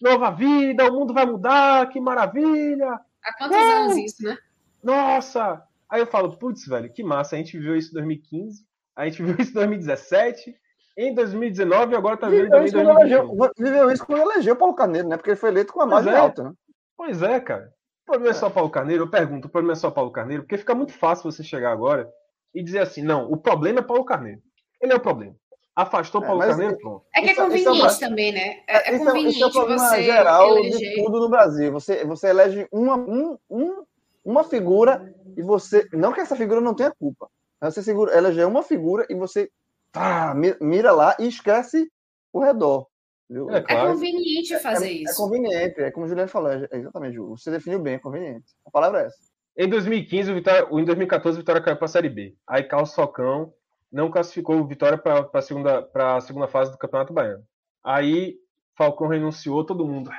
[0.00, 3.00] nova vida, o mundo vai mudar, que maravilha.
[3.24, 3.72] Há quantos é.
[3.72, 4.38] anos isso, né?
[4.82, 5.62] Nossa!
[5.94, 8.64] Aí eu falo, putz, velho, que massa, a gente viveu isso em 2015,
[8.96, 10.56] a gente viu isso em 2017,
[10.98, 13.50] em 2019 e agora tá vendo também em 2021.
[13.56, 15.16] Viveu isso quando elegeu o Paulo Carneiro, né?
[15.16, 16.16] Porque ele foi eleito com a margem é.
[16.16, 16.52] alta, né?
[16.96, 17.72] Pois é, cara.
[18.02, 19.04] O problema é só Paulo Carneiro?
[19.04, 20.42] Eu pergunto, o problema é só Paulo Carneiro?
[20.42, 22.10] Porque fica muito fácil você chegar agora
[22.52, 24.40] e dizer assim, não, o problema é Paulo Carneiro.
[24.82, 25.36] Ele é o problema.
[25.76, 27.04] Afastou é, Paulo Carneiro, pronto.
[27.14, 28.62] É que é conveniente é também, né?
[28.66, 30.90] É, é, é conveniente é, o problema você geral eleger...
[30.90, 31.70] de tudo no Brasil.
[31.70, 33.84] Você, você elege uma, um, um,
[34.24, 35.86] uma figura e você...
[35.92, 37.28] Não que essa figura não tenha culpa.
[37.60, 39.50] Você segura, elege uma figura e você
[39.92, 41.90] tá, mira lá e esquece
[42.32, 42.86] o redor.
[43.28, 43.50] Viu?
[43.50, 43.88] É, claro.
[43.88, 45.12] é conveniente fazer é, isso.
[45.12, 47.30] É conveniente, é como o Juliano falou, é exatamente, Ju.
[47.30, 48.46] Você definiu bem, é conveniente.
[48.66, 49.18] A palavra é essa.
[49.56, 52.36] Em 2015, o Vitória, em 2014, o Vitória caiu para a Série B.
[52.46, 53.54] Aí Carlos Socão
[53.90, 57.44] não classificou o Vitória para a segunda, a segunda fase do Campeonato Baiano.
[57.82, 58.36] Aí
[58.76, 60.10] Falcão renunciou, todo mundo.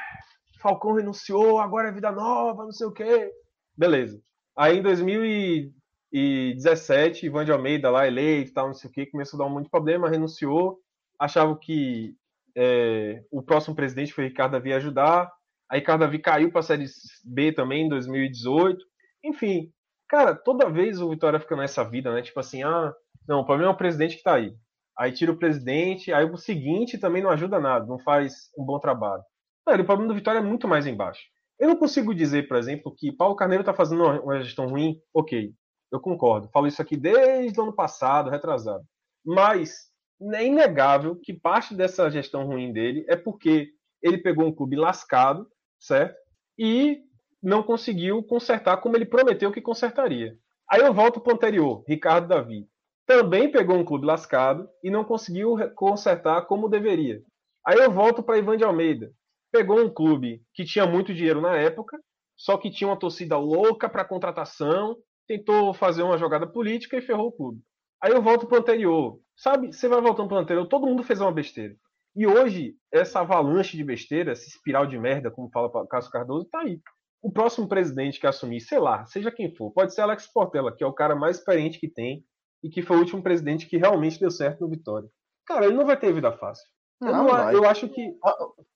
[0.61, 3.31] Falcão renunciou, agora é vida nova, não sei o quê.
[3.77, 4.21] Beleza.
[4.57, 9.43] Aí em 2017, Ivan de Almeida lá eleito, tal, não sei o quê, começou a
[9.43, 10.79] dar um monte de problema, renunciou.
[11.19, 12.15] Achava que
[12.55, 15.31] é, o próximo presidente foi Ricardo Davi ajudar.
[15.69, 16.85] Aí Ricardo Davi caiu para a Série
[17.23, 18.83] B também em 2018.
[19.23, 19.71] Enfim,
[20.07, 22.21] cara, toda vez o Vitória fica nessa vida, né?
[22.21, 22.93] Tipo assim, ah,
[23.27, 24.55] não, o problema é o presidente que está aí.
[24.97, 28.79] Aí tira o presidente, aí o seguinte também não ajuda nada, não faz um bom
[28.79, 29.23] trabalho.
[29.67, 31.21] Velho, o problema do Vitória é muito mais embaixo.
[31.59, 34.99] Eu não consigo dizer, por exemplo, que Paulo Carneiro está fazendo uma gestão ruim.
[35.13, 35.53] Ok,
[35.91, 36.49] eu concordo.
[36.49, 38.83] Falo isso aqui desde o ano passado, retrasado.
[39.25, 39.89] Mas
[40.33, 43.69] é inegável que parte dessa gestão ruim dele é porque
[44.01, 45.47] ele pegou um clube lascado,
[45.79, 46.15] certo?
[46.57, 47.01] E
[47.41, 50.37] não conseguiu consertar como ele prometeu que consertaria.
[50.69, 52.67] Aí eu volto para o anterior, Ricardo Davi.
[53.05, 57.21] Também pegou um clube lascado e não conseguiu consertar como deveria.
[57.65, 59.11] Aí eu volto para Ivan de Almeida.
[59.55, 61.97] Pegou um clube que tinha muito dinheiro na época,
[62.35, 67.27] só que tinha uma torcida louca para contratação, tentou fazer uma jogada política e ferrou
[67.27, 67.61] o clube.
[68.03, 69.17] Aí eu volto para o anterior.
[69.33, 71.73] Sabe, você vai voltando para o anterior, todo mundo fez uma besteira.
[72.13, 76.49] E hoje, essa avalanche de besteira, essa espiral de merda, como fala o Cássio Cardoso,
[76.51, 76.81] tá aí.
[77.21, 80.83] O próximo presidente que assumir, sei lá, seja quem for, pode ser Alex Portela, que
[80.83, 82.25] é o cara mais experiente que tem
[82.61, 85.07] e que foi o último presidente que realmente deu certo no Vitória.
[85.47, 86.74] Cara, ele não vai ter vida fácil.
[87.01, 88.17] Eu, não, eu acho que.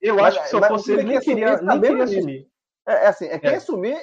[0.02, 2.48] Eu mas, acho que se eu fosse ele, nem queria, nem queria assumir.
[2.88, 3.56] É, é, assim, é quem é.
[3.56, 3.98] assumir.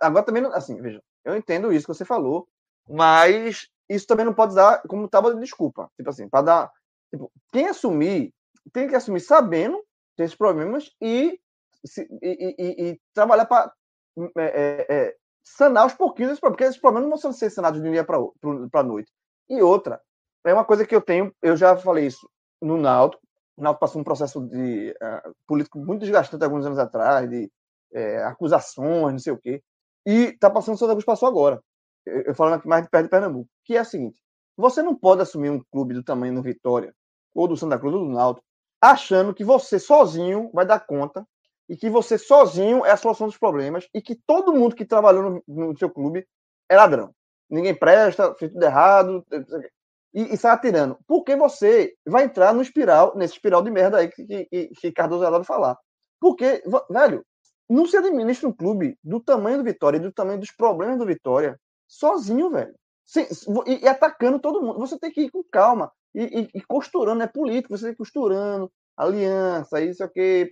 [0.00, 2.48] Agora também, assim, veja, eu entendo isso que você falou,
[2.88, 5.90] mas isso também não pode dar como tábua de desculpa.
[5.96, 6.72] Tipo assim, para dar.
[7.10, 8.32] Tipo, quem assumir,
[8.72, 9.82] tem que assumir sabendo
[10.16, 11.38] ter esses problemas e,
[11.84, 13.72] se, e, e, e trabalhar para
[14.36, 17.92] é, é, é, sanar os pouquinhos porque esses problemas não vão ser sanados de um
[17.92, 19.10] dia para a noite.
[19.48, 20.00] E outra,
[20.44, 22.28] é uma coisa que eu tenho, eu já falei isso
[22.60, 23.22] no Náutico,
[23.56, 27.50] o Náutico passou um processo de uh, político muito desgastante alguns anos atrás, de
[27.94, 29.62] uh, acusações, não sei o quê,
[30.06, 31.62] e está passando o Santa Cruz passou agora.
[32.06, 34.20] Eu, eu falando aqui mais de perto de Pernambuco, que é o seguinte,
[34.56, 36.94] você não pode assumir um clube do tamanho do Vitória,
[37.34, 38.46] ou do Santa Cruz, ou do Náutico,
[38.80, 41.26] achando que você sozinho vai dar conta
[41.68, 45.42] e que você sozinho é a solução dos problemas e que todo mundo que trabalhou
[45.46, 46.26] no, no seu clube
[46.68, 47.14] é ladrão.
[47.48, 49.24] Ninguém presta, fez tudo errado
[50.14, 50.98] e, e sai atirando.
[51.06, 55.24] Porque você vai entrar no espiral, nesse espiral de merda aí que, que, que Cardoso
[55.24, 55.76] Alado falar.
[56.20, 57.24] Porque, velho,
[57.68, 61.06] não se administra um clube do tamanho do Vitória e do tamanho dos problemas do
[61.06, 61.58] Vitória
[61.88, 62.74] sozinho, velho.
[63.04, 63.26] Sem,
[63.66, 64.78] e, e, atacando todo mundo.
[64.78, 67.96] Você tem que ir com calma e, e, e costurando, é político, você tem que
[67.96, 70.48] ir costurando, aliança, isso aqui,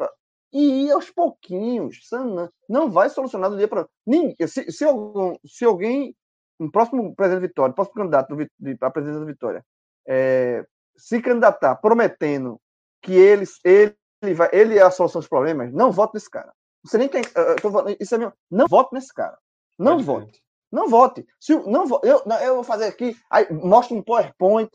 [0.53, 1.99] e ir aos pouquinhos,
[2.69, 3.89] não vai solucionar do dia para
[4.49, 6.15] se, se, algum, se alguém,
[6.61, 8.35] um próximo presidente Vitória, próximo candidato
[8.81, 9.65] a presidência da Vitória,
[10.07, 10.65] é,
[10.97, 12.61] se candidatar prometendo
[13.03, 16.53] que ele, ele, vai, ele é a solução dos problemas, não vote nesse cara.
[16.85, 17.23] Você nem tem.
[17.99, 19.37] isso é meu, não vote nesse cara.
[19.79, 20.43] Não vote.
[20.71, 21.27] Não vote.
[21.41, 24.71] Se, não, eu, eu vou fazer aqui, aí mostra um PowerPoint,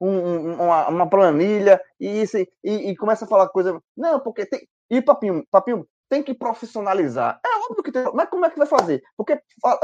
[0.00, 3.80] um, uma, uma, planilha, e, isso, e, e começa a falar coisa.
[3.96, 7.40] Não, porque tem, e Papinho, Papinho, tem que profissionalizar.
[7.44, 9.02] É óbvio que tem, mas como é que vai fazer?
[9.16, 9.36] Porque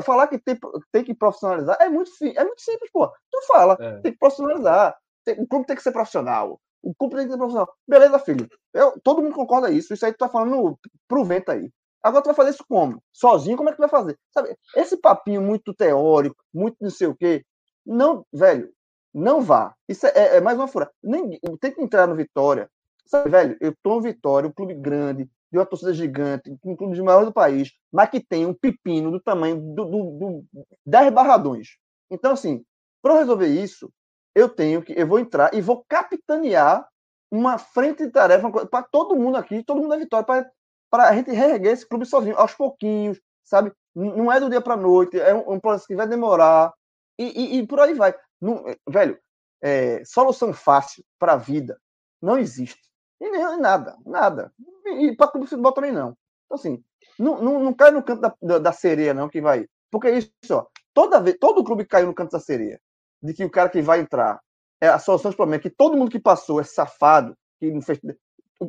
[0.04, 0.56] falar que tem,
[0.92, 3.08] tem que profissionalizar é muito, é muito simples, pô.
[3.08, 3.98] Tu fala, é.
[3.98, 4.96] tem que profissionalizar.
[5.24, 6.60] Tem, o clube tem que ser profissional.
[6.80, 7.74] O clube tem que ser profissional.
[7.84, 8.48] Beleza, filho.
[8.72, 9.92] Eu, todo mundo concorda isso.
[9.92, 10.78] Isso aí tu tá falando
[11.08, 11.68] pro vento aí.
[12.00, 13.02] Agora tu vai fazer isso como?
[13.12, 14.16] Sozinho, como é que tu vai fazer?
[14.32, 17.44] Sabe, esse papinho muito teórico, muito não sei o quê.
[17.84, 18.72] Não, velho,
[19.12, 19.74] não vá.
[19.88, 20.88] Isso é, é, é mais uma fura.
[21.02, 22.70] Nem, tem que entrar no Vitória.
[23.04, 26.94] Sabe, velho, eu tô no Vitória, um clube grande, de uma torcida gigante, um clube
[26.94, 30.44] de maior do país, mas que tem um pepino do tamanho do, do, do
[30.86, 31.76] 10 barradões.
[32.10, 32.64] Então, assim,
[33.02, 33.92] para resolver isso,
[34.34, 36.86] eu tenho que, eu vou entrar e vou capitanear
[37.30, 40.50] uma frente de tarefa para todo mundo aqui, todo mundo da Vitória,
[40.90, 43.72] para a gente reerguer esse clube sozinho, aos pouquinhos, sabe?
[43.94, 46.72] Não é do dia para noite, é um, um, processo que vai demorar
[47.18, 48.14] e, e, e por aí vai.
[48.40, 49.18] Não, velho,
[49.62, 51.80] é, solução fácil para a vida
[52.20, 52.80] não existe.
[53.20, 54.52] E nem nada, nada.
[54.86, 56.16] E para clube de futebol também não.
[56.46, 56.82] Então, assim,
[57.18, 59.66] não, não, não cai no canto da, da, da, sereia, não, que vai.
[59.90, 62.80] Porque é isso, ó, toda vez, todo clube caiu no canto da sereia.
[63.22, 64.40] De que o cara que vai entrar
[64.80, 68.00] é a solução dos problemas, que todo mundo que passou é safado, que não fez.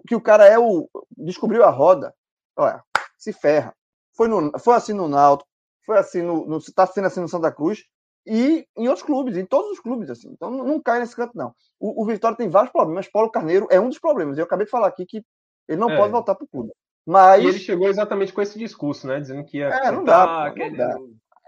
[0.07, 0.89] Que o cara é o.
[1.17, 2.13] descobriu a roda,
[2.57, 2.83] olha,
[3.17, 3.73] se ferra.
[4.15, 5.49] Foi, no, foi assim no Náutico,
[5.85, 6.45] foi assim no.
[6.45, 7.85] no tá sendo assim no Santa Cruz,
[8.25, 10.29] e em outros clubes, em todos os clubes, assim.
[10.31, 11.53] Então não, não cai nesse canto, não.
[11.79, 14.37] O, o, Vitória tem vários problemas, Paulo Carneiro é um dos problemas.
[14.37, 15.23] Eu acabei de falar aqui que
[15.71, 15.97] ele não é.
[15.97, 16.71] pode voltar para o clube.
[17.05, 17.43] Mas...
[17.43, 19.19] E ele chegou exatamente com esse discurso, né?
[19.19, 19.67] Dizendo que ia.
[19.67, 20.53] É, não dá.
[20.55, 20.99] Não dá.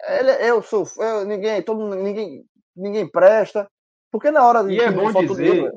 [0.08, 0.86] Ele, eu sou.
[0.98, 2.45] Eu, ninguém, todo, ninguém,
[2.76, 3.68] ninguém presta.
[4.12, 4.74] Porque na hora de.
[4.74, 5.72] E é bom dizer.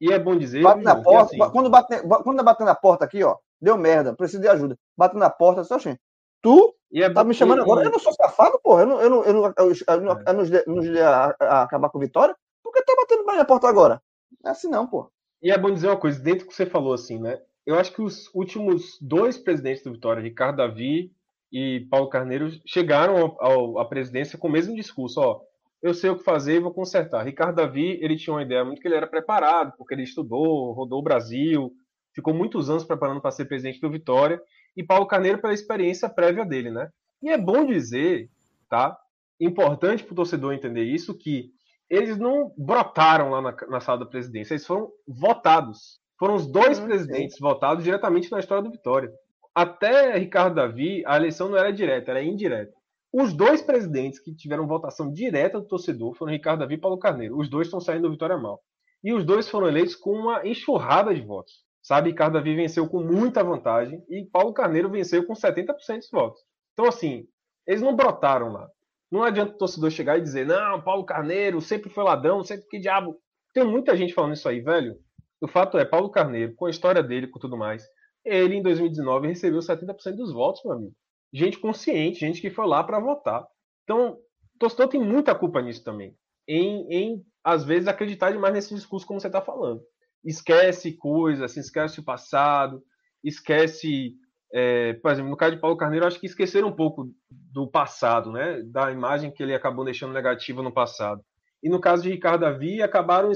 [0.00, 0.62] e é bom dizer.
[0.62, 1.36] Bate na porta.
[1.36, 1.52] Assim...
[1.52, 4.76] Quando, bate, quando bater na porta aqui, ó, deu merda, preciso de ajuda.
[4.96, 5.96] Bate na porta, só assim.
[6.42, 7.84] Tu é tá me chamando agora?
[7.84, 8.82] Eu não sou safado, porra.
[8.82, 11.62] Eu não, eu não, eu não, eu, eu não, eu não, eu não a, a
[11.62, 12.36] acabar com vitória.
[12.62, 14.02] Por que tá batendo bem na porta agora?
[14.44, 15.10] É assim não, pô.
[15.42, 17.40] E é bom dizer uma coisa, dentro do que você falou, assim, né?
[17.66, 21.12] Eu acho que os últimos dois presidentes do Vitória, Ricardo Davi
[21.52, 23.36] e Paulo Carneiro, chegaram
[23.78, 25.40] à presidência com o mesmo discurso, ó.
[25.82, 27.24] Eu sei o que fazer e vou consertar.
[27.24, 31.00] Ricardo Davi, ele tinha uma ideia muito que ele era preparado, porque ele estudou, rodou
[31.00, 31.72] o Brasil,
[32.14, 34.40] ficou muitos anos preparando para ser presidente do Vitória
[34.76, 36.88] e Paulo Carneiro pela experiência prévia dele, né?
[37.22, 38.30] E é bom dizer,
[38.68, 38.96] tá?
[39.40, 41.50] Importante para o torcedor entender isso, que
[41.90, 46.00] eles não brotaram lá na, na, sala da presidência, eles foram votados.
[46.18, 49.12] Foram os dois uhum, presidentes votados diretamente na história do Vitória.
[49.54, 52.72] Até Ricardo Davi, a eleição não era direta, era indireta.
[53.12, 57.38] Os dois presidentes que tiveram votação direta do torcedor foram Ricardo Davi e Paulo Carneiro.
[57.38, 58.60] Os dois estão saindo do Vitória mal.
[59.02, 61.64] E os dois foram eleitos com uma enxurrada de votos.
[61.82, 66.40] Sabe, Ricardo Davi venceu com muita vantagem e Paulo Carneiro venceu com 70% dos votos.
[66.72, 67.26] Então, assim,
[67.66, 68.68] eles não brotaram lá.
[69.10, 72.78] Não adianta o torcedor chegar e dizer, não, Paulo Carneiro sempre foi ladrão, sempre que
[72.78, 73.16] diabo.
[73.54, 74.96] Tem muita gente falando isso aí, velho.
[75.40, 77.86] O fato é, Paulo Carneiro, com a história dele, com tudo mais,
[78.24, 80.94] ele em 2019 recebeu 70% dos votos, meu amigo.
[81.32, 83.46] Gente consciente, gente que foi lá para votar.
[83.84, 86.16] Então, o torcedor tem muita culpa nisso também.
[86.48, 89.82] Em, em, às vezes, acreditar demais nesse discurso como você está falando
[90.26, 92.82] esquece coisas, assim, esquece o passado,
[93.22, 94.14] esquece,
[94.52, 98.32] é, por exemplo, no caso de Paulo Carneiro, acho que esqueceram um pouco do passado,
[98.32, 98.60] né?
[98.64, 101.22] Da imagem que ele acabou deixando negativa no passado.
[101.62, 103.30] E no caso de Ricardo Davi, acabaram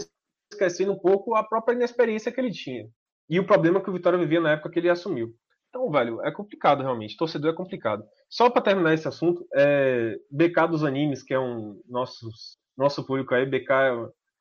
[0.52, 2.88] esquecendo um pouco a própria inexperiência que ele tinha.
[3.28, 5.34] E o problema que o Vitória vivia na época que ele assumiu.
[5.68, 7.16] Então, velho, é complicado realmente.
[7.16, 8.04] Torcedor é complicado.
[8.28, 12.28] Só para terminar esse assunto, é, BK dos Animes, que é um nosso,
[12.76, 13.68] nosso público aí, BK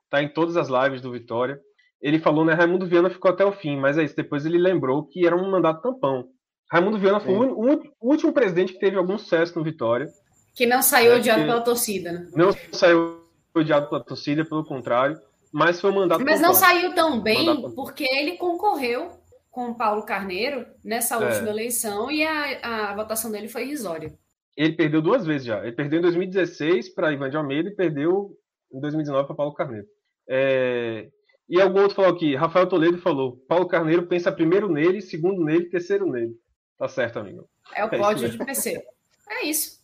[0.10, 1.62] tá em todas as lives do Vitória
[2.02, 2.54] ele falou, né?
[2.54, 4.16] Raimundo Viana ficou até o fim, mas é isso.
[4.16, 6.30] Depois ele lembrou que era um mandato tampão.
[6.72, 10.08] Raimundo Viana foi o, o, último presidente que teve algum sucesso no Vitória.
[10.56, 12.30] Que não saiu é, odiado pela torcida, né?
[12.34, 13.22] Não saiu
[13.54, 15.20] odiado pela torcida, pelo contrário.
[15.52, 19.12] Mas foi um mandato Mas não saiu tão bem porque ele concorreu
[19.50, 21.18] com o Paulo Carneiro nessa é.
[21.18, 21.52] última é.
[21.52, 24.14] eleição e a, a votação dele foi irrisória.
[24.56, 25.64] Ele perdeu duas vezes já.
[25.64, 28.38] Ele perdeu em 2016 para Ivan de Almeida e perdeu
[28.72, 29.88] em 2019 para Paulo Carneiro.
[30.28, 31.10] É,
[31.50, 35.66] e algum outro falou aqui, Rafael Toledo falou, Paulo Carneiro pensa primeiro nele, segundo nele,
[35.66, 36.36] terceiro nele.
[36.78, 37.50] Tá certo, amigo.
[37.76, 38.86] É o é pódio de PC.
[39.28, 39.82] É isso.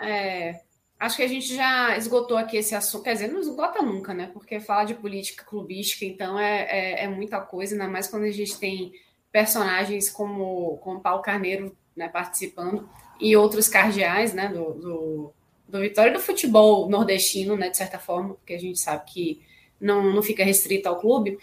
[0.00, 0.60] É.
[0.98, 3.04] Acho que a gente já esgotou aqui esse assunto.
[3.04, 4.30] Quer dizer, não esgota nunca, né?
[4.32, 8.30] Porque falar de política clubística, então, é, é, é muita coisa, ainda mais quando a
[8.30, 8.92] gente tem
[9.30, 12.88] personagens como, como Paulo Carneiro né, participando
[13.20, 15.32] e outros cardeais né, do, do,
[15.68, 19.42] do Vitória do futebol nordestino, né, de certa forma, porque a gente sabe que
[19.80, 21.38] não, não fica restrita ao clube.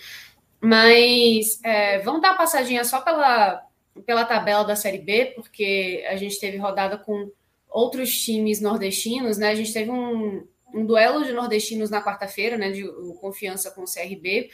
[0.60, 3.64] Mas é, vamos dar uma passadinha só pela,
[4.06, 7.30] pela tabela da Série B, porque a gente teve rodada com
[7.76, 9.50] outros times nordestinos, né?
[9.50, 12.72] A gente teve um, um duelo de nordestinos na quarta-feira, né?
[12.72, 12.88] De
[13.20, 14.50] Confiança com o CRB.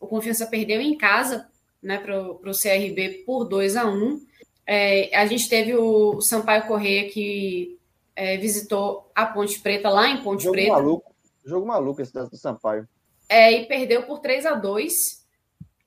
[0.00, 1.46] O Confiança perdeu em casa,
[1.82, 1.98] né?
[1.98, 4.26] Para o CRB por 2 a 1
[4.66, 7.78] É, a gente teve o Sampaio Correia que
[8.16, 10.72] é, visitou a Ponte Preta lá em Ponte jogo Preta.
[10.72, 11.14] Maluco,
[11.44, 12.88] jogo maluco esse do Sampaio.
[13.28, 15.22] É, e perdeu por 3 a 2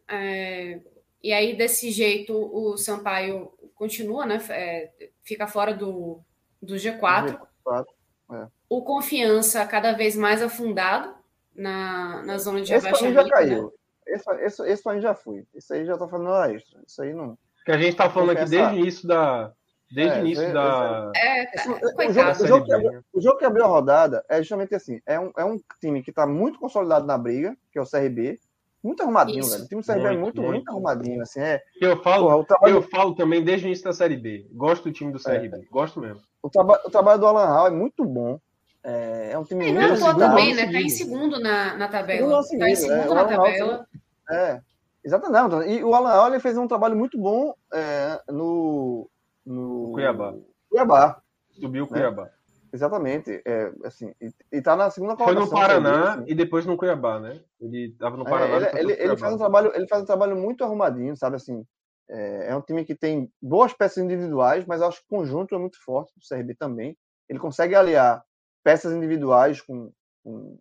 [0.10, 0.80] é,
[1.24, 4.40] E aí, desse jeito, o Sampaio continua, né?
[4.52, 4.92] É,
[5.24, 6.22] fica fora do,
[6.62, 7.40] do G4.
[7.66, 7.86] G4
[8.34, 8.48] é.
[8.70, 11.16] O Confiança cada vez mais afundado
[11.56, 13.20] na, na zona de esse abaixamento.
[13.20, 13.64] Esse já caiu.
[13.64, 13.72] Né?
[14.08, 15.46] Esse, esse, esse aí já fui.
[15.54, 16.80] Isso aí já tá falando hora extra.
[16.86, 17.38] Isso aí não.
[17.66, 19.52] Que a gente tá falando aqui desde o início da.
[19.92, 21.12] Desde é, o início da.
[21.16, 24.38] É, tá, o, jogo, o, jogo que abriu, o jogo que abriu a rodada é
[24.40, 27.82] justamente assim: é um, é um time que tá muito consolidado na briga, que é
[27.82, 28.40] o CRB.
[28.88, 29.52] Muito arrumadinho, Isso.
[29.52, 29.64] velho.
[29.66, 31.22] O time do CRB muito, é muito, muito, muito arrumadinho.
[31.22, 32.76] Assim, é, eu falo, porra, trabalho...
[32.76, 34.48] eu falo também desde o início da Série B.
[34.54, 35.58] Gosto do time do CRB.
[35.58, 35.62] É.
[35.70, 36.22] Gosto mesmo.
[36.42, 38.40] O, traba o trabalho do Alan Hall é muito bom.
[38.82, 40.16] É, é um time muito bom.
[40.16, 40.72] também, né?
[40.72, 42.42] Tá em segundo na, na tabela.
[42.44, 43.88] Segundo, tá em segundo é, na tabela.
[44.30, 44.62] É,
[45.04, 45.70] exatamente.
[45.70, 49.10] E o Alan Hall ele fez um trabalho muito bom é, no,
[49.46, 50.34] no Cuiabá.
[50.70, 51.22] Cuiabá.
[51.60, 52.30] Subiu o Cuiabá.
[52.72, 53.42] Exatamente.
[53.46, 55.48] É, assim, e, e tá na segunda colocação.
[55.48, 56.24] Foi no Paraná assim.
[56.28, 57.40] e depois no Cuiabá, né?
[57.60, 58.68] Ele tava no é, Paraná.
[58.68, 61.66] É, ele, ele, ele, faz um trabalho, ele faz um trabalho muito arrumadinho, sabe assim.
[62.10, 65.58] É, é, um time que tem boas peças individuais, mas acho que o conjunto é
[65.58, 66.98] muito forte do CRB também.
[67.30, 68.24] Ele consegue aliar
[68.64, 69.92] peças individuais com,
[70.24, 70.58] com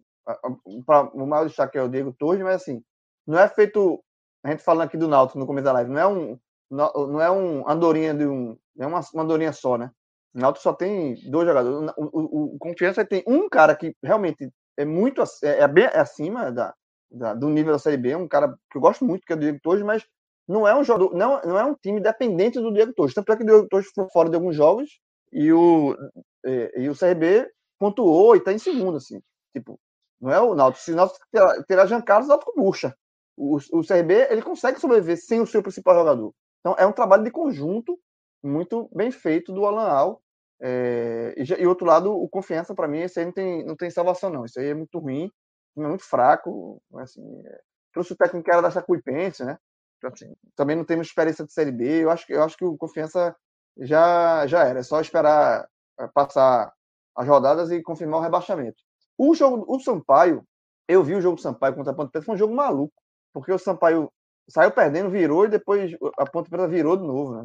[0.64, 2.82] o maior destaque é o Diego Torres, mas assim,
[3.26, 4.02] não é feito
[4.44, 6.38] a gente falando aqui do Náutico no começo da live, não é um
[6.68, 9.90] não é um andorinha de um, é uma, uma andorinha só, né?
[10.36, 11.92] O Náutico só tem dois jogadores.
[11.96, 15.98] O, o, o, Confiança tem um cara que realmente é muito é, é bem é
[15.98, 16.74] acima da,
[17.10, 19.38] da, do nível da Série B, um cara que eu gosto muito, que é o
[19.38, 20.04] Diego Torres, mas
[20.46, 23.14] não é um jogador, não, não é um time dependente do Diego Torres.
[23.14, 25.00] Tanto é que o Diego Torres foi fora de alguns jogos
[25.32, 25.96] e o,
[26.44, 29.22] e, e o CRB pontuou e está em segundo, assim.
[29.54, 29.80] Tipo,
[30.20, 30.84] não é o Náutico.
[30.84, 32.94] Se o Náutico terá, terá Jean Carlos, o Náutico murcha.
[33.38, 36.34] O, o CRB, ele consegue sobreviver sem o seu principal jogador.
[36.60, 37.98] Então, é um trabalho de conjunto
[38.42, 40.22] muito bem feito do Alan Al.
[40.60, 43.90] É, e, e, outro lado, o confiança, para mim, esse aí não tem, não tem
[43.90, 44.44] salvação, não.
[44.44, 45.30] Isso aí é muito ruim,
[45.76, 46.82] é muito fraco.
[46.96, 47.60] Assim, é,
[47.92, 49.58] trouxe o técnico que era da Chacuipense, né?
[49.98, 52.04] Então, assim, também não temos experiência de Série B.
[52.04, 53.34] Eu acho, eu acho que o confiança
[53.78, 54.80] já, já era.
[54.80, 55.68] É só esperar
[55.98, 56.72] é, passar
[57.14, 58.82] as rodadas e confirmar o rebaixamento.
[59.18, 60.44] O jogo, o Sampaio,
[60.88, 62.94] eu vi o jogo do Sampaio contra a Ponte Preta, foi um jogo maluco,
[63.32, 64.12] porque o Sampaio
[64.48, 67.36] saiu perdendo, virou e depois a Ponte Preta virou de novo.
[67.36, 67.44] Né?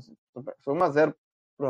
[0.63, 1.13] Foi 1x0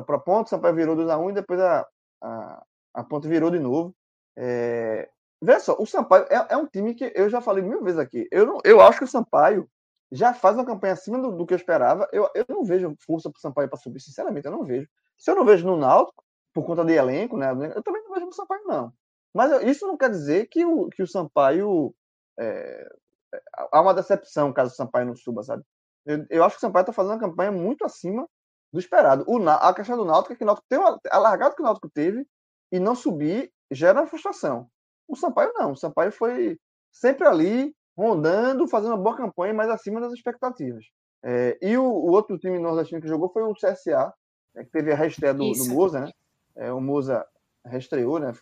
[0.05, 1.87] para a Ponte, o Sampaio virou 2x1 e depois a,
[2.21, 2.63] a,
[2.93, 3.95] a Ponte virou de novo.
[4.37, 5.09] É...
[5.41, 8.27] Veja só, o Sampaio é, é, um time que eu já falei mil vezes aqui.
[8.31, 9.67] Eu, não, eu acho que o Sampaio
[10.11, 12.07] já faz uma campanha acima do, do que eu esperava.
[12.11, 14.87] Eu, eu não vejo força para o Sampaio para subir, sinceramente, eu não vejo.
[15.17, 16.23] Se eu não vejo no Náutico,
[16.53, 17.49] por conta de elenco, né?
[17.75, 18.93] Eu também não vejo no Sampaio, não.
[19.33, 21.93] Mas isso não quer dizer que o, que o Sampaio.
[22.39, 22.87] É,
[23.71, 25.63] há uma decepção caso o Sampaio não suba, sabe?
[26.05, 28.27] Eu, eu acho que o Sampaio está fazendo uma campanha muito acima
[28.71, 29.23] do esperado.
[29.27, 31.65] O, a questão do Náutico é que o Náutico tem uma, a largada que o
[31.65, 32.25] Náutico teve
[32.71, 34.67] e não subir gera frustração.
[35.07, 35.71] O Sampaio não.
[35.71, 36.57] O Sampaio foi
[36.91, 40.85] sempre ali, rondando, fazendo uma boa campanha, mas acima das expectativas.
[41.23, 44.11] É, e o, o, outro time nordestino que jogou foi o CSA,
[44.55, 46.11] né, que teve a reestreia do, do Moza, né?
[46.55, 47.25] É, o Moza
[47.65, 48.33] reestreou, né?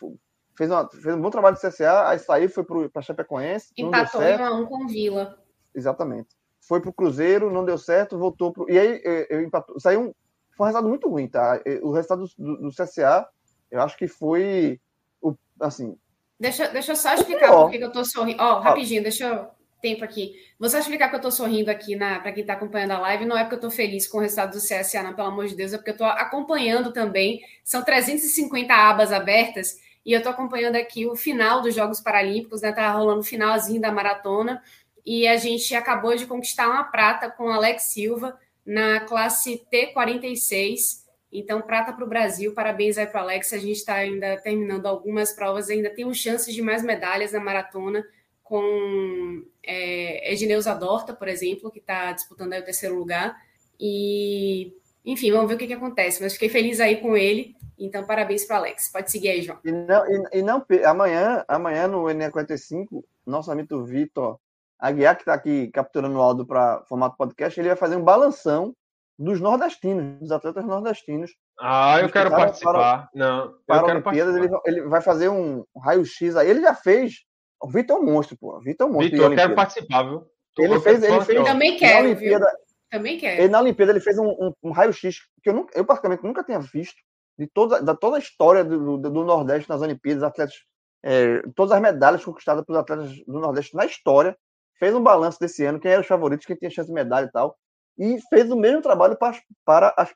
[0.56, 3.72] Fez, uma, fez um bom trabalho de CSA, aí saiu, foi para Chapecoense.
[3.76, 5.38] Empatou em 1 um com Vila.
[5.74, 6.39] Exatamente.
[6.70, 8.70] Foi para o Cruzeiro, não deu certo, voltou pro.
[8.70, 10.14] E aí eu, eu empatou, saiu um.
[10.56, 11.60] Foi um resultado muito ruim, tá?
[11.82, 13.26] O resultado do, do CSA,
[13.72, 14.80] eu acho que foi.
[15.20, 15.96] O, assim.
[16.38, 18.40] Deixa, deixa eu só explicar por que eu tô sorrindo.
[18.40, 19.48] Ó, oh, rapidinho, deixa eu
[19.82, 20.36] tempo aqui.
[20.60, 23.24] Vou só explicar que eu tô sorrindo aqui para quem está acompanhando a live.
[23.24, 25.56] Não é porque eu tô feliz com o resultado do CSA, não, pelo amor de
[25.56, 27.40] Deus, é porque eu tô acompanhando também.
[27.64, 29.74] São 350 abas abertas
[30.06, 32.70] e eu tô acompanhando aqui o final dos Jogos Paralímpicos, né?
[32.70, 34.62] Tá rolando o finalzinho da maratona
[35.04, 41.00] e a gente acabou de conquistar uma prata com Alex Silva na classe T46.
[41.32, 43.52] Então, prata para o Brasil, parabéns aí para o Alex.
[43.52, 48.04] A gente está ainda terminando algumas provas, ainda temos chances de mais medalhas na maratona
[48.42, 53.36] com é, Edneuza Dorta, por exemplo, que está disputando o terceiro lugar.
[53.78, 54.74] E,
[55.04, 56.20] enfim, vamos ver o que, que acontece.
[56.20, 57.54] Mas fiquei feliz aí com ele.
[57.78, 58.90] Então, parabéns para Alex.
[58.92, 59.58] Pode seguir aí, João.
[59.64, 64.38] E não, e, e não amanhã, amanhã no NE45, nosso amigo Vitor
[64.80, 68.74] Aguiar, que está aqui capturando o áudio para formato podcast, ele vai fazer um balanção
[69.18, 71.32] dos nordestinos, dos atletas nordestinos.
[71.58, 72.72] Ah, eu quero participar.
[72.72, 74.38] Para, não, para eu quero participar.
[74.38, 76.48] Ele, ele, vai fazer um raio-x aí.
[76.48, 77.24] Ele já fez
[77.62, 78.58] o Vitor é um monstro, pô.
[78.60, 79.12] Vitor é um monstro.
[79.12, 80.26] Vitor, eu quero participar, viu?
[80.58, 81.44] Ele eu fez, ele fez.
[81.44, 82.56] Também quero, Olimpíada, viu?
[82.90, 83.42] Também quero.
[83.42, 86.42] Ele, na Olimpíada ele fez um, um, um raio-x que eu, nunca, eu praticamente nunca
[86.42, 86.96] tinha visto
[87.38, 90.54] de toda, da toda a história do, do, do Nordeste nas Olimpíadas, atletas,
[91.02, 94.36] é, todas as medalhas conquistadas pelos atletas do Nordeste na história.
[94.80, 97.30] Fez um balanço desse ano, quem era os favoritos, quem tinha chance de medalha e
[97.30, 97.56] tal.
[97.96, 100.12] e fez o mesmo trabalho para, para as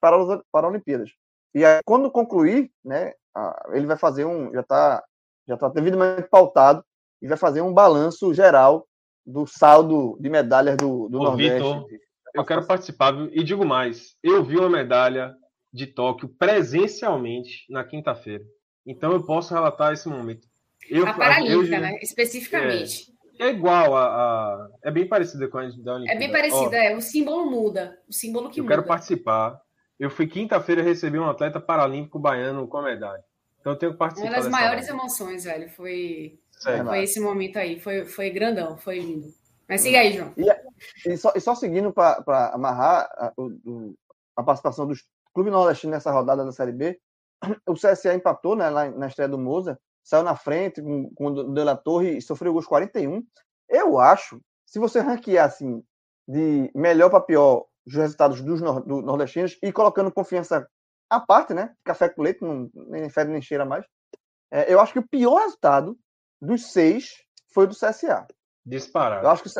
[0.50, 1.10] Paralimpíadas.
[1.54, 3.12] E aí, quando concluir, né,
[3.72, 5.04] ele vai fazer um, já está
[5.46, 6.82] já tá devidamente pautado,
[7.20, 8.86] e vai fazer um balanço geral
[9.24, 11.54] do saldo de medalhas do, do Ô, Nordeste.
[11.54, 11.86] Victor,
[12.34, 13.30] eu quero participar, viu?
[13.32, 15.34] e digo mais, eu vi uma medalha
[15.72, 18.44] de Tóquio presencialmente na quinta-feira.
[18.86, 20.46] Então eu posso relatar esse momento.
[20.90, 21.98] Eu, a Paralímpica, eu, né?
[22.02, 23.10] Especificamente.
[23.10, 26.12] É, é igual a, a, É bem parecida com a da Olimpíada.
[26.12, 26.96] É bem parecida, é.
[26.96, 27.98] O símbolo muda.
[28.08, 28.74] O símbolo que eu muda.
[28.74, 29.60] Eu quero participar.
[29.98, 33.22] Eu fui quinta-feira receber um atleta paralímpico baiano com a medalha.
[33.60, 34.28] Então eu tenho que participar.
[34.28, 35.68] Uma das maiores emoções, velho.
[35.70, 37.80] Foi, foi esse momento aí.
[37.80, 39.28] Foi, foi grandão, foi lindo.
[39.68, 40.32] Mas siga aí, João.
[40.36, 43.32] E, e, só, e só, seguindo para amarrar a,
[44.36, 47.00] a, participação dos clubes nordestinos nessa rodada da Série B,
[47.66, 51.54] o CSA empatou né, lá na estreia do Moza, saiu na frente com, com o
[51.54, 53.22] De La Torre e sofreu gols 41.
[53.68, 55.82] Eu acho, se você ranquear assim,
[56.28, 60.66] de melhor para pior os resultados dos do nordestinos e colocando confiança
[61.10, 61.74] à parte, né?
[61.84, 63.84] Café com leite, não, nem fede nem cheira mais.
[64.50, 65.98] É, eu acho que o pior resultado
[66.40, 67.10] dos seis
[67.52, 68.26] foi do CSA.
[68.64, 69.26] Disparado.
[69.26, 69.50] Eu acho que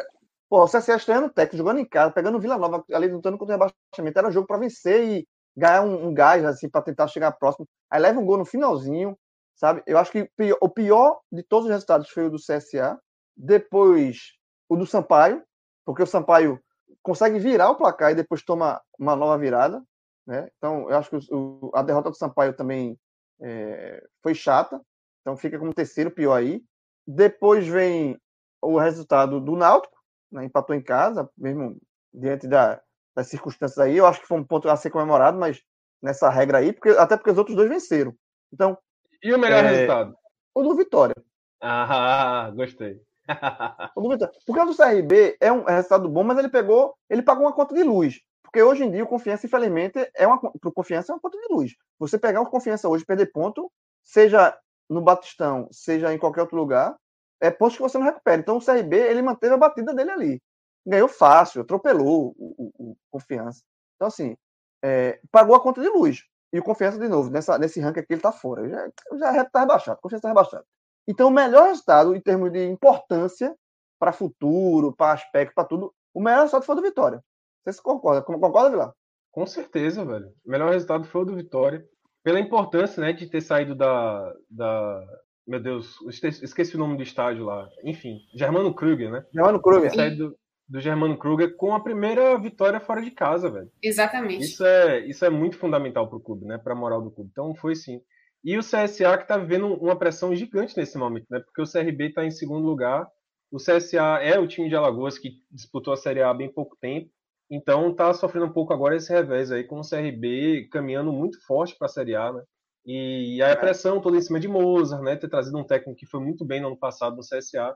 [0.50, 4.18] o CSA estreando técnico, jogando em casa, pegando Vila Nova, ali lutando contra o rebaixamento.
[4.18, 7.66] Era jogo para vencer e ganhar um, um gás, assim, para tentar chegar próximo.
[7.90, 9.16] Aí leva um gol no finalzinho,
[9.55, 9.82] sabe?
[9.86, 10.28] Eu acho que
[10.60, 12.98] o pior de todos os resultados foi o do CSA.
[13.36, 14.32] Depois,
[14.68, 15.43] o do Sampaio,
[15.85, 16.60] porque o Sampaio
[17.02, 19.82] consegue virar o placar e depois toma uma nova virada.
[20.26, 20.48] Né?
[20.56, 22.98] Então, eu acho que o, a derrota do Sampaio também
[23.40, 24.81] é, foi chata.
[25.20, 26.62] Então, fica como terceiro pior aí.
[27.06, 28.18] Depois vem
[28.62, 29.97] o resultado do Náutico,
[30.32, 30.44] né?
[30.44, 31.78] empatou em casa, mesmo
[32.12, 32.81] diante da,
[33.14, 33.97] das circunstâncias aí.
[33.97, 35.62] Eu acho que foi um ponto a ser comemorado, mas
[36.02, 38.14] nessa regra aí, porque, até porque os outros dois venceram.
[38.52, 38.78] Então.
[39.24, 40.16] E o melhor é, resultado?
[40.55, 41.16] O do Vitória.
[41.60, 43.01] Ah, gostei.
[43.96, 44.34] o do Vitória.
[44.46, 47.74] Porque o do CRB é um resultado bom, mas ele pegou, ele pagou uma conta
[47.74, 48.20] de luz.
[48.42, 51.52] Porque hoje em dia o confiança, infelizmente, é uma pro confiança é uma conta de
[51.52, 51.74] luz.
[51.98, 53.72] Você pegar o confiança hoje perder ponto,
[54.02, 54.56] seja
[54.88, 56.94] no Batistão, seja em qualquer outro lugar,
[57.40, 58.40] é ponto que você não recupera.
[58.40, 60.42] Então o CRB ele manteve a batida dele ali
[60.86, 63.62] ganhou fácil, atropelou o, o, o Confiança.
[63.96, 64.36] Então, assim,
[64.82, 66.24] é, pagou a conta de luz.
[66.55, 68.68] E o Confiança, de novo, nessa, nesse ranking aqui, ele está fora.
[68.68, 70.64] Já, já está rebaixado, Confiança está rebaixado.
[71.05, 73.52] Então, o melhor resultado, em termos de importância
[73.98, 77.20] para futuro, para aspecto, para tudo, o melhor resultado foi o do Vitória.
[77.64, 78.22] Você se concorda?
[78.22, 78.94] Concorda, Vilar?
[79.32, 80.28] Com certeza, velho.
[80.47, 81.85] O melhor resultado foi o do Vitória.
[82.22, 84.32] Pela importância, né, de ter saído da.
[84.48, 85.05] da...
[85.44, 87.68] Meu Deus, esqueci o nome do estádio lá.
[87.82, 89.26] Enfim, Germano Kruger, né?
[89.35, 89.90] Germano Kruger.
[89.90, 90.39] Ter saído,
[90.69, 93.70] do Germano Kruger com a primeira vitória fora de casa, velho.
[93.82, 94.45] Exatamente.
[94.45, 96.59] Isso é, isso é muito fundamental para o clube, né?
[96.59, 97.31] Para a moral do clube.
[97.31, 98.01] Então foi sim.
[98.43, 101.41] E o CSA que está vivendo uma pressão gigante nesse momento, né?
[101.41, 103.07] Porque o CRB está em segundo lugar.
[103.51, 106.77] O CSA é o time de Alagoas que disputou a Série A há bem pouco
[106.81, 107.11] tempo.
[107.51, 111.77] Então está sofrendo um pouco agora esse revés aí com o CRB caminhando muito forte
[111.77, 112.43] para a Série A, né?
[112.86, 115.16] E a pressão toda em cima de Mozart, né?
[115.16, 117.74] Ter trazido um técnico que foi muito bem no ano passado no CSA.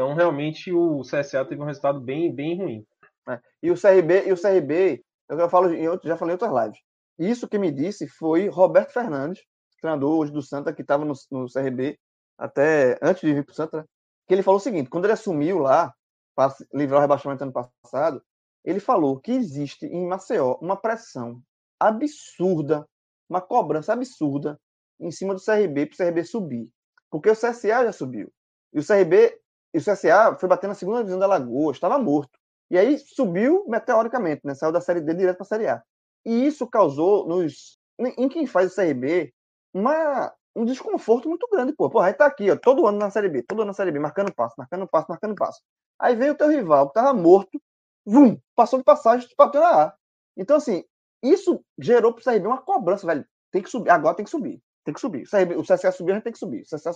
[0.00, 2.86] Então, realmente, o CSA teve um resultado bem, bem ruim.
[3.28, 3.38] É.
[3.62, 6.80] E o CRB, e o CRB, eu falo, eu já falei em outras lives.
[7.18, 9.42] Isso que me disse foi Roberto Fernandes,
[9.78, 11.98] treinador hoje do Santa, que estava no, no, CRB
[12.38, 13.86] até antes de vir para o Santa,
[14.26, 15.92] que ele falou o seguinte: quando ele assumiu lá,
[16.34, 18.22] para livrar o rebaixamento ano passado,
[18.64, 21.42] ele falou que existe em Maceió uma pressão
[21.78, 22.88] absurda,
[23.28, 24.58] uma cobrança absurda
[24.98, 26.70] em cima do CRB para o CRB subir.
[27.10, 28.32] Porque o CSA já subiu.
[28.72, 29.38] E o CRB
[29.72, 32.38] e o CSA foi bater na segunda divisão da Lagoa, estava morto.
[32.70, 34.54] E aí subiu meteoricamente, né?
[34.54, 35.82] Saiu da Série D direto para a Série A.
[36.24, 39.32] E isso causou nos, em quem faz o CRB
[39.74, 41.88] uma, um desconforto muito grande, pô.
[41.90, 43.98] Porra, aí tá aqui, ó, todo ano na Série B, todo ano na Série B,
[43.98, 45.60] marcando passo, marcando passo, marcando passo.
[45.98, 47.60] Aí vem o teu rival, que tava morto,
[48.04, 49.94] vum, passou de passagem bateu na A.
[50.36, 50.84] Então, assim,
[51.22, 53.26] isso gerou pro CRB uma cobrança, velho.
[53.50, 54.62] Tem que subir, agora tem que subir.
[54.84, 55.24] Tem que subir.
[55.24, 56.62] O, CRB, o CSA subir, a gente tem que subir.
[56.62, 56.92] O CSA.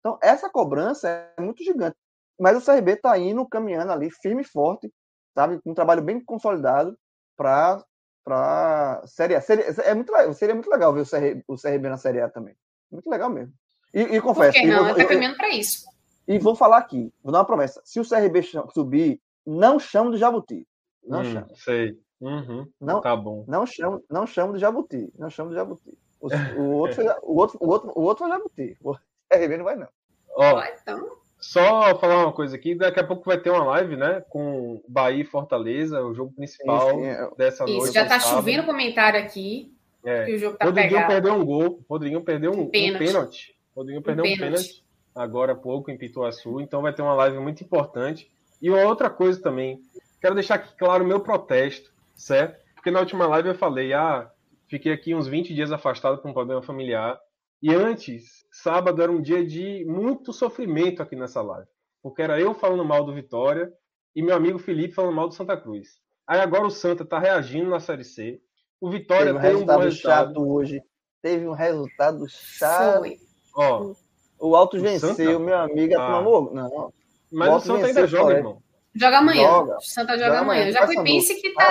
[0.00, 1.96] Então, essa cobrança é muito gigante.
[2.42, 4.92] Mas o CRB está indo, caminhando ali, firme e forte,
[5.32, 5.60] sabe?
[5.62, 6.98] Com um trabalho bem consolidado
[7.36, 7.80] para
[8.24, 9.40] para Série A.
[9.40, 12.56] Seria, é muito, seria muito legal ver o CRB, o CRB na Série A também.
[12.90, 13.52] Muito legal mesmo.
[13.94, 14.52] E, e confesso.
[14.54, 14.90] Por que não?
[14.90, 15.84] Está caminhando para isso.
[16.26, 17.80] E vou falar aqui, vou dar uma promessa.
[17.84, 18.42] Se o CRB
[18.72, 20.66] subir, não chamo de Jabuti.
[21.04, 21.56] Não hum, chamo.
[21.56, 21.96] Sei.
[22.20, 23.44] Uhum, não, tá bom.
[23.46, 25.12] Não chamo, não chamo de Jabuti.
[25.16, 25.96] Não chamo de Jabuti.
[26.20, 26.28] O,
[26.60, 28.76] o, outro, foi, o, outro, o, outro, o outro foi Jabuti.
[28.82, 28.96] O
[29.28, 29.88] CRB não vai, não.
[30.36, 31.21] Ó, então.
[31.42, 34.22] Só falar uma coisa aqui, daqui a pouco vai ter uma live, né?
[34.28, 37.30] Com Bahia e Fortaleza, o jogo principal Isso, é.
[37.36, 37.84] dessa Isso, noite.
[37.84, 39.74] Isso, já tá chovendo comentário aqui.
[40.04, 40.24] É.
[40.24, 41.12] Que o jogo tá Rodriguinho pegado.
[41.12, 41.80] perdeu um gol.
[41.90, 42.94] Rodriguinho perdeu um, um pênalti.
[42.94, 43.56] Um pênalti.
[43.74, 44.42] Rodriguinho perdeu um pênalti.
[44.42, 46.60] um pênalti agora há pouco em Pituaçu.
[46.60, 48.30] Então vai ter uma live muito importante.
[48.60, 49.80] E uma outra coisa também,
[50.20, 51.92] quero deixar aqui claro o meu protesto.
[52.14, 52.62] certo?
[52.76, 54.30] Porque na última live eu falei, ah,
[54.68, 57.18] fiquei aqui uns 20 dias afastado por um problema familiar.
[57.62, 61.68] E antes, sábado era um dia de muito sofrimento aqui nessa live.
[62.02, 63.72] Porque era eu falando mal do Vitória
[64.14, 66.00] e meu amigo Felipe falando mal do Santa Cruz.
[66.26, 68.40] Aí agora o Santa tá reagindo na Série C.
[68.80, 70.28] O Vitória Teve um tem um resultado bom resultado.
[70.34, 70.82] chato hoje.
[71.22, 72.98] Teve um resultado chato.
[73.00, 73.18] Foi.
[73.54, 73.94] Ó,
[74.40, 75.38] O Alto O venceu, Santa?
[75.38, 75.94] meu amigo.
[75.96, 76.18] Ah.
[76.18, 76.92] Amor, não.
[77.30, 78.40] mas O o Santa ainda joga, Floresta.
[78.40, 78.62] irmão.
[78.94, 79.42] Joga amanhã.
[79.48, 79.76] Joga.
[79.76, 80.62] O Santa joga, Joga amanhã.
[80.62, 81.64] amanhã, O Jacuipense que tá,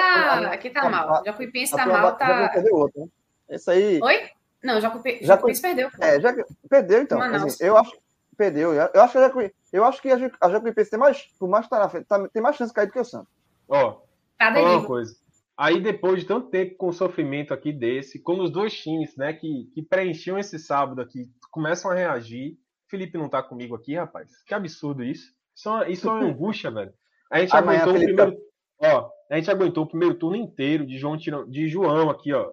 [0.53, 1.21] Ah, que tá ah, mal.
[1.21, 2.51] O Jacuipense A tá mal, tá.
[2.55, 3.07] né?
[3.49, 3.99] Esse aí.
[4.01, 4.29] Oi?
[4.63, 5.89] Não, o Jacuipe- Já Jacuipense perdeu.
[5.99, 6.33] É, já
[6.69, 7.17] perdeu então.
[7.19, 7.53] Manaus.
[7.53, 7.91] Assim, eu acho
[8.37, 8.73] perdeu.
[8.73, 11.47] Eu acho que a Jacuí, eu acho que a Jacu- a Jacuipense tem mais, por
[11.47, 13.31] mais que tá na frente, tá- tem mais chance de cair do que o Santos.
[13.67, 14.01] Ó,
[14.37, 15.15] Tá Falar uma coisa.
[15.55, 19.69] Aí, depois de tanto tempo com sofrimento aqui desse, quando os dois times, né, que,
[19.75, 22.57] que preenchiam esse sábado aqui, começam a reagir.
[22.87, 24.41] Felipe não tá comigo aqui, rapaz.
[24.47, 25.31] Que absurdo isso.
[25.55, 26.91] Isso é uma, isso é uma angústia, velho.
[27.29, 28.41] A gente Amanhã, aguentou o Felipe, primeiro.
[28.79, 32.51] Ó, a gente aguentou o primeiro turno inteiro de João, de João aqui, ó.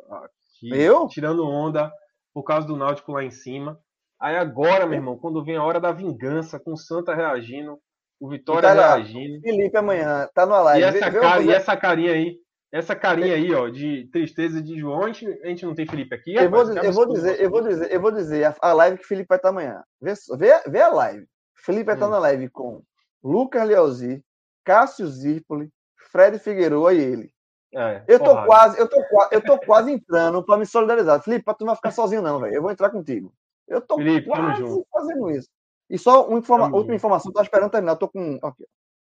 [0.66, 1.06] Aqui, Eu?
[1.08, 1.90] tirando onda
[2.34, 3.78] por causa do Náutico lá em cima.
[4.20, 7.78] Aí agora, meu irmão, quando vem a hora da vingança, com o Santa reagindo,
[8.20, 8.94] o Vitória tá lá.
[8.96, 9.40] reagindo.
[9.40, 10.80] Felipe amanhã tá no live.
[10.80, 12.36] E essa, cara, e essa carinha aí,
[12.72, 16.14] essa carinha aí, ó, de tristeza de João, a gente, a gente não tem Felipe
[16.14, 16.34] aqui.
[16.34, 16.68] Eu vou, rapaz?
[16.68, 19.08] dizer, Que eu vou dizer, eu vou dizer, eu vou dizer a, live que o
[19.08, 19.82] Felipe vai estar amanhã.
[20.00, 21.26] Vê, vê, vê a live.
[21.56, 22.10] Felipe vai estar Hum.
[22.10, 22.82] na live com
[23.22, 24.22] Lucas Leozzi,
[24.64, 25.70] Cássio Zirpoli,
[26.10, 27.30] Fred Figueroa e ele.
[27.74, 28.96] É, Eu tô quase, eu tô,
[29.30, 31.22] eu tô quase entrando para me solidarizar.
[31.22, 32.54] Felipe, pra tu não ficar sozinho não, velho.
[32.54, 33.32] Eu vou entrar contigo.
[33.66, 35.48] Eu tô Felipe, quase fazendo isso.
[35.90, 36.96] E só uma informa- Tamo outra junto.
[36.96, 37.92] informação, tô esperando terminar.
[37.92, 38.38] Eu tô com,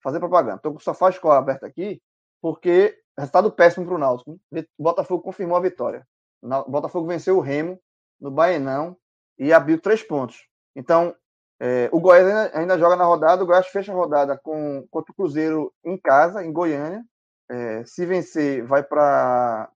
[0.03, 0.59] fazer propaganda.
[0.59, 2.01] Tô com o sofá escola aberto aqui,
[2.41, 4.39] porque resultado péssimo pro Náutico.
[4.78, 6.07] Botafogo confirmou a vitória.
[6.43, 7.78] O Botafogo venceu o Remo
[8.20, 8.97] no Baenão
[9.39, 10.47] e abriu três pontos.
[10.77, 11.15] Então,
[11.59, 15.12] é, o Goiás ainda, ainda joga na rodada, o Goiás fecha a rodada com, contra
[15.12, 17.05] o Cruzeiro em casa, em Goiânia.
[17.52, 19.68] É, se vencer, vai para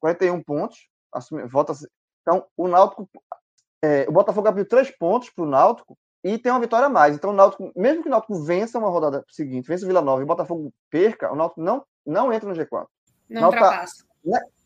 [0.00, 0.88] 41 pontos.
[1.12, 1.72] Assume, volta,
[2.22, 3.08] então, o Náutico.
[3.82, 7.14] é, o Botafogo abriu três pontos para o Náutico e tem uma vitória a mais.
[7.14, 10.20] Então, o Náutico, mesmo que o Náutico vença uma rodada seguinte, vença o Vila Nova
[10.20, 12.86] e o Botafogo perca, o Náutico não, não entra no G4
[13.30, 14.04] Não, Não tá- ultrapassa.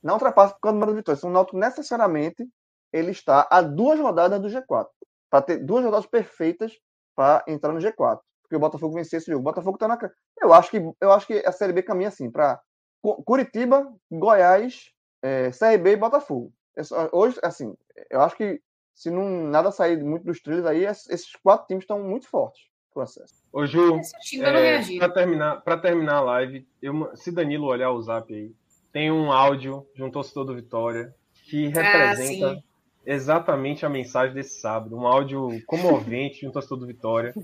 [0.02, 1.18] não ultrapassa por causa do número de vitórias.
[1.20, 2.48] Então, o Náutico necessariamente
[2.92, 4.88] ele está a duas rodadas do G4.
[5.30, 6.72] Para ter duas rodadas perfeitas
[7.14, 8.20] para entrar no G4.
[8.52, 9.40] Porque o Botafogo vencer esse jogo.
[9.40, 9.98] O Botafogo está na.
[10.38, 12.60] Eu acho que, eu acho que a Série B caminha assim, para
[13.24, 14.90] Curitiba, Goiás,
[15.22, 16.52] é, CRB e Botafogo.
[16.76, 17.74] Eu Hoje, assim,
[18.10, 18.60] eu acho que
[18.94, 22.62] se não nada sair muito dos trilhos aí, es- esses quatro times estão muito fortes
[22.92, 23.34] pro acesso.
[23.50, 24.00] Ô, Ju,
[24.42, 24.98] é, reagir.
[24.98, 28.52] pra, terminar, pra terminar a live, eu, se Danilo olhar o zap aí,
[28.92, 31.14] tem um áudio de um torcedor do Vitória
[31.44, 32.62] que representa Ah, sim.
[33.06, 34.94] exatamente a mensagem desse sábado.
[34.96, 37.34] Um áudio comovente de um torcedor do Vitória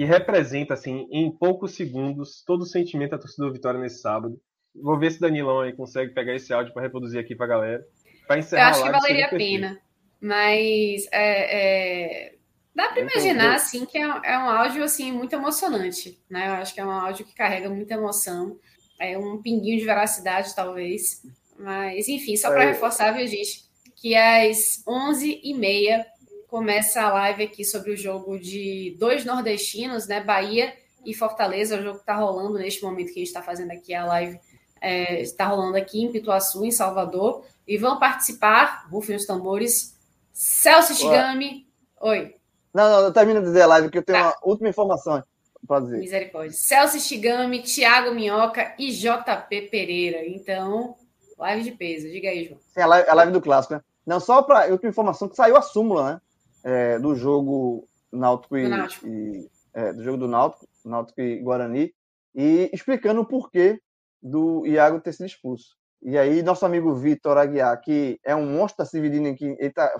[0.00, 4.40] que representa, assim, em poucos segundos, todo o sentimento da torcida do Vitória nesse sábado.
[4.74, 7.84] Vou ver se Danilão aí consegue pegar esse áudio para reproduzir aqui pra galera.
[8.26, 9.60] Pra Eu encerrar acho a que valeria a perfeito.
[9.60, 9.78] pena.
[10.18, 12.34] Mas é, é,
[12.74, 16.48] dá para imaginar assim que é, é um áudio assim muito emocionante, né?
[16.48, 18.58] Eu acho que é um áudio que carrega muita emoção,
[18.98, 21.20] é um pinguinho de veracidade talvez,
[21.58, 22.68] mas enfim, só para É.
[22.68, 23.64] reforçar, viu, gente,
[23.96, 26.06] que às 11h30
[26.50, 30.20] começa a live aqui sobre o jogo de dois nordestinos, né?
[30.22, 30.74] Bahia
[31.06, 33.94] e Fortaleza, o jogo que está rolando neste momento que a gente está fazendo aqui
[33.94, 34.38] a live,
[34.80, 37.44] é, está rolando aqui em Pituaçu, em Salvador.
[37.66, 39.96] E vão participar, rufem os tambores,
[40.32, 41.66] Celso Shigami.
[42.00, 42.34] Oi,
[42.74, 44.24] Não, não, termina de dizer a live que eu tenho Tá.
[44.24, 45.22] uma última informação
[45.66, 45.98] para dizer.
[45.98, 46.52] misericórdia.
[46.52, 50.26] Celso Shigami, Thiago Minhoca e JP Pereira.
[50.26, 50.96] Então,
[51.38, 52.08] live de peso.
[52.08, 52.60] Diga aí, João.
[52.74, 53.80] Sim, a live, a live do clássico, né?
[54.04, 56.20] Não, só para última informação que saiu a súmula, né?
[56.62, 58.68] É, do jogo Náutico e,
[59.06, 61.92] e- é, do jogo do Náutico, Náutico e Guarani,
[62.34, 63.80] e explicando o porquê
[64.22, 65.76] do Iago ter sido expulso.
[66.02, 69.90] E aí, nosso amigo Vitor Aguiar, que é um monstro da Cividina, que ele tá,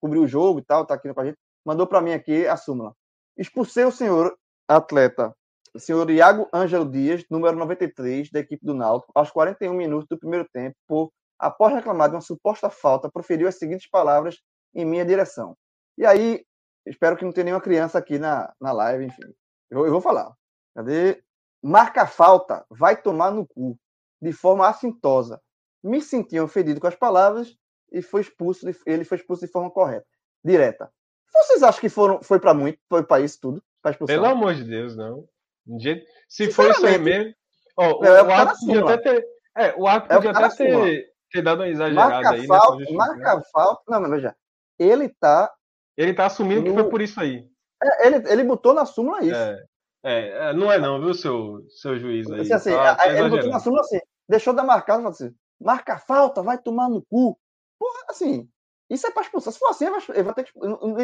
[0.00, 2.56] cobriu o jogo e tal, tá aqui com a gente, mandou para mim aqui a
[2.56, 2.94] súmula.
[3.36, 4.36] Expulsei o senhor
[4.68, 5.34] atleta,
[5.74, 10.18] o senhor Iago Ângelo Dias, número 93, da equipe do Náutico, aos 41 minutos do
[10.18, 14.38] primeiro tempo, por após reclamar de uma suposta falta, proferiu as seguintes palavras
[14.74, 15.56] em minha direção.
[15.98, 16.44] E aí,
[16.86, 19.22] espero que não tenha nenhuma criança aqui na, na live, enfim.
[19.70, 20.32] Eu, eu vou falar.
[20.74, 21.22] Cadê?
[21.62, 23.78] Marca a falta, vai tomar no cu,
[24.20, 25.40] de forma assintosa.
[25.82, 27.56] Me senti ofendido com as palavras
[27.90, 30.06] e foi expulso, de- ele foi expulso de forma correta,
[30.44, 30.92] direta.
[31.32, 33.62] Vocês acham que foram, foi para muito, foi para isso tudo?
[33.82, 34.14] Pra expulsão?
[34.14, 35.26] Pelo amor de Deus, não.
[35.66, 37.34] De Se for isso aí mesmo.
[37.76, 39.26] Ó, o, é o o árbitro podia até ter.
[39.56, 42.54] É, o árbitro É podia cara até ter, ter dado uma exagerada marca aí nessa
[42.54, 43.82] falta, marca a falta.
[43.88, 44.36] Não, mas veja,
[44.78, 45.52] ele tá,
[45.96, 47.46] Ele tá assumindo que No- foi por isso aí.
[47.82, 49.34] é, ele, ele botou na súmula isso.
[49.34, 49.64] É,
[50.04, 52.40] é, é, não é não, viu, seu, seu juiz aí.
[52.40, 54.00] Assim, assim, tá, tá ele botou na súmula assim.
[54.28, 57.38] deixou de marcar, assim, marca falta, vai tomar no cu.
[57.78, 58.48] Porra, assim,
[58.88, 59.52] isso é pra expulsar.
[59.52, 60.52] Se for assim, ele vai ter que.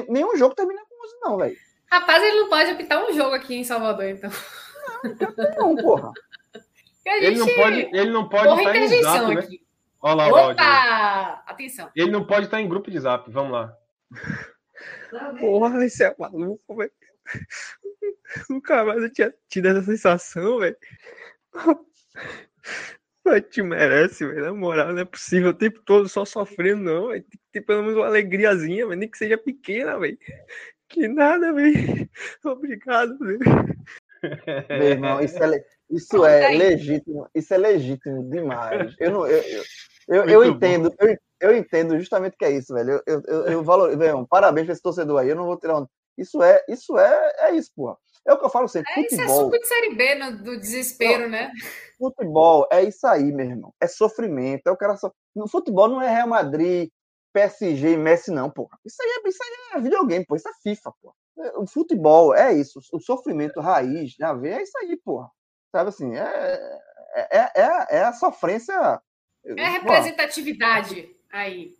[0.09, 1.57] Nenhum jogo termina com 11, não, velho.
[1.91, 4.31] Rapaz, ele não pode apitar um jogo aqui em Salvador, então.
[5.59, 6.13] Não, não porra.
[7.05, 7.25] Gente...
[7.25, 9.49] Ele não pode, ele não pode estar em zap, né?
[10.01, 11.43] Olha lá, Opa!
[11.47, 11.91] Atenção.
[11.97, 13.77] Ele não pode estar em grupo de zap, vamos lá.
[15.39, 16.93] Porra, esse é maluco, velho.
[18.49, 20.77] Nunca mais eu tinha tido essa sensação, velho.
[23.25, 24.47] Mas te merece, velho.
[24.47, 27.09] Na moral, não é possível o tempo todo só sofrendo, não.
[27.09, 27.23] Véio.
[27.23, 30.19] Tem que ter pelo menos uma alegriazinha, mas nem que seja pequena, velho.
[30.89, 32.09] Que nada, velho.
[32.45, 33.41] Obrigado, velho.
[34.69, 37.29] Meu irmão, isso é, isso é legítimo.
[37.35, 38.95] Isso é legítimo demais.
[38.99, 39.27] Eu não.
[39.27, 39.65] Eu, eu,
[40.09, 40.95] eu, eu entendo.
[40.99, 43.03] Eu, eu entendo justamente que é isso, velho.
[43.05, 43.99] Eu, eu, eu, valorizo.
[44.29, 45.29] Parabéns pra esse torcedor aí.
[45.29, 45.87] Eu não vou tirar um.
[46.17, 47.97] Isso é, isso é, é isso, porra.
[48.25, 48.93] É o que eu falo sempre.
[48.93, 51.51] É, futebol, isso é suco de série B no, do desespero, não, né?
[51.99, 53.75] Futebol é isso aí, meu irmão.
[53.81, 54.69] É sofrimento.
[54.69, 55.13] É o cara so...
[55.35, 56.89] No futebol não é Real Madrid,
[57.33, 58.79] PSG e Messi, não, porra.
[58.85, 60.37] Isso aí é, isso aí é videogame, pô.
[60.37, 61.13] Isso é FIFA, pô.
[61.57, 62.81] O futebol é isso.
[62.93, 65.29] O sofrimento raiz, já vê, é isso aí, porra.
[65.73, 66.81] Sabe assim, é,
[67.17, 69.01] é, é, é a sofrência.
[69.45, 71.75] É a representatividade aí.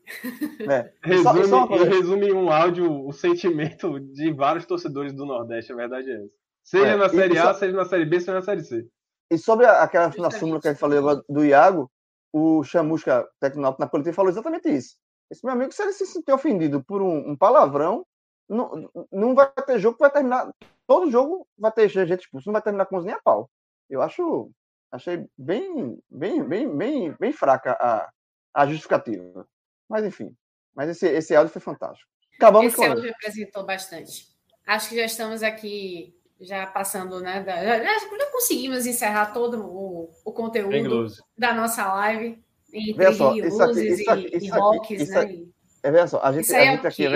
[0.69, 0.93] É.
[1.05, 5.77] Resume, só, só resume em um áudio o sentimento de vários torcedores do Nordeste, a
[5.77, 6.31] verdade é essa.
[6.65, 6.97] Seja é.
[6.97, 7.55] na Série A, só...
[7.55, 8.89] seja na Série B, seja na Série C.
[9.31, 11.91] E sobre aquela na súmula que a gente falou do Iago,
[12.33, 14.97] o Chamusca, técnico na coletiva, falou exatamente isso.
[15.31, 18.05] Esse meu amigo, se ele se sentir ofendido por um, um palavrão,
[18.49, 20.51] não, não vai ter jogo que vai terminar.
[20.87, 23.49] Todo jogo vai ter gente expulso, não vai terminar com os nem a pau.
[23.89, 24.51] Eu acho.
[24.91, 28.11] Achei bem, bem, bem, bem, bem fraca a,
[28.55, 29.47] a justificativa.
[29.89, 30.35] Mas enfim.
[30.75, 32.11] Mas esse, esse áudio foi fantástico.
[32.37, 34.27] Acabamos esse com áudio representou bastante.
[34.67, 37.43] Acho que já estamos aqui já passando, né?
[37.43, 41.07] Da, já, já, conseguimos encerrar todo o, o conteúdo
[41.39, 42.43] da nossa live
[42.73, 45.45] entre só, isso aqui, isso aqui, e, isso rocks, isso né?
[45.83, 47.09] é, veja só, a gente, a gente é aqui,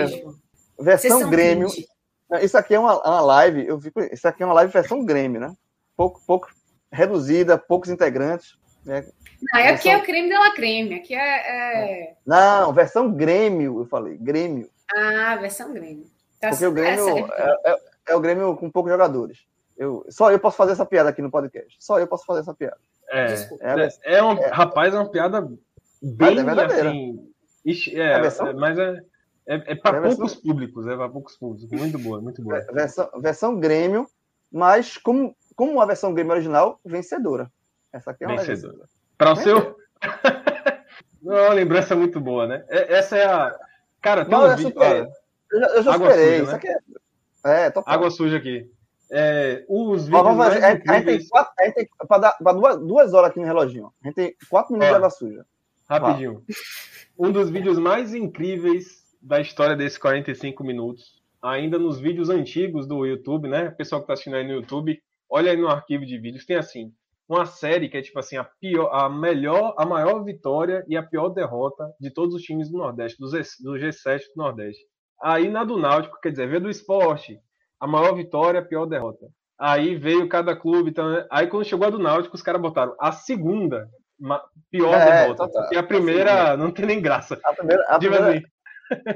[0.79, 1.67] versão Grêmio.
[2.41, 5.41] Isso aqui é uma, uma live, eu fico, isso aqui é uma live versão Grêmio,
[5.41, 5.53] né?
[5.95, 6.49] Pouco, pouco
[6.91, 8.55] reduzida, poucos integrantes.
[8.87, 9.05] Né?
[9.53, 9.75] Não, versão...
[9.75, 10.95] aqui é o creme de la creme.
[10.95, 14.17] Aqui é, é, Não, versão Grêmio, eu falei.
[14.17, 14.69] Grêmio.
[14.95, 16.07] Ah, versão Grêmio.
[16.39, 19.39] Tá Porque o Grêmio é, é, é, o Grêmio com poucos jogadores.
[19.77, 21.75] Eu, só eu posso fazer essa piada aqui no podcast.
[21.79, 22.77] Só eu posso fazer essa piada.
[23.09, 25.47] É, é, é, um, rapaz, é uma piada
[26.01, 27.29] bem assim.
[27.93, 28.53] É, versão...
[28.53, 29.01] mas é,
[29.45, 31.69] é, para poucos públicos, é para poucos públicos.
[31.77, 32.61] Muito boa, muito boa.
[32.71, 34.07] Versão, versão Grêmio,
[34.51, 37.51] mas como, como a versão Grêmio original, vencedora.
[37.91, 38.87] Essa aqui é uma vencedora.
[39.17, 39.77] Para o seu.
[41.21, 42.65] Não, uma lembrança muito boa, né?
[42.69, 43.55] Essa é a.
[44.01, 44.73] Cara, tem Não, um vídeo.
[45.51, 46.39] Eu já, eu já água esperei.
[46.39, 46.57] Suja, Isso né?
[46.57, 47.67] aqui é.
[47.67, 48.71] é água suja aqui.
[49.09, 50.25] É, os vídeos.
[50.25, 53.31] Ó, fazer, a, gente tem quatro, a gente tem para dar pra duas, duas horas
[53.31, 53.91] aqui no reloginho.
[54.03, 55.45] A gente tem quatro minutos de água suja.
[55.89, 56.43] Rapidinho.
[57.17, 61.21] Um dos vídeos mais incríveis da história desses 45 minutos.
[61.41, 63.69] Ainda nos vídeos antigos do YouTube, né?
[63.71, 66.93] Pessoal que está assistindo aí no YouTube, olha aí no arquivo de vídeos, tem assim,
[67.27, 71.03] uma série que é tipo assim a pior, a melhor, a maior vitória e a
[71.03, 74.83] pior derrota de todos os times do Nordeste, do, G, do G7 do Nordeste.
[75.21, 77.39] Aí na do Náutico, quer dizer, veio do esporte,
[77.79, 79.27] a maior vitória, a pior derrota.
[79.59, 83.11] Aí veio cada clube, então, aí quando chegou a do Náutico, os caras botaram a
[83.11, 83.89] segunda
[84.71, 85.51] pior é, derrota.
[85.51, 87.39] Tá, porque a primeira a não tem nem graça.
[87.43, 88.29] A primeira, a primeira...
[88.29, 88.43] Assim.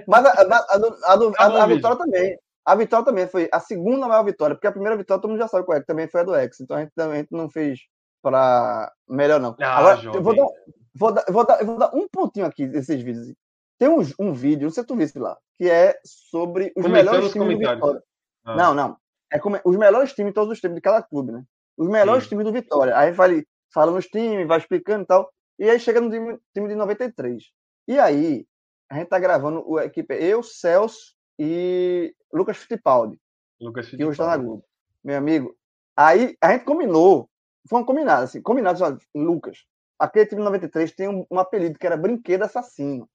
[0.08, 2.38] Mas a, a, a, a, vitória também.
[2.66, 5.48] A vitória também foi a segunda maior vitória, porque a primeira vitória todo mundo já
[5.48, 6.60] sabe qual é, que também foi a do X.
[6.60, 7.80] Então a gente, a gente não fez
[8.22, 9.56] para melhor, não.
[9.60, 10.48] Ah, Agora, eu vou dar,
[10.94, 13.34] vou, dar, vou, dar, vou dar um pontinho aqui desses vídeos.
[13.78, 17.32] Tem um, um vídeo, não sei se tu viste lá, que é sobre os melhores
[17.32, 18.04] times do Vitória.
[18.46, 18.56] Ah.
[18.56, 18.98] Não, não.
[19.32, 21.44] É como, os melhores times, todos os times de cada clube, né?
[21.78, 22.30] Os melhores Sim.
[22.30, 22.96] times do Vitória.
[22.98, 23.44] Aí vai
[23.74, 25.32] fala nos times, vai explicando e tal.
[25.58, 27.44] E aí chega no time, time de 93.
[27.88, 28.46] E aí,
[28.90, 33.18] a gente tá gravando o equipe, eu, Celso e Lucas Fittipaldi.
[33.60, 34.04] Lucas Fittipaldi.
[34.04, 34.66] Que hoje tá na Globo.
[35.04, 35.56] Meu amigo.
[35.96, 37.30] Aí a gente combinou
[37.68, 39.66] foi um combinado, assim, combinado, só, Lucas,
[40.00, 43.08] aquele time 93 tem um, um apelido que era Brinquedo Assassino.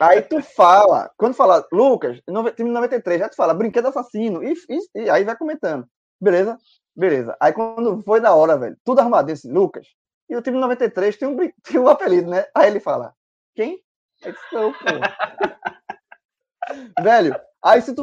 [0.00, 4.54] Aí tu fala, quando fala, Lucas, no, time 93, já tu fala Brinquedo Assassino, e,
[4.68, 5.86] e, e, aí vai comentando.
[6.20, 6.58] Beleza?
[6.96, 7.36] Beleza.
[7.38, 9.86] Aí quando foi da hora, velho, tudo armadinho assim, Lucas,
[10.28, 12.46] e o time 93 tem um, tem um apelido, né?
[12.54, 13.14] Aí ele fala,
[13.54, 13.82] quem?
[14.22, 14.78] É não, pô.
[17.02, 18.02] velho, aí se tu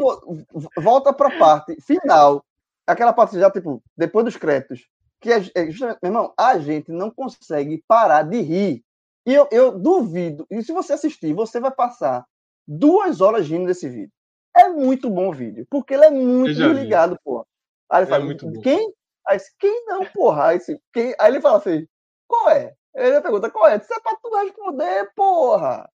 [0.78, 2.46] volta pra parte final,
[2.86, 4.88] aquela parte já, tipo, depois dos créditos,
[5.22, 8.84] que é, justamente, meu irmão, a gente não consegue parar de rir.
[9.26, 12.26] E eu, eu duvido, e se você assistir, você vai passar
[12.68, 14.12] duas horas rindo desse vídeo.
[14.56, 17.46] É muito bom o vídeo, porque ele é muito ligado, porra.
[17.90, 18.94] Aí ele é fala, quem?
[19.28, 20.48] Aí quem não, porra?
[20.48, 20.60] Aí,
[20.94, 21.14] quem?
[21.20, 21.86] aí ele fala assim,
[22.28, 22.74] qual é?
[22.96, 23.78] Ele pergunta, qual é?
[23.78, 25.90] Isso é pra tu responder, porra!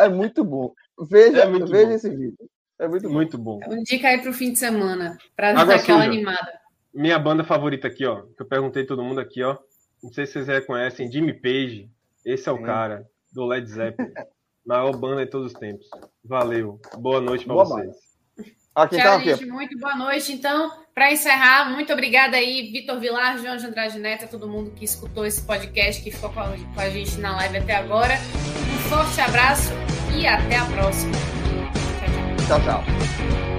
[0.00, 0.72] É muito bom.
[1.08, 1.94] Veja, é muito veja bom.
[1.94, 2.50] esse vídeo.
[2.78, 3.60] É muito, muito bom.
[3.60, 3.82] bom.
[3.82, 6.59] Dica aí pro fim de semana, pra dar aquela animada.
[6.92, 9.56] Minha banda favorita aqui, ó, que eu perguntei todo mundo aqui, ó.
[10.02, 11.90] Não sei se vocês reconhecem, Jimmy Page.
[12.24, 12.64] Esse é o Sim.
[12.64, 14.12] cara do Led Zeppelin.
[14.66, 15.86] Maior banda de todos os tempos.
[16.24, 16.80] Valeu.
[16.98, 17.96] Boa noite para vocês.
[18.74, 19.46] Aqui, Tchau, tá, gente.
[19.46, 20.32] Muito boa noite.
[20.32, 24.84] Então, para encerrar, muito obrigada aí, Vitor Vilar, João de Andrade Neto, todo mundo que
[24.84, 28.14] escutou esse podcast, que ficou com a, com a gente na live até agora.
[28.14, 29.72] Um forte abraço
[30.16, 31.12] e até a próxima.
[32.46, 32.60] tchau.
[32.60, 32.84] tchau.
[32.84, 33.49] tchau.